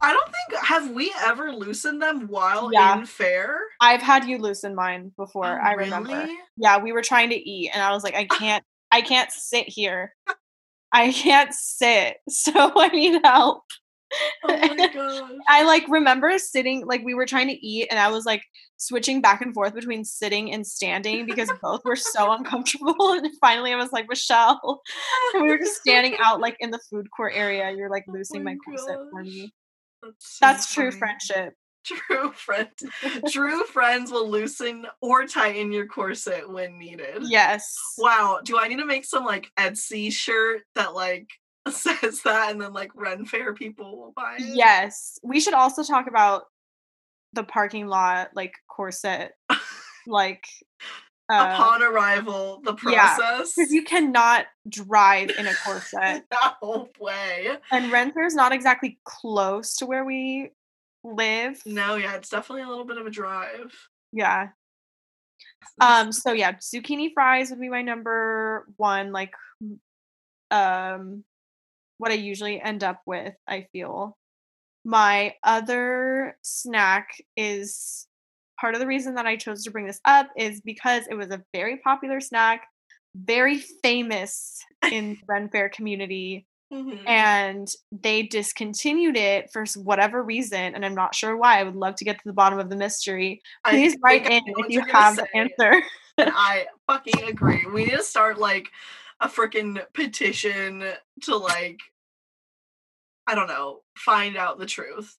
I 0.00 0.12
don't 0.12 0.26
think 0.26 0.62
have 0.64 0.90
we 0.90 1.12
ever 1.24 1.52
loosened 1.52 2.00
them 2.02 2.26
while 2.28 2.70
Yeah. 2.72 2.98
in 2.98 3.06
fair? 3.06 3.58
I've 3.80 4.02
had 4.02 4.24
you 4.24 4.38
loosen 4.38 4.74
mine 4.74 5.12
before. 5.16 5.46
Oh, 5.60 5.64
I 5.64 5.72
remember. 5.72 6.10
really? 6.10 6.36
Yeah, 6.56 6.78
we 6.78 6.92
were 6.92 7.02
trying 7.02 7.30
to 7.30 7.36
eat, 7.36 7.70
and 7.72 7.82
I 7.82 7.92
was 7.92 8.02
like, 8.04 8.14
I 8.14 8.24
can't, 8.38 8.64
I 8.90 9.00
can't 9.02 9.30
sit 9.32 9.68
here. 9.68 10.14
I 10.92 11.12
can't 11.12 11.52
sit, 11.52 12.16
so 12.28 12.72
I 12.76 12.88
need 12.88 13.20
help. 13.24 13.62
Oh 14.44 14.56
my 14.56 14.88
gosh. 14.94 15.30
I 15.48 15.64
like 15.64 15.84
remember 15.88 16.38
sitting, 16.38 16.86
like 16.86 17.02
we 17.04 17.14
were 17.14 17.26
trying 17.26 17.48
to 17.48 17.66
eat, 17.66 17.88
and 17.90 17.98
I 17.98 18.08
was 18.08 18.24
like 18.24 18.42
switching 18.78 19.20
back 19.20 19.40
and 19.40 19.52
forth 19.54 19.74
between 19.74 20.04
sitting 20.04 20.52
and 20.52 20.66
standing 20.66 21.26
because 21.26 21.50
both 21.62 21.80
were 21.84 21.96
so 21.96 22.30
uncomfortable. 22.32 22.94
And 23.12 23.28
finally, 23.40 23.72
I 23.72 23.76
was 23.76 23.90
like, 23.92 24.06
Michelle, 24.08 24.80
and 25.34 25.42
we 25.42 25.48
were 25.48 25.58
just 25.58 25.80
standing 25.80 26.14
out 26.22 26.40
like 26.40 26.56
in 26.60 26.70
the 26.70 26.78
food 26.90 27.08
court 27.14 27.32
area. 27.34 27.72
You're 27.76 27.90
like 27.90 28.04
oh 28.08 28.12
loosening 28.12 28.44
my, 28.44 28.52
my 28.54 28.58
corset 28.64 28.98
for 29.10 29.22
me. 29.22 29.52
That's, 30.06 30.38
That's 30.40 30.74
true 30.74 30.90
friendship. 30.90 31.54
True 31.86 32.32
friend. 32.32 32.68
True 33.30 33.62
friends 33.62 34.10
will 34.10 34.28
loosen 34.28 34.86
or 35.00 35.24
tighten 35.24 35.70
your 35.70 35.86
corset 35.86 36.50
when 36.50 36.80
needed. 36.80 37.18
Yes. 37.22 37.76
Wow. 37.96 38.40
Do 38.42 38.58
I 38.58 38.66
need 38.66 38.78
to 38.78 38.84
make 38.84 39.04
some 39.04 39.24
like 39.24 39.52
Etsy 39.56 40.10
shirt 40.10 40.62
that 40.74 40.94
like 40.94 41.28
says 41.68 42.22
that 42.24 42.50
and 42.50 42.60
then 42.60 42.72
like 42.72 42.90
Ren 42.96 43.24
Fair 43.24 43.54
people 43.54 43.96
will 43.96 44.12
buy 44.16 44.34
it? 44.36 44.56
Yes. 44.56 45.20
We 45.22 45.38
should 45.38 45.54
also 45.54 45.84
talk 45.84 46.08
about 46.08 46.46
the 47.34 47.44
parking 47.44 47.86
lot 47.86 48.30
like 48.34 48.54
corset 48.68 49.32
like 50.08 50.44
uh 51.28 51.50
Upon 51.54 51.82
arrival, 51.82 52.60
the 52.64 52.74
process. 52.74 53.54
because 53.54 53.72
you 53.72 53.82
cannot 53.82 54.46
drive 54.68 55.30
in 55.30 55.46
a 55.46 55.54
corset. 55.64 56.24
no 56.62 56.88
way. 57.00 57.56
and 57.70 57.90
Ren 57.90 58.12
Fair 58.12 58.26
is 58.26 58.34
not 58.34 58.52
exactly 58.52 58.98
close 59.04 59.76
to 59.76 59.86
where 59.86 60.04
we 60.04 60.50
live. 61.02 61.60
No, 61.66 61.96
yeah, 61.96 62.14
it's 62.14 62.28
definitely 62.28 62.62
a 62.62 62.68
little 62.68 62.84
bit 62.84 62.98
of 62.98 63.06
a 63.06 63.10
drive. 63.10 63.74
Yeah. 64.12 64.48
Um 65.80 66.12
so 66.12 66.32
yeah, 66.32 66.52
zucchini 66.54 67.10
fries 67.12 67.50
would 67.50 67.60
be 67.60 67.68
my 67.68 67.82
number 67.82 68.66
one 68.76 69.12
like 69.12 69.32
um 70.50 71.24
what 71.98 72.10
I 72.10 72.14
usually 72.14 72.60
end 72.60 72.84
up 72.84 73.00
with, 73.06 73.34
I 73.48 73.66
feel. 73.72 74.16
My 74.84 75.34
other 75.42 76.36
snack 76.42 77.08
is 77.36 78.06
part 78.60 78.74
of 78.74 78.80
the 78.80 78.86
reason 78.86 79.14
that 79.14 79.26
I 79.26 79.36
chose 79.36 79.64
to 79.64 79.70
bring 79.70 79.86
this 79.86 80.00
up 80.04 80.28
is 80.36 80.60
because 80.60 81.04
it 81.08 81.14
was 81.14 81.30
a 81.30 81.42
very 81.52 81.78
popular 81.78 82.20
snack, 82.20 82.66
very 83.14 83.58
famous 83.82 84.62
in 84.90 85.10
the 85.10 85.18
Ren 85.28 85.48
Fair 85.48 85.68
community 85.68 86.46
Mhm. 86.72 86.98
and 87.06 87.68
they 87.92 88.24
discontinued 88.24 89.16
it 89.16 89.52
for 89.52 89.64
whatever 89.76 90.20
reason 90.20 90.74
and 90.74 90.84
i'm 90.84 90.96
not 90.96 91.14
sure 91.14 91.36
why 91.36 91.60
i 91.60 91.62
would 91.62 91.76
love 91.76 91.94
to 91.94 92.04
get 92.04 92.16
to 92.16 92.24
the 92.24 92.32
bottom 92.32 92.58
of 92.58 92.68
the 92.68 92.74
mystery 92.74 93.40
please 93.64 93.96
write 94.02 94.28
in 94.28 94.42
if 94.44 94.66
you 94.68 94.82
have 94.90 95.14
the 95.14 95.28
answer 95.36 95.80
I 96.18 96.66
fucking 96.88 97.22
agree. 97.28 97.66
We 97.66 97.84
need 97.84 97.96
to 97.96 98.02
start 98.02 98.38
like 98.38 98.70
a 99.20 99.28
freaking 99.28 99.80
petition 99.94 100.84
to 101.22 101.36
like 101.36 101.78
I 103.28 103.34
don't 103.34 103.48
know, 103.48 103.82
find 103.96 104.36
out 104.36 104.58
the 104.58 104.66
truth. 104.66 105.16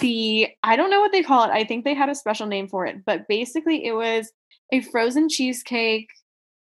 The 0.00 0.48
i 0.62 0.76
don't 0.76 0.90
know 0.90 1.00
what 1.00 1.12
they 1.12 1.22
call 1.22 1.44
it 1.44 1.50
i 1.50 1.64
think 1.64 1.84
they 1.84 1.94
had 1.94 2.08
a 2.08 2.14
special 2.14 2.46
name 2.46 2.68
for 2.68 2.86
it 2.86 3.04
but 3.04 3.26
basically 3.28 3.84
it 3.84 3.92
was 3.92 4.32
a 4.72 4.80
frozen 4.80 5.28
cheesecake 5.28 6.08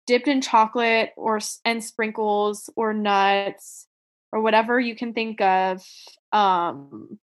dipped 0.07 0.27
in 0.27 0.41
chocolate 0.41 1.11
or 1.17 1.39
and 1.65 1.83
sprinkles 1.83 2.69
or 2.75 2.93
nuts 2.93 3.87
or 4.31 4.41
whatever 4.41 4.79
you 4.79 4.95
can 4.95 5.13
think 5.13 5.39
of 5.41 5.83
um 6.31 7.19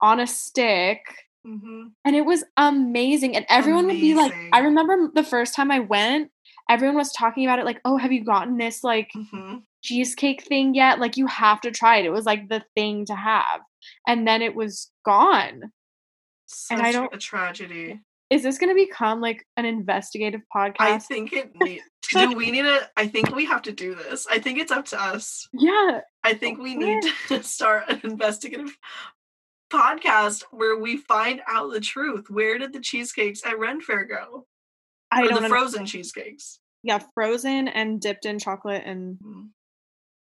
on 0.00 0.20
a 0.20 0.26
stick. 0.26 1.00
Hmm 1.44 1.88
and 2.04 2.16
it 2.16 2.24
was 2.24 2.44
amazing 2.56 3.36
and 3.36 3.46
everyone 3.48 3.86
would 3.86 4.00
be 4.00 4.14
like 4.14 4.32
i 4.52 4.60
remember 4.60 5.10
the 5.14 5.22
first 5.24 5.54
time 5.54 5.70
i 5.70 5.80
went 5.80 6.30
everyone 6.68 6.96
was 6.96 7.12
talking 7.12 7.44
about 7.44 7.58
it 7.58 7.64
like 7.64 7.80
oh 7.84 7.96
have 7.96 8.12
you 8.12 8.24
gotten 8.24 8.56
this 8.56 8.82
like 8.84 9.10
hmm 9.12 9.58
cheesecake 9.82 10.42
thing 10.44 10.74
yet? 10.74 11.00
Like 11.00 11.16
you 11.16 11.26
have 11.26 11.60
to 11.62 11.70
try 11.70 11.98
it 11.98 12.06
it 12.06 12.12
was 12.12 12.24
like 12.24 12.48
the 12.48 12.64
thing 12.74 13.04
to 13.06 13.14
have 13.14 13.60
and 14.06 14.26
then 14.26 14.42
it 14.42 14.54
was 14.54 14.90
gone 15.04 15.72
Such 16.46 16.80
I 16.80 16.92
don't- 16.92 17.14
a 17.14 17.18
tragedy. 17.18 18.00
is 18.30 18.42
this 18.42 18.58
going 18.58 18.70
to 18.70 18.74
become 18.74 19.20
like 19.20 19.44
an 19.56 19.64
investigative 19.64 20.40
podcast 20.54 20.74
I 20.80 20.98
think 20.98 21.32
it 21.32 21.52
need 21.60 21.82
do 22.10 22.34
we 22.36 22.50
need 22.50 22.62
to 22.62 22.90
I 22.96 23.06
think 23.06 23.34
we 23.34 23.46
have 23.46 23.62
to 23.62 23.72
do 23.72 23.94
this. 23.94 24.26
I 24.26 24.38
think 24.38 24.58
it's 24.58 24.72
up 24.72 24.84
to 24.86 25.00
us. 25.02 25.48
yeah 25.52 26.00
I 26.24 26.34
think 26.34 26.58
we 26.58 26.74
need 26.74 27.02
to 27.28 27.42
start 27.56 27.88
an 27.88 28.00
investigative 28.04 28.76
podcast 29.72 30.42
where 30.50 30.76
we 30.78 30.96
find 30.98 31.40
out 31.48 31.72
the 31.72 31.80
truth. 31.80 32.26
Where 32.28 32.58
did 32.58 32.72
the 32.74 32.80
cheesecakes 32.80 33.44
at 33.46 33.58
Ren 33.58 33.80
Fair 33.80 34.04
go? 34.04 34.46
i 35.10 35.22
or 35.24 35.28
don't 35.28 35.42
the 35.42 35.48
frozen 35.48 35.84
cheesecakes. 35.86 36.58
yeah 36.82 36.98
frozen 37.14 37.68
and 37.68 38.00
dipped 38.00 38.24
in 38.26 38.38
chocolate 38.38 38.82
and 38.84 39.18
Mm. 39.18 39.48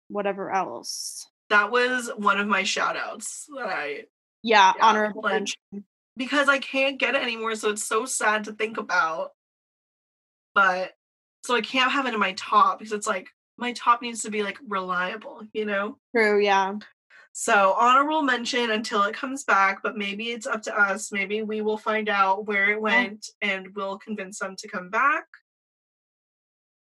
whatever 0.09 0.51
else 0.51 1.27
That 1.51 1.71
was 1.71 2.11
one 2.17 2.39
of 2.39 2.47
my 2.47 2.63
shout 2.63 2.97
outs 2.97 3.47
that 3.57 3.67
I 3.69 4.05
yeah, 4.43 4.73
Yeah, 4.77 4.85
honorable 4.85 5.23
like- 5.23 5.33
mention 5.35 5.85
because 6.17 6.49
I 6.49 6.59
can't 6.59 6.99
get 6.99 7.15
it 7.15 7.23
anymore, 7.23 7.55
so 7.55 7.71
it's 7.71 7.85
so 7.85 8.05
sad 8.05 8.45
to 8.45 8.53
think 8.53 8.77
about. 8.77 9.31
But 10.55 10.93
so 11.45 11.55
I 11.55 11.61
can't 11.61 11.93
have 11.93 12.07
it 12.07 12.15
in 12.15 12.21
my 12.21 12.33
top 12.33 12.79
because 12.81 12.93
it's 12.93 13.07
like 13.07 13.29
my 13.57 13.73
top 13.73 14.03
needs 14.03 14.23
to 14.23 14.31
be 14.31 14.43
like 14.43 14.59
reliable, 14.67 15.43
you 15.53 15.65
know? 15.65 15.99
true 16.15 16.41
yeah 16.43 16.75
So 17.33 17.75
honorable 17.79 18.23
mention 18.23 18.71
until 18.73 19.05
it 19.05 19.15
comes 19.15 19.45
back, 19.45 19.81
but 19.83 19.97
maybe 19.97 20.31
it's 20.31 20.47
up 20.47 20.63
to 20.63 20.77
us. 20.77 21.13
Maybe 21.13 21.43
we 21.43 21.61
will 21.61 21.79
find 21.79 22.09
out 22.09 22.47
where 22.47 22.71
it 22.73 22.81
went 22.81 23.27
and 23.41 23.69
we'll 23.77 23.99
convince 23.99 24.41
them 24.41 24.57
to 24.57 24.69
come 24.69 24.91
back. 24.91 25.25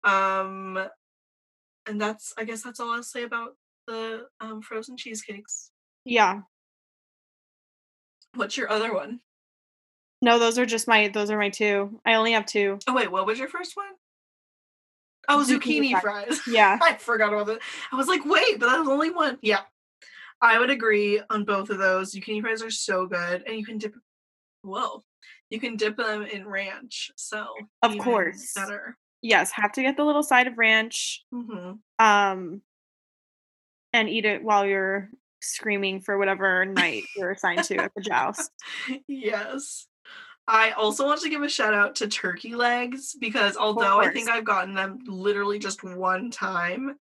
Um 0.03 0.77
and 1.87 1.99
that's 1.99 2.33
I 2.37 2.43
guess 2.43 2.61
that's 2.61 2.79
all 2.79 2.91
I'll 2.91 3.03
say 3.03 3.23
about 3.23 3.55
the 3.87 4.25
um 4.39 4.61
frozen 4.61 4.97
cheesecakes. 4.97 5.71
yeah 6.05 6.41
What's 8.35 8.57
your 8.57 8.69
other 8.71 8.93
one? 8.93 9.19
no 10.21 10.39
those 10.39 10.57
are 10.57 10.65
just 10.65 10.87
my 10.87 11.09
those 11.09 11.29
are 11.29 11.37
my 11.37 11.49
two 11.49 11.99
i 12.05 12.13
only 12.13 12.31
have 12.31 12.45
two 12.45 12.79
Oh 12.87 12.93
wait, 12.95 13.11
what 13.11 13.25
was 13.25 13.37
your 13.39 13.49
first 13.49 13.75
one? 13.75 13.87
Oh, 15.29 15.45
Zucchini 15.47 15.79
zucchini, 15.79 16.01
fries. 16.01 16.01
fries. 16.27 16.41
Yeah. 16.47 16.77
I 16.81 16.95
forgot 16.95 17.31
about 17.31 17.45
that. 17.47 17.59
I 17.93 17.95
was 17.95 18.07
like, 18.09 18.25
wait, 18.25 18.59
but 18.59 18.65
that 18.69 18.79
was 18.79 18.89
only 18.89 19.09
one. 19.09 19.37
Yeah. 19.41 19.61
I 20.41 20.59
would 20.59 20.69
agree 20.69 21.21
on 21.29 21.45
both 21.45 21.69
of 21.69 21.77
those. 21.77 22.13
Zucchini 22.13 22.41
fries 22.41 22.61
are 22.61 22.69
so 22.71 23.05
good. 23.05 23.43
And 23.47 23.55
you 23.57 23.65
can 23.65 23.77
dip 23.77 23.93
whoa. 24.63 25.03
You 25.49 25.61
can 25.61 25.77
dip 25.77 25.95
them 25.95 26.23
in 26.23 26.45
ranch. 26.45 27.09
So 27.15 27.45
Of 27.81 27.97
course. 27.99 28.51
better. 28.53 28.97
yes 29.21 29.51
have 29.51 29.71
to 29.73 29.81
get 29.81 29.95
the 29.95 30.03
little 30.03 30.23
side 30.23 30.47
of 30.47 30.57
ranch 30.57 31.23
hmm 31.31 31.73
um 31.99 32.61
and 33.93 34.09
eat 34.09 34.25
it 34.25 34.43
while 34.43 34.65
you're 34.65 35.09
screaming 35.41 36.01
for 36.01 36.17
whatever 36.17 36.65
night 36.65 37.03
you're 37.15 37.31
assigned 37.31 37.63
to 37.63 37.75
at 37.77 37.91
the 37.95 38.01
joust 38.01 38.51
yes. 39.07 39.87
I 40.47 40.71
also 40.71 41.05
want 41.05 41.21
to 41.21 41.29
give 41.29 41.41
a 41.41 41.49
shout 41.49 41.73
out 41.73 41.95
to 41.95 42.07
turkey 42.07 42.53
legs 42.53 43.15
because 43.17 43.55
although 43.55 44.01
I 44.01 44.09
think. 44.09 44.29
I've 44.29 44.43
gotten 44.43 44.73
them 44.73 44.99
literally 45.07 45.57
just 45.57 45.83
one 45.83 46.31
time, 46.31 46.97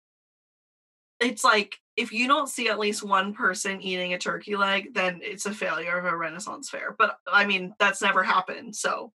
it's 1.20 1.44
like 1.44 1.78
if 1.96 2.12
you 2.12 2.28
don't 2.28 2.50
see 2.50 2.70
at 2.70 2.80
least 2.80 3.04
one 3.04 3.34
person 3.34 3.82
eating 3.82 4.14
a 4.14 4.18
turkey 4.18 4.56
leg, 4.56 4.94
then 4.94 5.20
it's 5.24 5.46
a 5.46 5.54
failure 5.54 5.98
of 5.98 6.06
a 6.06 6.16
Renaissance 6.16 6.70
fair. 6.70 6.96
But 6.98 7.18
I 7.28 7.46
mean, 7.46 7.74
that's 7.80 8.02
never 8.02 8.24
happened. 8.24 8.76
So, 8.76 9.12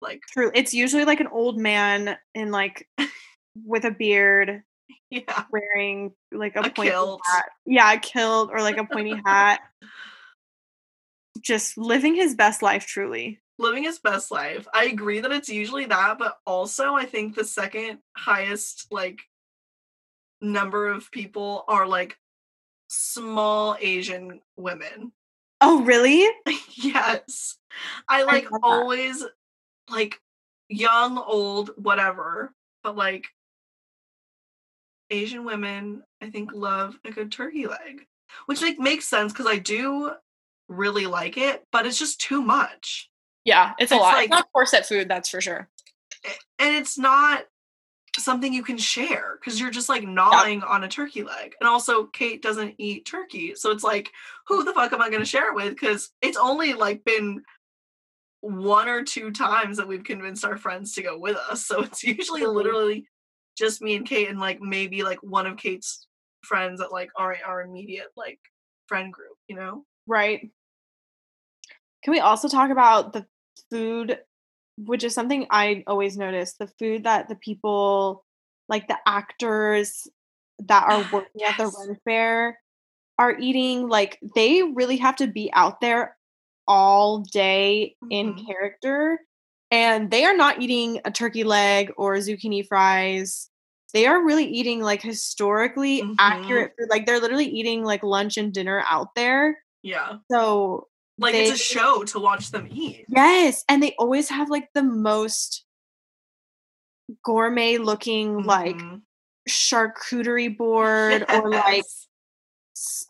Like 0.00 0.22
true. 0.32 0.50
It's 0.54 0.74
usually 0.74 1.04
like 1.04 1.20
an 1.20 1.28
old 1.28 1.58
man 1.58 2.16
in 2.34 2.50
like 2.50 2.88
with 3.64 3.84
a 3.84 3.90
beard. 3.90 4.62
Yeah. 5.08 5.44
Wearing 5.52 6.12
like 6.32 6.56
a, 6.56 6.60
a 6.60 6.70
pointy 6.70 6.90
kilt. 6.90 7.20
hat. 7.24 7.44
Yeah, 7.64 7.92
a 7.92 7.98
kilt 7.98 8.50
or 8.52 8.60
like 8.60 8.76
a 8.76 8.84
pointy 8.84 9.14
hat. 9.24 9.60
Just 11.40 11.78
living 11.78 12.16
his 12.16 12.34
best 12.34 12.60
life 12.60 12.86
truly. 12.86 13.40
Living 13.56 13.84
his 13.84 14.00
best 14.00 14.32
life. 14.32 14.66
I 14.74 14.86
agree 14.86 15.20
that 15.20 15.30
it's 15.30 15.48
usually 15.48 15.86
that, 15.86 16.18
but 16.18 16.38
also 16.44 16.94
I 16.94 17.04
think 17.04 17.36
the 17.36 17.44
second 17.44 18.00
highest 18.16 18.88
like 18.90 19.20
number 20.40 20.88
of 20.88 21.10
people 21.12 21.64
are 21.68 21.86
like 21.86 22.16
small 22.88 23.76
Asian 23.80 24.40
women. 24.56 25.12
Oh, 25.60 25.82
really? 25.82 26.28
yes. 26.74 27.56
I 28.08 28.24
like 28.24 28.44
that. 28.50 28.60
always 28.62 29.24
like 29.90 30.20
young, 30.68 31.18
old, 31.18 31.70
whatever, 31.76 32.52
but 32.82 32.96
like 32.96 33.26
Asian 35.10 35.44
women, 35.44 36.02
I 36.22 36.30
think 36.30 36.52
love 36.52 36.98
a 37.04 37.10
good 37.10 37.30
turkey 37.32 37.66
leg, 37.66 38.06
which 38.46 38.62
like 38.62 38.78
makes 38.78 39.06
sense 39.08 39.32
because 39.32 39.46
I 39.46 39.58
do 39.58 40.12
really 40.68 41.06
like 41.06 41.36
it, 41.36 41.64
but 41.72 41.86
it's 41.86 41.98
just 41.98 42.20
too 42.20 42.42
much. 42.42 43.08
Yeah, 43.44 43.74
it's 43.78 43.92
a 43.92 43.94
It's 43.96 44.02
lot. 44.02 44.14
like- 44.14 44.24
it's 44.24 44.30
not 44.30 44.52
corset 44.52 44.86
food, 44.86 45.08
that's 45.08 45.28
for 45.28 45.40
sure. 45.40 45.68
And 46.58 46.74
it's 46.74 46.98
not 46.98 47.44
something 48.18 48.52
you 48.52 48.62
can 48.64 48.78
share 48.78 49.38
because 49.38 49.60
you're 49.60 49.70
just 49.70 49.88
like 49.88 50.02
gnawing 50.02 50.62
on 50.62 50.82
a 50.82 50.88
turkey 50.88 51.22
leg. 51.22 51.54
And 51.60 51.68
also, 51.68 52.06
Kate 52.06 52.42
doesn't 52.42 52.74
eat 52.78 53.04
turkey. 53.06 53.54
So 53.54 53.70
it's 53.70 53.84
like, 53.84 54.10
who 54.48 54.64
the 54.64 54.72
fuck 54.72 54.92
am 54.92 55.02
I 55.02 55.10
going 55.10 55.20
to 55.20 55.26
share 55.28 55.50
it 55.50 55.54
with? 55.54 55.70
Because 55.70 56.10
it's 56.22 56.38
only 56.38 56.72
like 56.72 57.04
been 57.04 57.42
one 58.40 58.88
or 58.88 59.02
two 59.04 59.30
times 59.30 59.76
that 59.76 59.86
we've 59.86 60.02
convinced 60.04 60.44
our 60.44 60.56
friends 60.56 60.94
to 60.94 61.02
go 61.02 61.18
with 61.18 61.36
us. 61.36 61.64
So 61.66 61.82
it's 61.82 62.02
usually 62.04 62.44
literally 62.46 63.06
just 63.56 63.82
me 63.82 63.96
and 63.96 64.06
Kate 64.06 64.28
and 64.28 64.38
like 64.38 64.60
maybe 64.60 65.02
like 65.02 65.22
one 65.22 65.46
of 65.46 65.56
Kate's 65.56 66.06
friends 66.42 66.80
at 66.80 66.92
like 66.92 67.10
our 67.16 67.36
our 67.46 67.62
immediate 67.62 68.08
like 68.16 68.40
friend 68.86 69.12
group, 69.12 69.36
you 69.48 69.56
know? 69.56 69.84
Right. 70.06 70.50
Can 72.02 72.12
we 72.12 72.20
also 72.20 72.48
talk 72.48 72.70
about 72.70 73.12
the 73.12 73.26
food, 73.70 74.18
which 74.78 75.04
is 75.04 75.14
something 75.14 75.46
I 75.50 75.84
always 75.86 76.16
notice 76.16 76.54
the 76.54 76.68
food 76.78 77.04
that 77.04 77.28
the 77.28 77.36
people, 77.36 78.24
like 78.68 78.88
the 78.88 78.98
actors 79.06 80.06
that 80.60 80.84
are 80.84 81.02
working 81.12 81.42
at 81.46 81.56
the 81.58 81.64
Yes. 81.64 81.76
Ren 81.88 81.98
Fair, 82.04 82.60
are 83.18 83.38
eating? 83.38 83.88
Like 83.88 84.18
they 84.36 84.62
really 84.62 84.98
have 84.98 85.16
to 85.16 85.26
be 85.26 85.50
out 85.52 85.80
there 85.80 86.16
all 86.68 87.20
day 87.20 87.96
in 88.10 88.34
Mhm. 88.34 88.46
character. 88.46 89.20
And 89.70 90.10
they 90.10 90.24
are 90.24 90.36
not 90.36 90.60
eating 90.60 91.00
a 91.04 91.10
turkey 91.10 91.44
leg 91.44 91.92
or 91.96 92.14
zucchini 92.16 92.66
fries. 92.66 93.50
They 93.92 94.06
are 94.06 94.24
really 94.24 94.44
eating 94.46 94.80
like 94.80 95.02
historically 95.02 96.02
Mhm. 96.02 96.14
accurate 96.18 96.72
food. 96.78 96.88
Like 96.90 97.06
they're 97.06 97.20
literally 97.20 97.46
eating 97.46 97.82
like 97.84 98.02
lunch 98.02 98.36
and 98.36 98.52
dinner 98.52 98.84
out 98.88 99.14
there. 99.14 99.62
Yeah. 99.82 100.18
So 100.30 100.88
Like 101.18 101.32
they, 101.32 101.48
it's 101.48 101.60
a 101.60 101.64
show 101.64 102.04
to 102.04 102.18
watch 102.20 102.50
them 102.50 102.68
eat. 102.70 103.06
Yes, 103.08 103.64
and 103.68 103.82
they 103.82 103.94
always 103.98 104.28
have 104.28 104.50
like 104.50 104.68
the 104.74 104.82
most 104.82 105.64
gourmet 107.24 107.78
looking 107.78 108.42
like 108.42 108.76
Mhm. 108.76 109.02
charcuterie 109.48 110.48
board 110.58 111.24
or 111.30 111.48
like 111.50 111.76
Yes. 111.84 112.08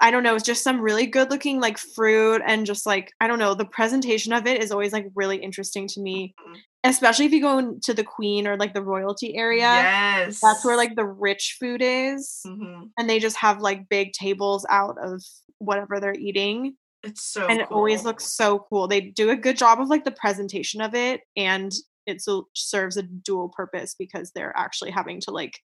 I 0.00 0.10
don't 0.10 0.22
know, 0.22 0.34
it's 0.36 0.44
just 0.44 0.62
some 0.62 0.80
really 0.80 1.06
good 1.06 1.30
looking 1.30 1.60
like 1.60 1.76
fruit 1.78 2.40
and 2.46 2.66
just 2.66 2.86
like 2.86 3.12
I 3.20 3.26
don't 3.26 3.38
know, 3.38 3.54
the 3.54 3.64
presentation 3.64 4.32
of 4.32 4.46
it 4.46 4.62
is 4.62 4.70
always 4.70 4.92
like 4.92 5.06
really 5.14 5.38
interesting 5.38 5.88
to 5.88 6.00
me, 6.00 6.34
Mhm. 6.40 6.56
especially 6.84 7.24
if 7.26 7.32
you 7.32 7.40
go 7.40 7.58
into 7.58 7.92
the 7.92 8.04
queen 8.04 8.46
or 8.46 8.56
like 8.56 8.74
the 8.74 8.82
royalty 8.82 9.36
area. 9.36 9.62
Yes. 9.62 10.40
That's 10.40 10.64
where 10.64 10.76
like 10.76 10.94
the 10.94 11.04
rich 11.04 11.56
food 11.58 11.80
is. 11.82 12.42
Mhm. 12.46 12.90
And 12.98 13.10
they 13.10 13.18
just 13.18 13.36
have 13.38 13.60
like 13.60 13.88
big 13.88 14.12
tables 14.12 14.64
out 14.70 14.96
of 15.02 15.22
whatever 15.58 15.98
they're 16.00 16.14
eating. 16.14 16.76
It's 17.02 17.22
so 17.22 17.46
and 17.46 17.60
it 17.60 17.70
always 17.70 18.04
looks 18.04 18.24
so 18.36 18.66
cool. 18.70 18.88
They 18.88 19.00
do 19.00 19.30
a 19.30 19.36
good 19.36 19.56
job 19.56 19.80
of 19.80 19.88
like 19.88 20.04
the 20.04 20.10
presentation 20.10 20.80
of 20.80 20.94
it, 20.94 21.22
and 21.36 21.72
it 22.06 22.22
serves 22.54 22.96
a 22.96 23.02
dual 23.02 23.48
purpose 23.48 23.94
because 23.98 24.30
they're 24.32 24.56
actually 24.56 24.92
having 24.92 25.20
to 25.22 25.30
like 25.32 25.58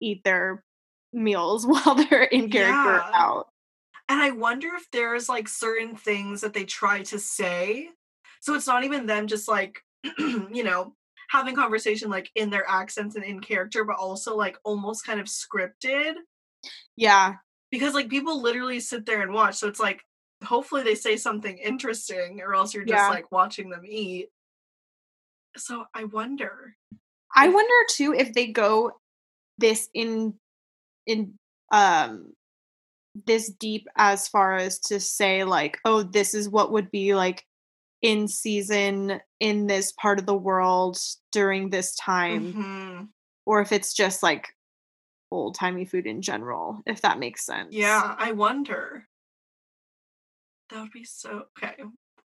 eat 0.00 0.22
their 0.24 0.64
meals 1.12 1.66
while 1.68 1.94
they're 1.94 2.24
in 2.24 2.50
character 2.50 3.04
Yeah. 3.04 3.12
out. 3.14 3.48
And 4.08 4.20
I 4.20 4.30
wonder 4.32 4.68
if 4.74 4.90
there's 4.90 5.28
like 5.28 5.48
certain 5.48 5.94
things 5.96 6.40
that 6.40 6.52
they 6.52 6.64
try 6.64 7.02
to 7.04 7.18
say. 7.18 7.90
So 8.40 8.54
it's 8.54 8.66
not 8.66 8.84
even 8.84 9.06
them 9.06 9.26
just 9.26 9.48
like, 9.48 9.78
you 10.18 10.64
know, 10.64 10.94
having 11.30 11.54
conversation 11.54 12.10
like 12.10 12.30
in 12.34 12.50
their 12.50 12.68
accents 12.68 13.14
and 13.14 13.24
in 13.24 13.40
character, 13.40 13.84
but 13.84 13.96
also 13.96 14.36
like 14.36 14.58
almost 14.64 15.06
kind 15.06 15.20
of 15.20 15.26
scripted 15.26 16.14
Yeah, 16.96 17.34
because 17.70 17.94
like 17.94 18.08
people 18.08 18.42
literally 18.42 18.80
sit 18.80 19.06
there 19.06 19.22
and 19.22 19.32
watch. 19.32 19.56
So 19.56 19.68
it's 19.68 19.80
like, 19.80 20.02
hopefully 20.44 20.82
they 20.82 20.94
say 20.94 21.16
something 21.16 21.56
interesting 21.58 22.40
or 22.40 22.54
else 22.54 22.74
you're 22.74 22.84
just 22.84 23.08
Yeah. 23.08 23.08
like 23.08 23.30
watching 23.30 23.70
them 23.70 23.82
eat. 23.86 24.28
So 25.56 25.84
I 25.94 26.04
wonder. 26.04 26.76
I 27.34 27.48
wonder 27.48 27.74
too 27.90 28.12
if 28.14 28.32
they 28.32 28.48
go 28.48 28.92
this 29.58 29.88
in 29.94 30.34
in 31.06 31.34
um 31.72 32.32
this 33.26 33.50
deep 33.50 33.86
as 33.96 34.28
far 34.28 34.56
as 34.56 34.78
to 34.78 35.00
say 35.00 35.44
like, 35.44 35.78
oh, 35.84 36.02
this 36.02 36.32
is 36.34 36.48
what 36.48 36.70
would 36.72 36.90
be 36.90 37.14
like 37.14 37.44
in 38.02 38.28
season 38.28 39.20
in 39.40 39.66
this 39.66 39.92
part 39.92 40.18
of 40.18 40.26
the 40.26 40.34
world 40.34 40.96
during 41.32 41.70
this 41.70 41.94
time. 41.96 42.52
Mhm. 42.54 43.08
or 43.46 43.60
if 43.60 43.72
it's 43.72 43.92
just 43.94 44.22
like 44.22 44.54
old 45.32 45.54
timey 45.54 45.84
food 45.84 46.06
in 46.06 46.22
general, 46.22 46.80
if 46.86 47.00
that 47.02 47.18
makes 47.18 47.44
sense. 47.44 47.74
Yeah, 47.74 48.14
I 48.18 48.32
wonder. 48.32 49.08
That 50.70 50.82
would 50.82 50.92
be 50.92 51.04
so 51.04 51.46
okay. 51.58 51.82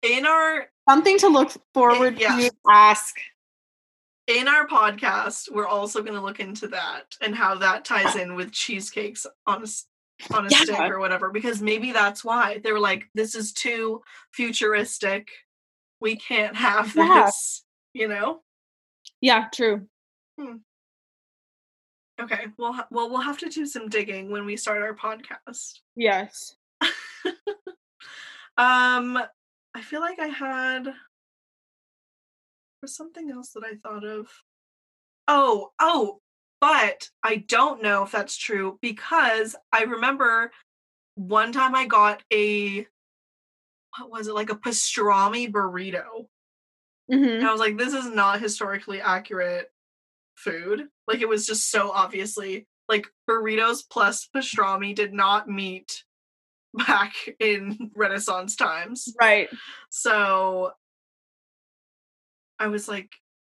In 0.03 0.27
our 0.27 0.69
Something 0.89 1.19
to 1.19 1.29
look 1.29 1.53
forward 1.75 2.19
yeah. 2.19 2.37
to. 2.37 2.51
Ask. 2.69 3.17
In 4.27 4.49
our 4.49 4.67
podcast, 4.67 5.51
we're 5.51 5.67
also 5.67 6.01
going 6.03 6.15
to 6.15 6.21
look 6.21 6.41
into 6.41 6.69
that 6.69 7.17
and 7.21 7.35
how 7.35 7.55
that 7.57 7.85
ties 7.85 8.17
in 8.17 8.35
with 8.35 8.53
cheesecakes 8.53 9.27
on 9.47 9.65
a 9.65 9.67
on 10.35 10.47
a 10.47 10.49
Yeah. 10.51 10.59
stick 10.59 10.81
or 10.81 10.99
whatever. 11.01 11.31
Because 11.31 11.61
maybe 11.61 11.93
that's 11.93 12.25
why 12.25 12.59
they 12.59 12.73
were 12.73 12.79
like, 12.81 13.09
"This 13.15 13.35
is 13.35 13.53
too 13.53 14.03
futuristic. 14.33 15.29
We 16.01 16.17
can't 16.17 16.55
have 16.57 16.95
Yeah. 16.95 17.25
this." 17.25 17.65
You 17.95 18.09
know? 18.09 18.43
Yeah, 19.21 19.49
true. 19.53 19.89
Okay. 22.21 22.47
Well, 22.57 22.87
well, 22.91 23.11
we'll 23.11 23.21
have 23.21 23.39
to 23.39 23.49
do 23.49 23.67
some 23.67 23.89
digging 23.89 24.31
when 24.31 24.45
we 24.47 24.57
start 24.57 24.83
our 24.83 24.95
podcast. 24.95 25.81
Yes. 25.97 26.57
Um, 28.59 29.17
I 29.75 29.81
feel 29.81 30.01
like 30.01 30.19
I 30.19 30.27
had 30.27 30.93
there's 32.83 32.97
something 32.97 33.31
else 33.31 33.51
that 33.51 33.63
I 33.65 33.77
thought 33.77 34.05
of. 34.05 34.29
Oh, 35.29 35.71
oh, 35.81 36.21
but 36.61 37.09
I 37.23 37.37
don't 37.37 37.83
know 37.83 38.03
if 38.03 38.11
that's 38.11 38.37
true 38.37 38.79
because 38.83 39.57
I 39.73 39.85
remember 39.85 40.51
one 41.15 41.53
time 41.53 41.75
I 41.75 41.87
got 41.87 42.23
a 42.33 42.87
what 43.99 44.11
was 44.11 44.27
it 44.27 44.35
like 44.35 44.51
a 44.51 44.57
pastrami 44.57 45.51
burrito. 45.51 46.27
hmm 47.11 47.25
And 47.25 47.47
I 47.47 47.53
was 47.53 47.61
like, 47.61 47.77
this 47.77 47.95
is 47.95 48.07
not 48.07 48.41
historically 48.41 49.01
accurate 49.01 49.71
food. 50.35 50.89
Like 51.07 51.21
it 51.21 51.29
was 51.29 51.47
just 51.47 51.71
so 51.71 51.91
obviously 51.91 52.67
like 52.89 53.07
burritos 53.29 53.83
plus 53.89 54.29
pastrami 54.35 54.95
did 54.95 55.13
not 55.13 55.49
meet 55.49 56.05
back 56.75 57.13
in 57.39 57.91
Renaissance 57.97 58.57
times. 58.57 59.13
Right. 59.21 59.49
So 59.91 60.73
I 62.63 62.69
was 62.69 62.87
like, 62.87 63.11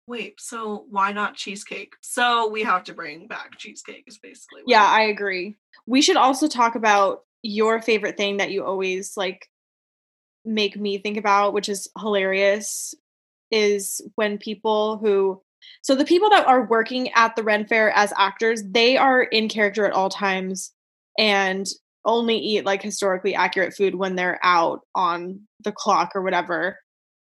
wait, 0.06 0.40
so 0.40 0.86
why 0.88 1.12
not 1.12 1.34
cheesecake? 1.34 1.92
So 2.00 2.48
we 2.48 2.62
have 2.62 2.84
to 2.84 2.94
bring 2.94 3.26
back 3.26 3.58
cheesecake, 3.58 4.04
is 4.06 4.18
basically. 4.18 4.62
what 4.62 4.70
Yeah, 4.70 4.84
I 4.84 5.02
agree. 5.02 5.56
We 5.86 6.00
should 6.00 6.16
also 6.16 6.48
talk 6.48 6.74
about 6.74 7.20
your 7.42 7.82
favorite 7.82 8.16
thing 8.16 8.38
that 8.38 8.50
you 8.50 8.64
always 8.64 9.14
like 9.14 9.46
make 10.46 10.76
me 10.76 10.96
think 10.96 11.18
about, 11.18 11.52
which 11.52 11.68
is 11.68 11.90
hilarious, 11.98 12.94
is 13.50 14.00
when 14.14 14.38
people 14.38 14.96
who 14.96 15.42
so 15.82 15.94
the 15.94 16.04
people 16.04 16.30
that 16.30 16.46
are 16.46 16.66
working 16.66 17.10
at 17.12 17.36
the 17.36 17.42
Ren 17.42 17.66
Fair 17.66 17.90
as 17.90 18.12
actors, 18.16 18.62
they 18.66 18.96
are 18.96 19.22
in 19.22 19.48
character 19.48 19.86
at 19.86 19.92
all 19.92 20.08
times 20.08 20.72
and 21.18 21.66
only 22.06 22.36
eat 22.36 22.64
like 22.64 22.82
historically 22.82 23.34
accurate 23.34 23.74
food 23.74 23.94
when 23.94 24.14
they're 24.14 24.40
out 24.42 24.80
on 24.94 25.40
the 25.60 25.72
clock 25.72 26.12
or 26.14 26.22
whatever. 26.22 26.78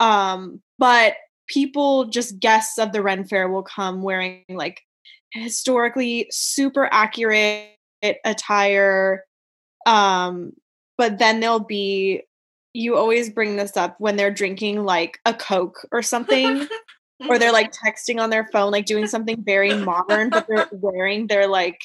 Um, 0.00 0.62
but 0.78 1.14
people 1.50 2.06
just 2.06 2.38
guests 2.40 2.78
of 2.78 2.92
the 2.92 3.02
Ren 3.02 3.24
Fair 3.24 3.48
will 3.48 3.62
come 3.62 4.02
wearing 4.02 4.44
like 4.48 4.80
historically 5.32 6.26
super 6.30 6.88
accurate 6.90 7.68
attire 8.24 9.24
um 9.86 10.52
but 10.96 11.18
then 11.18 11.40
they'll 11.40 11.60
be 11.60 12.22
you 12.72 12.96
always 12.96 13.30
bring 13.30 13.56
this 13.56 13.76
up 13.76 13.96
when 13.98 14.16
they're 14.16 14.30
drinking 14.30 14.84
like 14.84 15.18
a 15.26 15.34
coke 15.34 15.84
or 15.92 16.02
something 16.02 16.68
or 17.28 17.38
they're 17.38 17.52
like 17.52 17.72
texting 17.72 18.20
on 18.20 18.30
their 18.30 18.46
phone, 18.52 18.70
like 18.70 18.86
doing 18.86 19.06
something 19.06 19.42
very 19.44 19.74
modern, 19.74 20.30
but 20.30 20.46
they're 20.48 20.68
wearing 20.72 21.26
their 21.26 21.46
like 21.48 21.80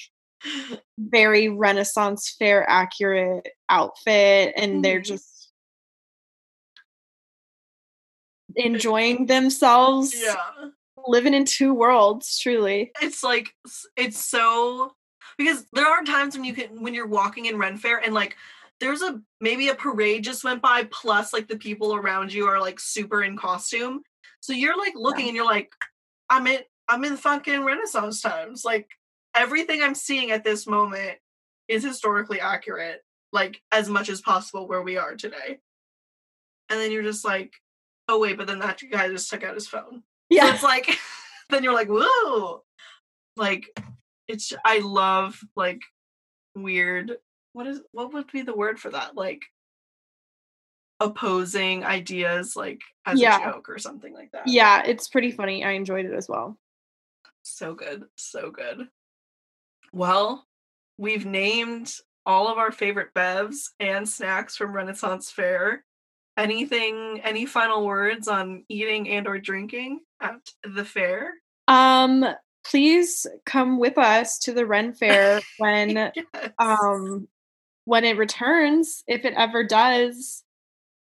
very 0.99 1.49
Renaissance 1.49 2.35
fair 2.37 2.69
accurate 2.69 3.47
outfit 3.69 4.53
and 4.55 4.85
they're 4.85 4.99
Mhm. 5.01 5.05
just 5.05 5.34
enjoying 8.55 9.25
themselves, 9.25 10.13
yeah. 10.15 10.35
living 11.07 11.33
in 11.33 11.45
two 11.45 11.73
worlds, 11.73 12.39
truly. 12.39 12.91
it's 13.01 13.23
like 13.23 13.53
it's 13.95 14.23
so 14.23 14.93
because 15.37 15.65
there 15.73 15.87
are 15.87 16.03
times 16.03 16.35
when 16.35 16.43
you 16.43 16.53
can 16.53 16.81
when 16.81 16.93
you're 16.93 17.07
walking 17.07 17.45
in 17.45 17.57
Ren 17.57 17.77
Fair 17.77 17.97
and 17.97 18.13
like 18.13 18.35
there's 18.79 19.01
a 19.01 19.21
maybe 19.39 19.69
a 19.69 19.75
parade 19.75 20.23
just 20.23 20.43
went 20.43 20.61
by 20.61 20.87
plus 20.91 21.33
like 21.33 21.47
the 21.47 21.57
people 21.57 21.95
around 21.95 22.33
you 22.33 22.45
are 22.45 22.59
like 22.59 22.79
super 22.79 23.23
in 23.23 23.37
costume 23.37 24.01
so 24.41 24.53
you're 24.53 24.77
like 24.77 24.93
looking 24.95 25.27
and 25.27 25.35
you're 25.35 25.45
like 25.45 25.71
i'm 26.29 26.47
in 26.47 26.59
i'm 26.87 27.03
in 27.03 27.17
fucking 27.17 27.63
renaissance 27.63 28.21
times 28.21 28.63
like 28.65 28.89
everything 29.35 29.81
i'm 29.81 29.95
seeing 29.95 30.31
at 30.31 30.43
this 30.43 30.67
moment 30.67 31.17
is 31.67 31.83
historically 31.83 32.39
accurate 32.39 33.01
like 33.31 33.61
as 33.71 33.89
much 33.89 34.09
as 34.09 34.21
possible 34.21 34.67
where 34.67 34.81
we 34.81 34.97
are 34.97 35.15
today 35.15 35.59
and 36.69 36.79
then 36.79 36.91
you're 36.91 37.03
just 37.03 37.25
like 37.25 37.53
oh 38.07 38.19
wait 38.19 38.37
but 38.37 38.47
then 38.47 38.59
that 38.59 38.79
guy 38.91 39.07
just 39.09 39.29
took 39.29 39.43
out 39.43 39.55
his 39.55 39.67
phone 39.67 40.03
so 40.31 40.45
it's 40.47 40.63
like 40.63 40.97
then 41.49 41.63
you're 41.63 41.73
like, 41.73 41.87
whoa. 41.89 42.63
Like 43.37 43.65
it's 44.27 44.51
I 44.65 44.79
love 44.79 45.39
like 45.55 45.81
weird 46.55 47.17
what 47.53 47.67
is 47.67 47.81
what 47.91 48.11
would 48.13 48.31
be 48.31 48.41
the 48.41 48.55
word 48.55 48.79
for 48.79 48.89
that? 48.89 49.15
Like 49.15 49.43
opposing 50.99 51.83
ideas 51.83 52.55
like 52.55 52.81
as 53.05 53.19
Yeah. 53.19 53.37
a 53.49 53.51
joke 53.53 53.69
or 53.69 53.77
something 53.77 54.13
like 54.13 54.31
that. 54.31 54.47
yeah, 54.47 54.81
it's 54.85 55.07
pretty 55.07 55.31
funny. 55.31 55.63
I 55.63 55.71
enjoyed 55.71 56.05
it 56.05 56.13
as 56.13 56.27
well. 56.29 56.57
So 57.43 57.75
good. 57.75 58.05
So 58.15 58.49
good. 58.49 58.87
Well, 59.93 60.45
we've 60.97 61.25
named 61.25 61.93
all 62.25 62.47
of 62.47 62.57
our 62.57 62.71
favorite 62.71 63.13
bevs 63.13 63.69
and 63.79 64.07
snacks 64.09 64.55
from 64.57 64.71
Renaissance 64.73 65.29
Fair. 65.29 65.83
Anything 66.37 67.21
any 67.23 67.45
final 67.45 67.85
words 67.85 68.27
on 68.27 68.65
eating 68.69 69.09
and 69.09 69.27
or 69.27 69.39
drinking 69.39 70.01
at 70.21 70.35
the 70.63 70.83
fair? 70.85 71.33
Um, 71.67 72.25
please 72.65 73.25
come 73.45 73.79
with 73.79 73.97
us 73.97 74.37
to 74.39 74.53
the 74.53 74.65
Ren 74.65 74.93
Fair 74.93 75.41
when 75.57 75.89
Yes. 76.15 76.15
um 76.59 77.27
when 77.85 78.03
it 78.03 78.17
returns, 78.17 79.03
if 79.07 79.25
it 79.25 79.33
ever 79.37 79.63
does. 79.63 80.43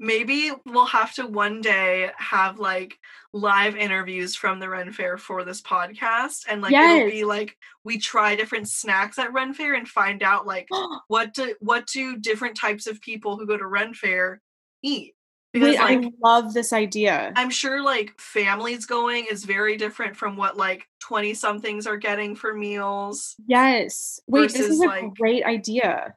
maybe 0.01 0.51
we'll 0.67 0.87
have 0.87 1.15
to 1.15 1.25
one 1.27 1.61
day 1.61 2.11
have 2.19 2.59
like 2.59 2.99
live 3.33 3.77
interviews 3.77 4.35
from 4.35 4.59
the 4.59 4.69
Ren 4.69 4.93
Fair 4.93 5.17
for 5.17 5.45
this 5.45 5.63
podcast 5.63 6.45
and 6.49 6.61
like 6.63 6.73
it'll 6.75 7.11
be 7.11 7.25
like 7.25 7.57
we 7.85 7.97
try 7.99 8.35
different 8.35 8.69
snacks 8.69 9.19
at 9.19 9.33
Ren 9.33 9.55
Fair 9.55 9.75
and 9.75 9.89
find 9.89 10.23
out 10.23 10.47
like 10.47 10.69
what 11.09 11.33
do 11.33 11.55
what 11.61 11.87
do 11.87 12.17
different 12.19 12.57
types 12.57 12.87
of 12.89 13.01
people 13.01 13.37
who 13.39 13.47
go 13.47 13.57
to 13.57 13.67
Ren 13.67 13.95
Fair 13.95 14.41
eat 14.85 15.15
because 15.53 15.71
Wait, 15.71 15.79
like 15.79 16.05
I 16.05 16.11
love 16.23 16.53
this 16.53 16.73
idea. 16.73 17.33
I'm 17.37 17.51
sure 17.51 17.83
like 17.83 18.13
families 18.21 18.87
going 18.87 19.27
is 19.31 19.45
very 19.45 19.77
different 19.77 20.17
from 20.17 20.37
what 20.37 20.57
like 20.57 20.87
20 21.03 21.35
somethings 21.35 21.87
are 21.87 21.97
getting 21.97 22.35
for 22.37 22.53
meals. 22.55 23.35
Yes. 23.47 24.21
Wait, 24.27 24.53
this 24.53 24.61
is 24.61 24.81
a 24.81 24.87
like- 24.87 25.15
great 25.15 25.45
idea. 25.45 26.15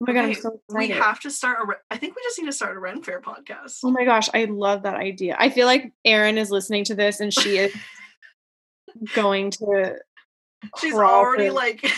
Oh 0.00 0.06
my 0.06 0.12
god, 0.12 0.24
I'm 0.26 0.30
Okay, 0.30 0.40
so 0.40 0.60
we 0.68 0.88
have 0.90 1.18
to 1.20 1.30
start 1.30 1.58
a 1.62 1.66
Re- 1.66 1.74
I 1.90 1.96
think 1.96 2.14
we 2.14 2.22
just 2.22 2.38
need 2.38 2.46
to 2.46 2.52
start 2.52 2.76
a 2.76 2.78
Ren 2.78 3.02
Fair 3.02 3.20
podcast. 3.20 3.78
oh 3.84 3.90
my 3.90 4.04
gosh, 4.04 4.28
I 4.32 4.44
love 4.44 4.82
that 4.84 4.94
idea. 4.94 5.34
I 5.38 5.50
feel 5.50 5.66
like 5.66 5.92
Erin 6.04 6.38
is 6.38 6.50
listening 6.50 6.84
to 6.84 6.94
this 6.94 7.18
and 7.20 7.32
she 7.34 7.58
is 7.58 7.74
going 9.14 9.50
to 9.52 9.96
She's 10.80 10.94
already 10.94 11.46
to- 11.46 11.52
like 11.52 11.84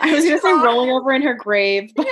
I 0.00 0.12
was 0.14 0.24
gonna 0.28 0.38
say 0.40 0.52
rolling 0.52 0.90
over 0.90 1.12
in 1.12 1.22
her 1.22 1.34
grave, 1.34 1.92
but 1.96 2.06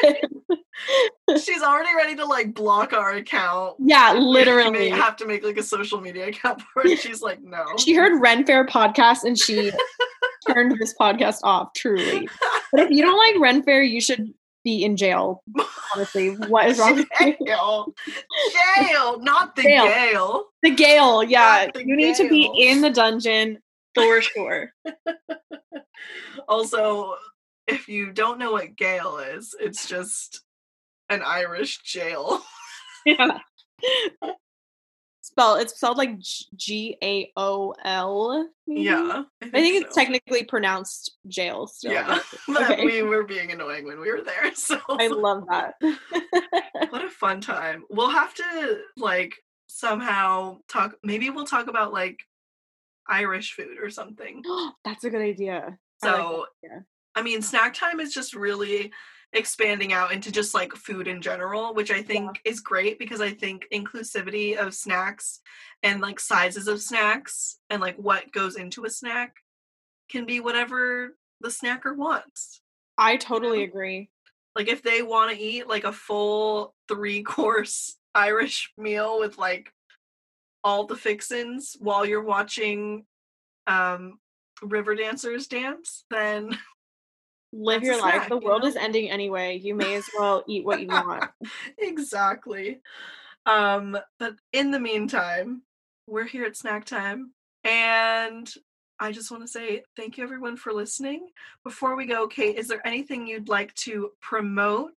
She's 1.42 1.62
already 1.62 1.94
ready 1.96 2.14
to 2.16 2.24
like 2.24 2.54
block 2.54 2.92
our 2.92 3.14
account. 3.14 3.76
yeah, 3.78 4.12
We 4.14 4.20
may 4.20 4.24
literally. 4.26 4.88
have 4.90 5.16
to 5.16 5.26
make 5.26 5.44
like 5.44 5.56
a 5.56 5.62
social 5.62 6.00
media 6.00 6.28
account 6.28 6.62
for 6.72 6.86
it. 6.86 6.98
She's 7.00 7.22
like, 7.22 7.42
no. 7.42 7.64
She 7.78 7.94
heard 7.94 8.20
Ren 8.20 8.44
Fair 8.46 8.66
podcast 8.66 9.24
and 9.24 9.38
she 9.38 9.72
turned 10.48 10.78
this 10.78 10.94
podcast 11.00 11.38
off, 11.42 11.72
truly. 11.74 12.28
But 12.72 12.80
if 12.80 12.90
you 12.90 13.02
don't 13.02 13.18
like 13.18 13.40
Ren 13.40 13.62
Fair, 13.62 13.82
you 13.82 14.00
should 14.00 14.32
be 14.64 14.84
in 14.84 14.96
jail. 14.96 15.42
Honestly, 15.94 16.30
what 16.34 16.66
is 16.68 16.78
wrong 16.78 17.04
jail. 17.20 17.94
Jail, 18.80 19.20
not 19.20 19.54
the 19.56 19.62
Jail. 19.62 19.84
Gale. 19.86 20.44
The 20.62 20.70
Gale, 20.70 21.22
yeah. 21.22 21.68
The 21.72 21.86
You 21.86 21.96
need 21.96 22.16
to 22.16 22.28
be 22.28 22.50
in 22.56 22.80
the 22.80 22.90
dungeon 22.90 23.58
for 23.94 24.20
sure. 24.20 24.72
Also, 26.48 27.14
if 27.66 27.88
you 27.88 28.12
don't 28.12 28.38
know 28.38 28.52
what 28.52 28.76
Gale 28.76 29.18
is, 29.18 29.54
it's 29.58 29.88
just 29.88 30.42
an 31.08 31.22
Irish 31.22 31.82
jail. 31.82 32.42
yeah. 33.06 33.38
Spell 35.20 35.56
it's 35.56 35.74
spelled 35.74 35.98
like 35.98 36.18
G 36.54 36.96
A 37.02 37.32
O 37.36 37.74
L. 37.84 38.48
Yeah. 38.66 39.24
I 39.42 39.50
think 39.50 39.82
it's 39.82 39.94
so. 39.94 40.00
technically 40.00 40.44
pronounced 40.44 41.16
jail 41.26 41.66
still. 41.66 41.92
Yeah. 41.92 42.20
Okay. 42.48 42.84
we 42.84 43.02
were 43.02 43.24
being 43.24 43.50
annoying 43.50 43.86
when 43.86 44.00
we 44.00 44.10
were 44.10 44.22
there. 44.22 44.52
So 44.54 44.78
I 44.88 45.08
love 45.08 45.44
that. 45.50 45.74
what 46.90 47.04
a 47.04 47.10
fun 47.10 47.40
time. 47.40 47.84
We'll 47.90 48.10
have 48.10 48.34
to 48.34 48.78
like 48.96 49.34
somehow 49.66 50.58
talk 50.68 50.94
maybe 51.02 51.28
we'll 51.30 51.44
talk 51.44 51.66
about 51.66 51.92
like 51.92 52.20
Irish 53.08 53.52
food 53.52 53.78
or 53.82 53.90
something. 53.90 54.42
That's 54.84 55.04
a 55.04 55.10
good 55.10 55.22
idea. 55.22 55.76
I 56.02 56.06
like 56.06 56.16
So 56.16 56.46
that 56.62 56.68
idea. 56.68 56.84
I 57.16 57.22
mean 57.22 57.42
snack 57.42 57.74
time 57.74 57.98
is 58.00 58.14
just 58.14 58.34
really 58.34 58.92
expanding 59.36 59.92
out 59.92 60.12
into 60.12 60.32
just 60.32 60.54
like 60.54 60.72
food 60.72 61.06
in 61.06 61.20
general, 61.20 61.74
which 61.74 61.90
I 61.90 62.02
think 62.02 62.40
is 62.44 62.60
great 62.60 62.98
because 62.98 63.20
I 63.20 63.30
think 63.30 63.66
inclusivity 63.72 64.56
of 64.56 64.74
snacks 64.74 65.40
and 65.82 66.00
like 66.00 66.18
sizes 66.20 66.68
of 66.68 66.80
snacks 66.80 67.58
and 67.70 67.80
like 67.80 67.96
what 67.96 68.32
goes 68.32 68.56
into 68.56 68.84
a 68.84 68.90
snack 68.90 69.36
can 70.08 70.26
be 70.26 70.40
whatever 70.40 71.16
the 71.40 71.48
snacker 71.48 71.96
wants. 71.96 72.60
I 72.98 73.16
totally 73.16 73.58
know? 73.58 73.64
agree. 73.64 74.10
Like 74.54 74.68
if 74.68 74.82
they 74.82 75.02
want 75.02 75.32
to 75.36 75.42
eat 75.42 75.68
like 75.68 75.84
a 75.84 75.92
full 75.92 76.74
three 76.88 77.22
course 77.22 77.96
Irish 78.14 78.72
meal 78.78 79.18
with 79.18 79.38
like 79.38 79.70
all 80.64 80.86
the 80.86 80.96
fixins 80.96 81.76
while 81.78 82.06
you're 82.06 82.22
watching 82.22 83.04
um 83.66 84.18
river 84.62 84.94
dancers 84.94 85.46
dance, 85.46 86.04
then 86.10 86.58
Live 87.52 87.82
That's 87.82 87.86
your 87.86 88.00
life. 88.00 88.14
snack, 88.14 88.28
The 88.28 88.40
you 88.40 88.46
world 88.46 88.62
know? 88.62 88.68
is 88.68 88.76
ending 88.76 89.10
anyway. 89.10 89.58
You 89.58 89.74
may 89.74 89.94
as 89.94 90.04
well 90.18 90.44
eat 90.46 90.64
what 90.64 90.80
you 90.80 90.88
want. 90.88 91.24
exactly. 91.78 92.80
Um, 93.46 93.96
but 94.18 94.34
in 94.52 94.70
the 94.70 94.80
meantime, 94.80 95.62
we're 96.06 96.24
here 96.26 96.44
at 96.44 96.56
snack 96.56 96.84
time 96.84 97.32
and 97.64 98.52
I 98.98 99.12
just 99.12 99.30
want 99.30 99.42
to 99.42 99.48
say 99.48 99.82
thank 99.96 100.16
you 100.16 100.24
everyone 100.24 100.56
for 100.56 100.72
listening. 100.72 101.28
Before 101.64 101.96
we 101.96 102.06
go, 102.06 102.26
Kate, 102.26 102.56
is 102.56 102.68
there 102.68 102.86
anything 102.86 103.26
you'd 103.26 103.48
like 103.48 103.74
to 103.74 104.12
promote? 104.20 104.94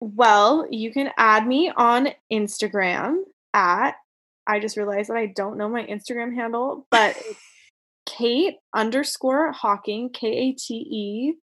Well, 0.00 0.66
you 0.70 0.92
can 0.92 1.10
add 1.16 1.46
me 1.46 1.72
on 1.76 2.08
Instagram 2.32 3.16
at 3.54 3.94
I 4.46 4.60
just 4.60 4.76
realized 4.76 5.10
that 5.10 5.16
I 5.16 5.26
don't 5.26 5.58
know 5.58 5.68
my 5.68 5.84
Instagram 5.84 6.34
handle, 6.34 6.86
but 6.90 7.16
Kate 8.06 8.56
underscore 8.72 9.50
Hocking, 9.52 10.10
K 10.10 10.28
A 10.28 10.52
T 10.52 10.74
E 10.74 11.34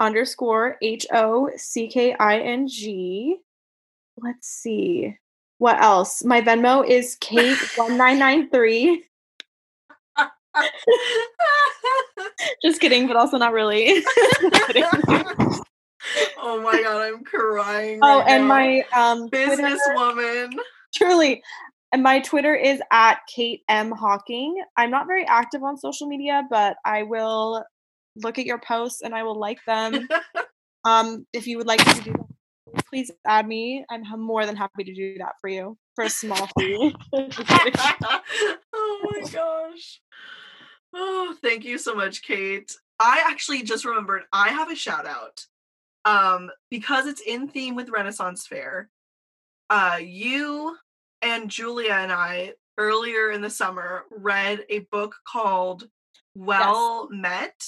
underscore 0.00 0.76
H 0.82 1.06
O 1.12 1.50
C 1.56 1.88
K 1.88 2.14
I 2.14 2.38
N 2.40 2.68
G. 2.68 3.36
Let's 4.16 4.48
see. 4.48 5.16
What 5.58 5.82
else? 5.82 6.24
My 6.24 6.40
Venmo 6.40 6.86
is 6.86 7.16
Kate1993. 7.20 8.98
Just 12.64 12.80
kidding, 12.80 13.06
but 13.06 13.16
also 13.16 13.38
not 13.38 13.52
really. 13.52 14.04
Oh 16.38 16.60
my 16.60 16.82
god, 16.82 17.00
I'm 17.00 17.24
crying. 17.24 17.98
oh, 18.02 18.20
and 18.28 18.42
now. 18.42 18.48
my 18.48 18.84
um 18.94 19.30
businesswoman. 19.30 20.52
truly. 20.94 21.42
And 21.92 22.02
my 22.02 22.20
Twitter 22.20 22.54
is 22.54 22.80
at 22.90 23.20
Kate 23.34 23.62
M. 23.68 23.90
Hocking. 23.90 24.62
I'm 24.76 24.90
not 24.90 25.06
very 25.06 25.24
active 25.26 25.62
on 25.62 25.78
social 25.78 26.06
media, 26.06 26.42
but 26.50 26.76
I 26.84 27.04
will 27.04 27.64
look 28.16 28.38
at 28.38 28.46
your 28.46 28.58
posts 28.58 29.02
and 29.02 29.14
I 29.14 29.22
will 29.22 29.38
like 29.38 29.58
them. 29.66 30.08
um, 30.84 31.26
if 31.32 31.46
you 31.46 31.58
would 31.58 31.66
like 31.66 31.84
to 31.84 32.02
do 32.02 32.12
that, 32.12 32.86
please 32.86 33.10
add 33.26 33.46
me. 33.46 33.84
I'm 33.90 34.04
more 34.20 34.46
than 34.46 34.56
happy 34.56 34.84
to 34.84 34.94
do 34.94 35.18
that 35.18 35.34
for 35.40 35.48
you 35.48 35.76
for 35.94 36.04
a 36.04 36.10
small 36.10 36.48
fee. 36.58 36.94
Oh 38.76 39.10
my 39.10 39.20
gosh. 39.30 40.00
Oh, 40.94 41.34
thank 41.42 41.64
you 41.64 41.78
so 41.78 41.94
much, 41.94 42.22
Kate. 42.22 42.74
I 42.98 43.24
actually 43.26 43.62
just 43.62 43.84
remembered 43.84 44.22
I 44.32 44.48
have 44.48 44.70
a 44.70 44.76
shout 44.76 45.06
out. 45.06 45.44
Um, 46.04 46.50
because 46.70 47.06
it's 47.06 47.22
in 47.22 47.48
theme 47.48 47.74
with 47.74 47.88
Renaissance 47.88 48.46
Fair. 48.46 48.90
Uh, 49.70 49.98
you 50.00 50.76
and 51.22 51.50
Julia 51.50 51.92
and 51.92 52.12
I 52.12 52.52
earlier 52.76 53.30
in 53.30 53.40
the 53.40 53.50
summer 53.50 54.04
read 54.10 54.64
a 54.68 54.80
book 54.90 55.16
called 55.26 55.88
Well 56.34 57.08
yes. 57.10 57.20
Met. 57.20 57.64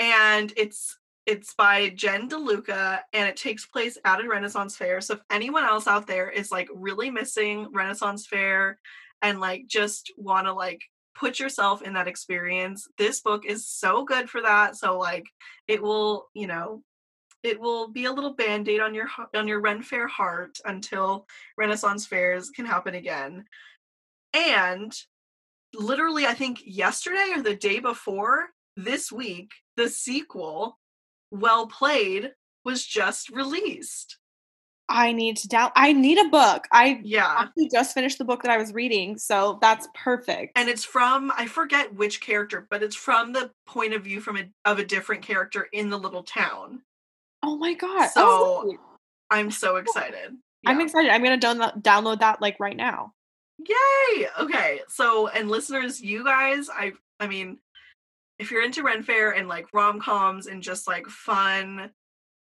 And 0.00 0.52
it's 0.56 0.98
it's 1.26 1.54
by 1.54 1.90
Jen 1.90 2.28
DeLuca 2.28 3.00
and 3.12 3.28
it 3.28 3.36
takes 3.36 3.66
place 3.66 3.96
at 4.04 4.20
a 4.20 4.26
Renaissance 4.26 4.74
fair. 4.74 5.00
So 5.00 5.14
if 5.14 5.20
anyone 5.30 5.64
else 5.64 5.86
out 5.86 6.06
there 6.06 6.30
is 6.30 6.50
like 6.50 6.68
really 6.74 7.10
missing 7.10 7.68
Renaissance 7.72 8.26
fair 8.26 8.80
and 9.22 9.38
like 9.38 9.66
just 9.68 10.12
want 10.16 10.46
to 10.46 10.52
like 10.54 10.80
put 11.14 11.38
yourself 11.38 11.82
in 11.82 11.92
that 11.92 12.08
experience, 12.08 12.88
this 12.96 13.20
book 13.20 13.44
is 13.44 13.68
so 13.68 14.04
good 14.04 14.30
for 14.30 14.40
that. 14.40 14.74
So 14.76 14.98
like 14.98 15.26
it 15.68 15.82
will, 15.82 16.30
you 16.34 16.46
know, 16.46 16.82
it 17.42 17.60
will 17.60 17.88
be 17.88 18.06
a 18.06 18.12
little 18.12 18.34
band-aid 18.34 18.80
on 18.80 18.94
your 18.94 19.08
on 19.34 19.46
your 19.46 19.60
Ren 19.60 19.82
Fair 19.82 20.08
heart 20.08 20.58
until 20.64 21.26
Renaissance 21.56 22.06
fairs 22.06 22.50
can 22.50 22.64
happen 22.64 22.94
again. 22.94 23.44
And 24.32 24.92
literally 25.74 26.26
I 26.26 26.34
think 26.34 26.62
yesterday 26.64 27.32
or 27.36 27.42
the 27.42 27.54
day 27.54 27.78
before 27.78 28.48
this 28.76 29.12
week, 29.12 29.52
the 29.80 29.88
sequel 29.88 30.78
well 31.30 31.66
Played 31.66 32.32
was 32.64 32.84
just 32.84 33.30
released. 33.30 34.18
I 34.90 35.12
need 35.12 35.36
to 35.38 35.48
down 35.48 35.70
I 35.76 35.92
need 35.92 36.18
a 36.18 36.28
book. 36.28 36.66
I 36.72 37.00
yeah 37.02 37.32
actually 37.38 37.70
just 37.72 37.94
finished 37.94 38.18
the 38.18 38.24
book 38.24 38.42
that 38.42 38.50
I 38.50 38.58
was 38.58 38.74
reading, 38.74 39.16
so 39.16 39.58
that's 39.62 39.88
perfect. 39.94 40.52
And 40.56 40.68
it's 40.68 40.84
from 40.84 41.32
I 41.36 41.46
forget 41.46 41.94
which 41.94 42.20
character, 42.20 42.66
but 42.68 42.82
it's 42.82 42.96
from 42.96 43.32
the 43.32 43.52
point 43.66 43.94
of 43.94 44.02
view 44.02 44.20
from 44.20 44.36
a 44.36 44.44
of 44.64 44.78
a 44.78 44.84
different 44.84 45.22
character 45.22 45.68
in 45.72 45.88
the 45.88 45.98
little 45.98 46.24
town. 46.24 46.82
Oh 47.42 47.56
my 47.56 47.74
god. 47.74 48.08
So 48.08 48.22
oh, 48.22 48.76
I'm 49.30 49.50
so 49.50 49.76
excited. 49.76 50.36
Yeah. 50.64 50.70
I'm 50.70 50.80
excited. 50.80 51.10
I'm 51.10 51.22
gonna 51.22 51.38
download 51.38 51.80
download 51.82 52.18
that 52.18 52.42
like 52.42 52.58
right 52.58 52.76
now. 52.76 53.14
Yay! 53.58 54.26
Okay. 54.40 54.80
So 54.88 55.28
and 55.28 55.48
listeners, 55.48 56.00
you 56.00 56.24
guys, 56.24 56.68
I 56.68 56.92
I 57.20 57.28
mean, 57.28 57.58
if 58.40 58.50
you're 58.50 58.64
into 58.64 58.82
Ren 58.82 59.02
Fair 59.02 59.32
and 59.32 59.46
like 59.46 59.66
rom 59.74 60.00
coms 60.00 60.46
and 60.46 60.62
just 60.62 60.88
like 60.88 61.06
fun, 61.06 61.90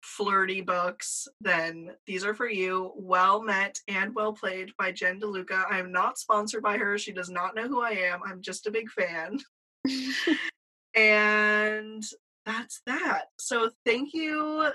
flirty 0.02 0.60
books, 0.60 1.26
then 1.40 1.90
these 2.06 2.24
are 2.24 2.34
for 2.34 2.48
you. 2.48 2.92
Well 2.94 3.42
Met 3.42 3.80
and 3.88 4.14
Well 4.14 4.32
Played 4.32 4.70
by 4.78 4.92
Jen 4.92 5.20
DeLuca. 5.20 5.64
I 5.68 5.80
am 5.80 5.90
not 5.90 6.16
sponsored 6.16 6.62
by 6.62 6.78
her. 6.78 6.98
She 6.98 7.12
does 7.12 7.28
not 7.28 7.56
know 7.56 7.66
who 7.66 7.82
I 7.82 7.90
am. 7.90 8.20
I'm 8.24 8.40
just 8.40 8.68
a 8.68 8.70
big 8.70 8.88
fan. 8.90 9.40
and 10.94 12.04
that's 12.46 12.80
that. 12.86 13.24
So 13.40 13.70
thank 13.84 14.14
you 14.14 14.68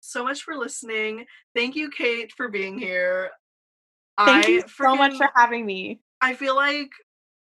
so 0.00 0.24
much 0.24 0.42
for 0.42 0.56
listening. 0.56 1.24
Thank 1.54 1.76
you, 1.76 1.88
Kate, 1.88 2.32
for 2.32 2.48
being 2.48 2.78
here. 2.78 3.30
Thank 4.18 4.46
I 4.46 4.48
you 4.48 4.64
so 4.66 4.96
much 4.96 5.16
for 5.16 5.30
having 5.36 5.64
me. 5.64 6.00
I 6.20 6.34
feel 6.34 6.56
like 6.56 6.90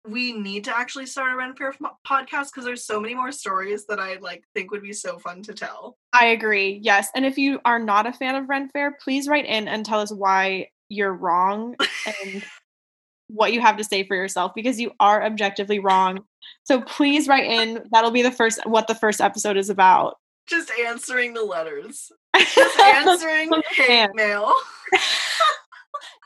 we 0.07 0.33
need 0.33 0.63
to 0.65 0.75
actually 0.75 1.05
start 1.05 1.31
a 1.31 1.35
Ren 1.35 1.53
Fair 1.55 1.73
podcast 2.07 2.51
because 2.51 2.65
there's 2.65 2.85
so 2.85 2.99
many 2.99 3.13
more 3.13 3.31
stories 3.31 3.85
that 3.85 3.99
I 3.99 4.17
like 4.17 4.43
think 4.53 4.71
would 4.71 4.81
be 4.81 4.93
so 4.93 5.19
fun 5.19 5.43
to 5.43 5.53
tell. 5.53 5.97
I 6.13 6.27
agree. 6.27 6.79
Yes, 6.81 7.09
and 7.15 7.25
if 7.25 7.37
you 7.37 7.59
are 7.65 7.79
not 7.79 8.07
a 8.07 8.13
fan 8.13 8.35
of 8.35 8.49
Ren 8.49 8.69
Fair, 8.69 8.97
please 9.03 9.27
write 9.27 9.45
in 9.45 9.67
and 9.67 9.85
tell 9.85 9.99
us 9.99 10.11
why 10.11 10.69
you're 10.89 11.13
wrong 11.13 11.75
and 12.23 12.43
what 13.27 13.53
you 13.53 13.61
have 13.61 13.77
to 13.77 13.83
say 13.83 14.03
for 14.05 14.15
yourself 14.15 14.51
because 14.55 14.79
you 14.79 14.91
are 14.99 15.23
objectively 15.23 15.79
wrong. 15.79 16.19
So 16.63 16.81
please 16.81 17.27
write 17.27 17.45
in. 17.45 17.83
That'll 17.91 18.11
be 18.11 18.21
the 18.21 18.31
first 18.31 18.59
what 18.65 18.87
the 18.87 18.95
first 18.95 19.21
episode 19.21 19.57
is 19.57 19.69
about. 19.69 20.17
Just 20.47 20.71
answering 20.85 21.33
the 21.33 21.43
letters. 21.43 22.11
Just 22.37 22.79
answering 22.79 23.51
hate 23.75 24.09
mail. 24.15 24.51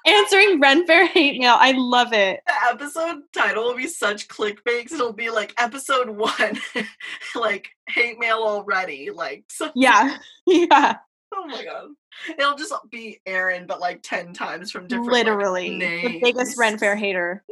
answering 0.06 0.60
Ren 0.60 0.86
Fair 0.86 1.08
hate 1.08 1.40
mail. 1.40 1.56
I 1.58 1.72
love 1.74 2.14
it. 2.14 2.42
The 2.46 2.54
episode 2.70 3.24
title 3.34 3.66
will 3.66 3.76
be 3.76 3.88
such 3.88 4.28
clickbait. 4.28 4.92
It'll 4.92 5.14
be 5.14 5.30
like 5.30 5.54
episode 5.58 6.10
one, 6.10 6.60
like 7.36 7.70
hate 7.88 8.20
mail 8.20 8.38
already. 8.38 9.10
Like 9.12 9.46
so 9.50 9.72
yeah, 9.76 10.18
yeah. 10.46 10.98
Oh 11.34 11.48
my 11.48 11.64
god. 11.64 11.90
It'll 12.38 12.56
just 12.56 12.74
be 12.92 13.20
Aaron, 13.26 13.66
but 13.68 13.80
like 13.80 14.02
ten 14.02 14.34
times 14.34 14.72
from 14.72 14.88
different 14.88 15.12
literally 15.12 15.72
like, 15.72 15.80
names. 15.80 16.14
the 16.14 16.20
biggest 16.22 16.58
Ren 16.58 16.78
Fair 16.78 16.96
hater. 16.96 17.44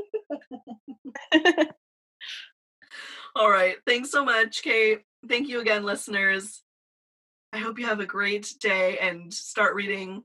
All 3.35 3.49
right. 3.49 3.77
Thanks 3.87 4.11
so 4.11 4.23
much, 4.23 4.61
Kate. 4.61 5.01
Thank 5.27 5.49
you 5.49 5.59
again, 5.59 5.83
listeners. 5.83 6.61
I 7.51 7.57
hope 7.57 7.79
you 7.79 7.85
have 7.85 7.99
a 7.99 8.05
great 8.05 8.53
day 8.59 8.97
and 8.99 9.33
start 9.33 9.75
reading 9.75 10.23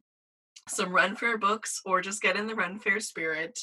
some 0.70 0.92
Ren 0.92 1.16
Fair 1.16 1.38
books 1.38 1.80
or 1.84 2.00
just 2.00 2.22
get 2.22 2.36
in 2.36 2.46
the 2.46 2.54
Ren 2.54 2.78
Fair 2.78 3.00
spirit 3.00 3.58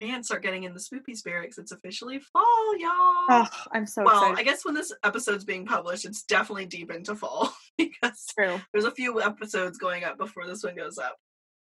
and 0.00 0.24
start 0.24 0.42
getting 0.42 0.64
in 0.64 0.74
the 0.74 0.80
spooky 0.80 1.14
spirit 1.14 1.42
because 1.42 1.58
it's 1.58 1.72
officially 1.72 2.18
fall, 2.18 2.78
y'all. 2.78 2.90
Oh, 3.30 3.48
I'm 3.72 3.86
so 3.86 4.02
well. 4.04 4.22
Excited. 4.22 4.38
I 4.38 4.42
guess 4.42 4.64
when 4.64 4.74
this 4.74 4.92
episode's 5.04 5.44
being 5.44 5.64
published, 5.64 6.04
it's 6.04 6.24
definitely 6.24 6.66
deep 6.66 6.90
into 6.90 7.14
fall 7.14 7.54
because 7.78 8.26
True. 8.36 8.60
there's 8.72 8.84
a 8.84 8.90
few 8.90 9.22
episodes 9.22 9.78
going 9.78 10.04
up 10.04 10.18
before 10.18 10.46
this 10.46 10.64
one 10.64 10.74
goes 10.74 10.98
up. 10.98 11.16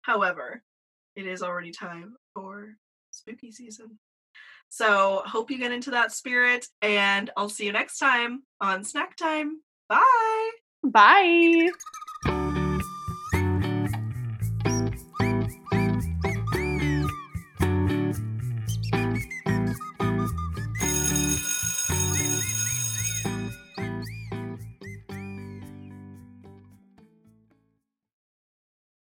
However, 0.03 0.63
it 1.17 1.27
is 1.27 1.43
already 1.43 1.71
time 1.71 2.17
for 2.35 2.77
spooky 3.11 3.51
season. 3.51 3.99
So 4.69 5.23
hope 5.25 5.51
you 5.51 5.59
get 5.59 5.73
into 5.73 5.91
that 5.93 6.13
spirit, 6.13 6.67
and 6.83 7.31
I'll 7.37 7.49
see 7.49 7.65
you 7.65 7.73
next 7.73 7.99
time 7.99 8.43
on 8.61 8.85
Snack 8.85 9.17
Time. 9.17 9.63
Bye. 9.89 10.51
Bye. 10.85 11.71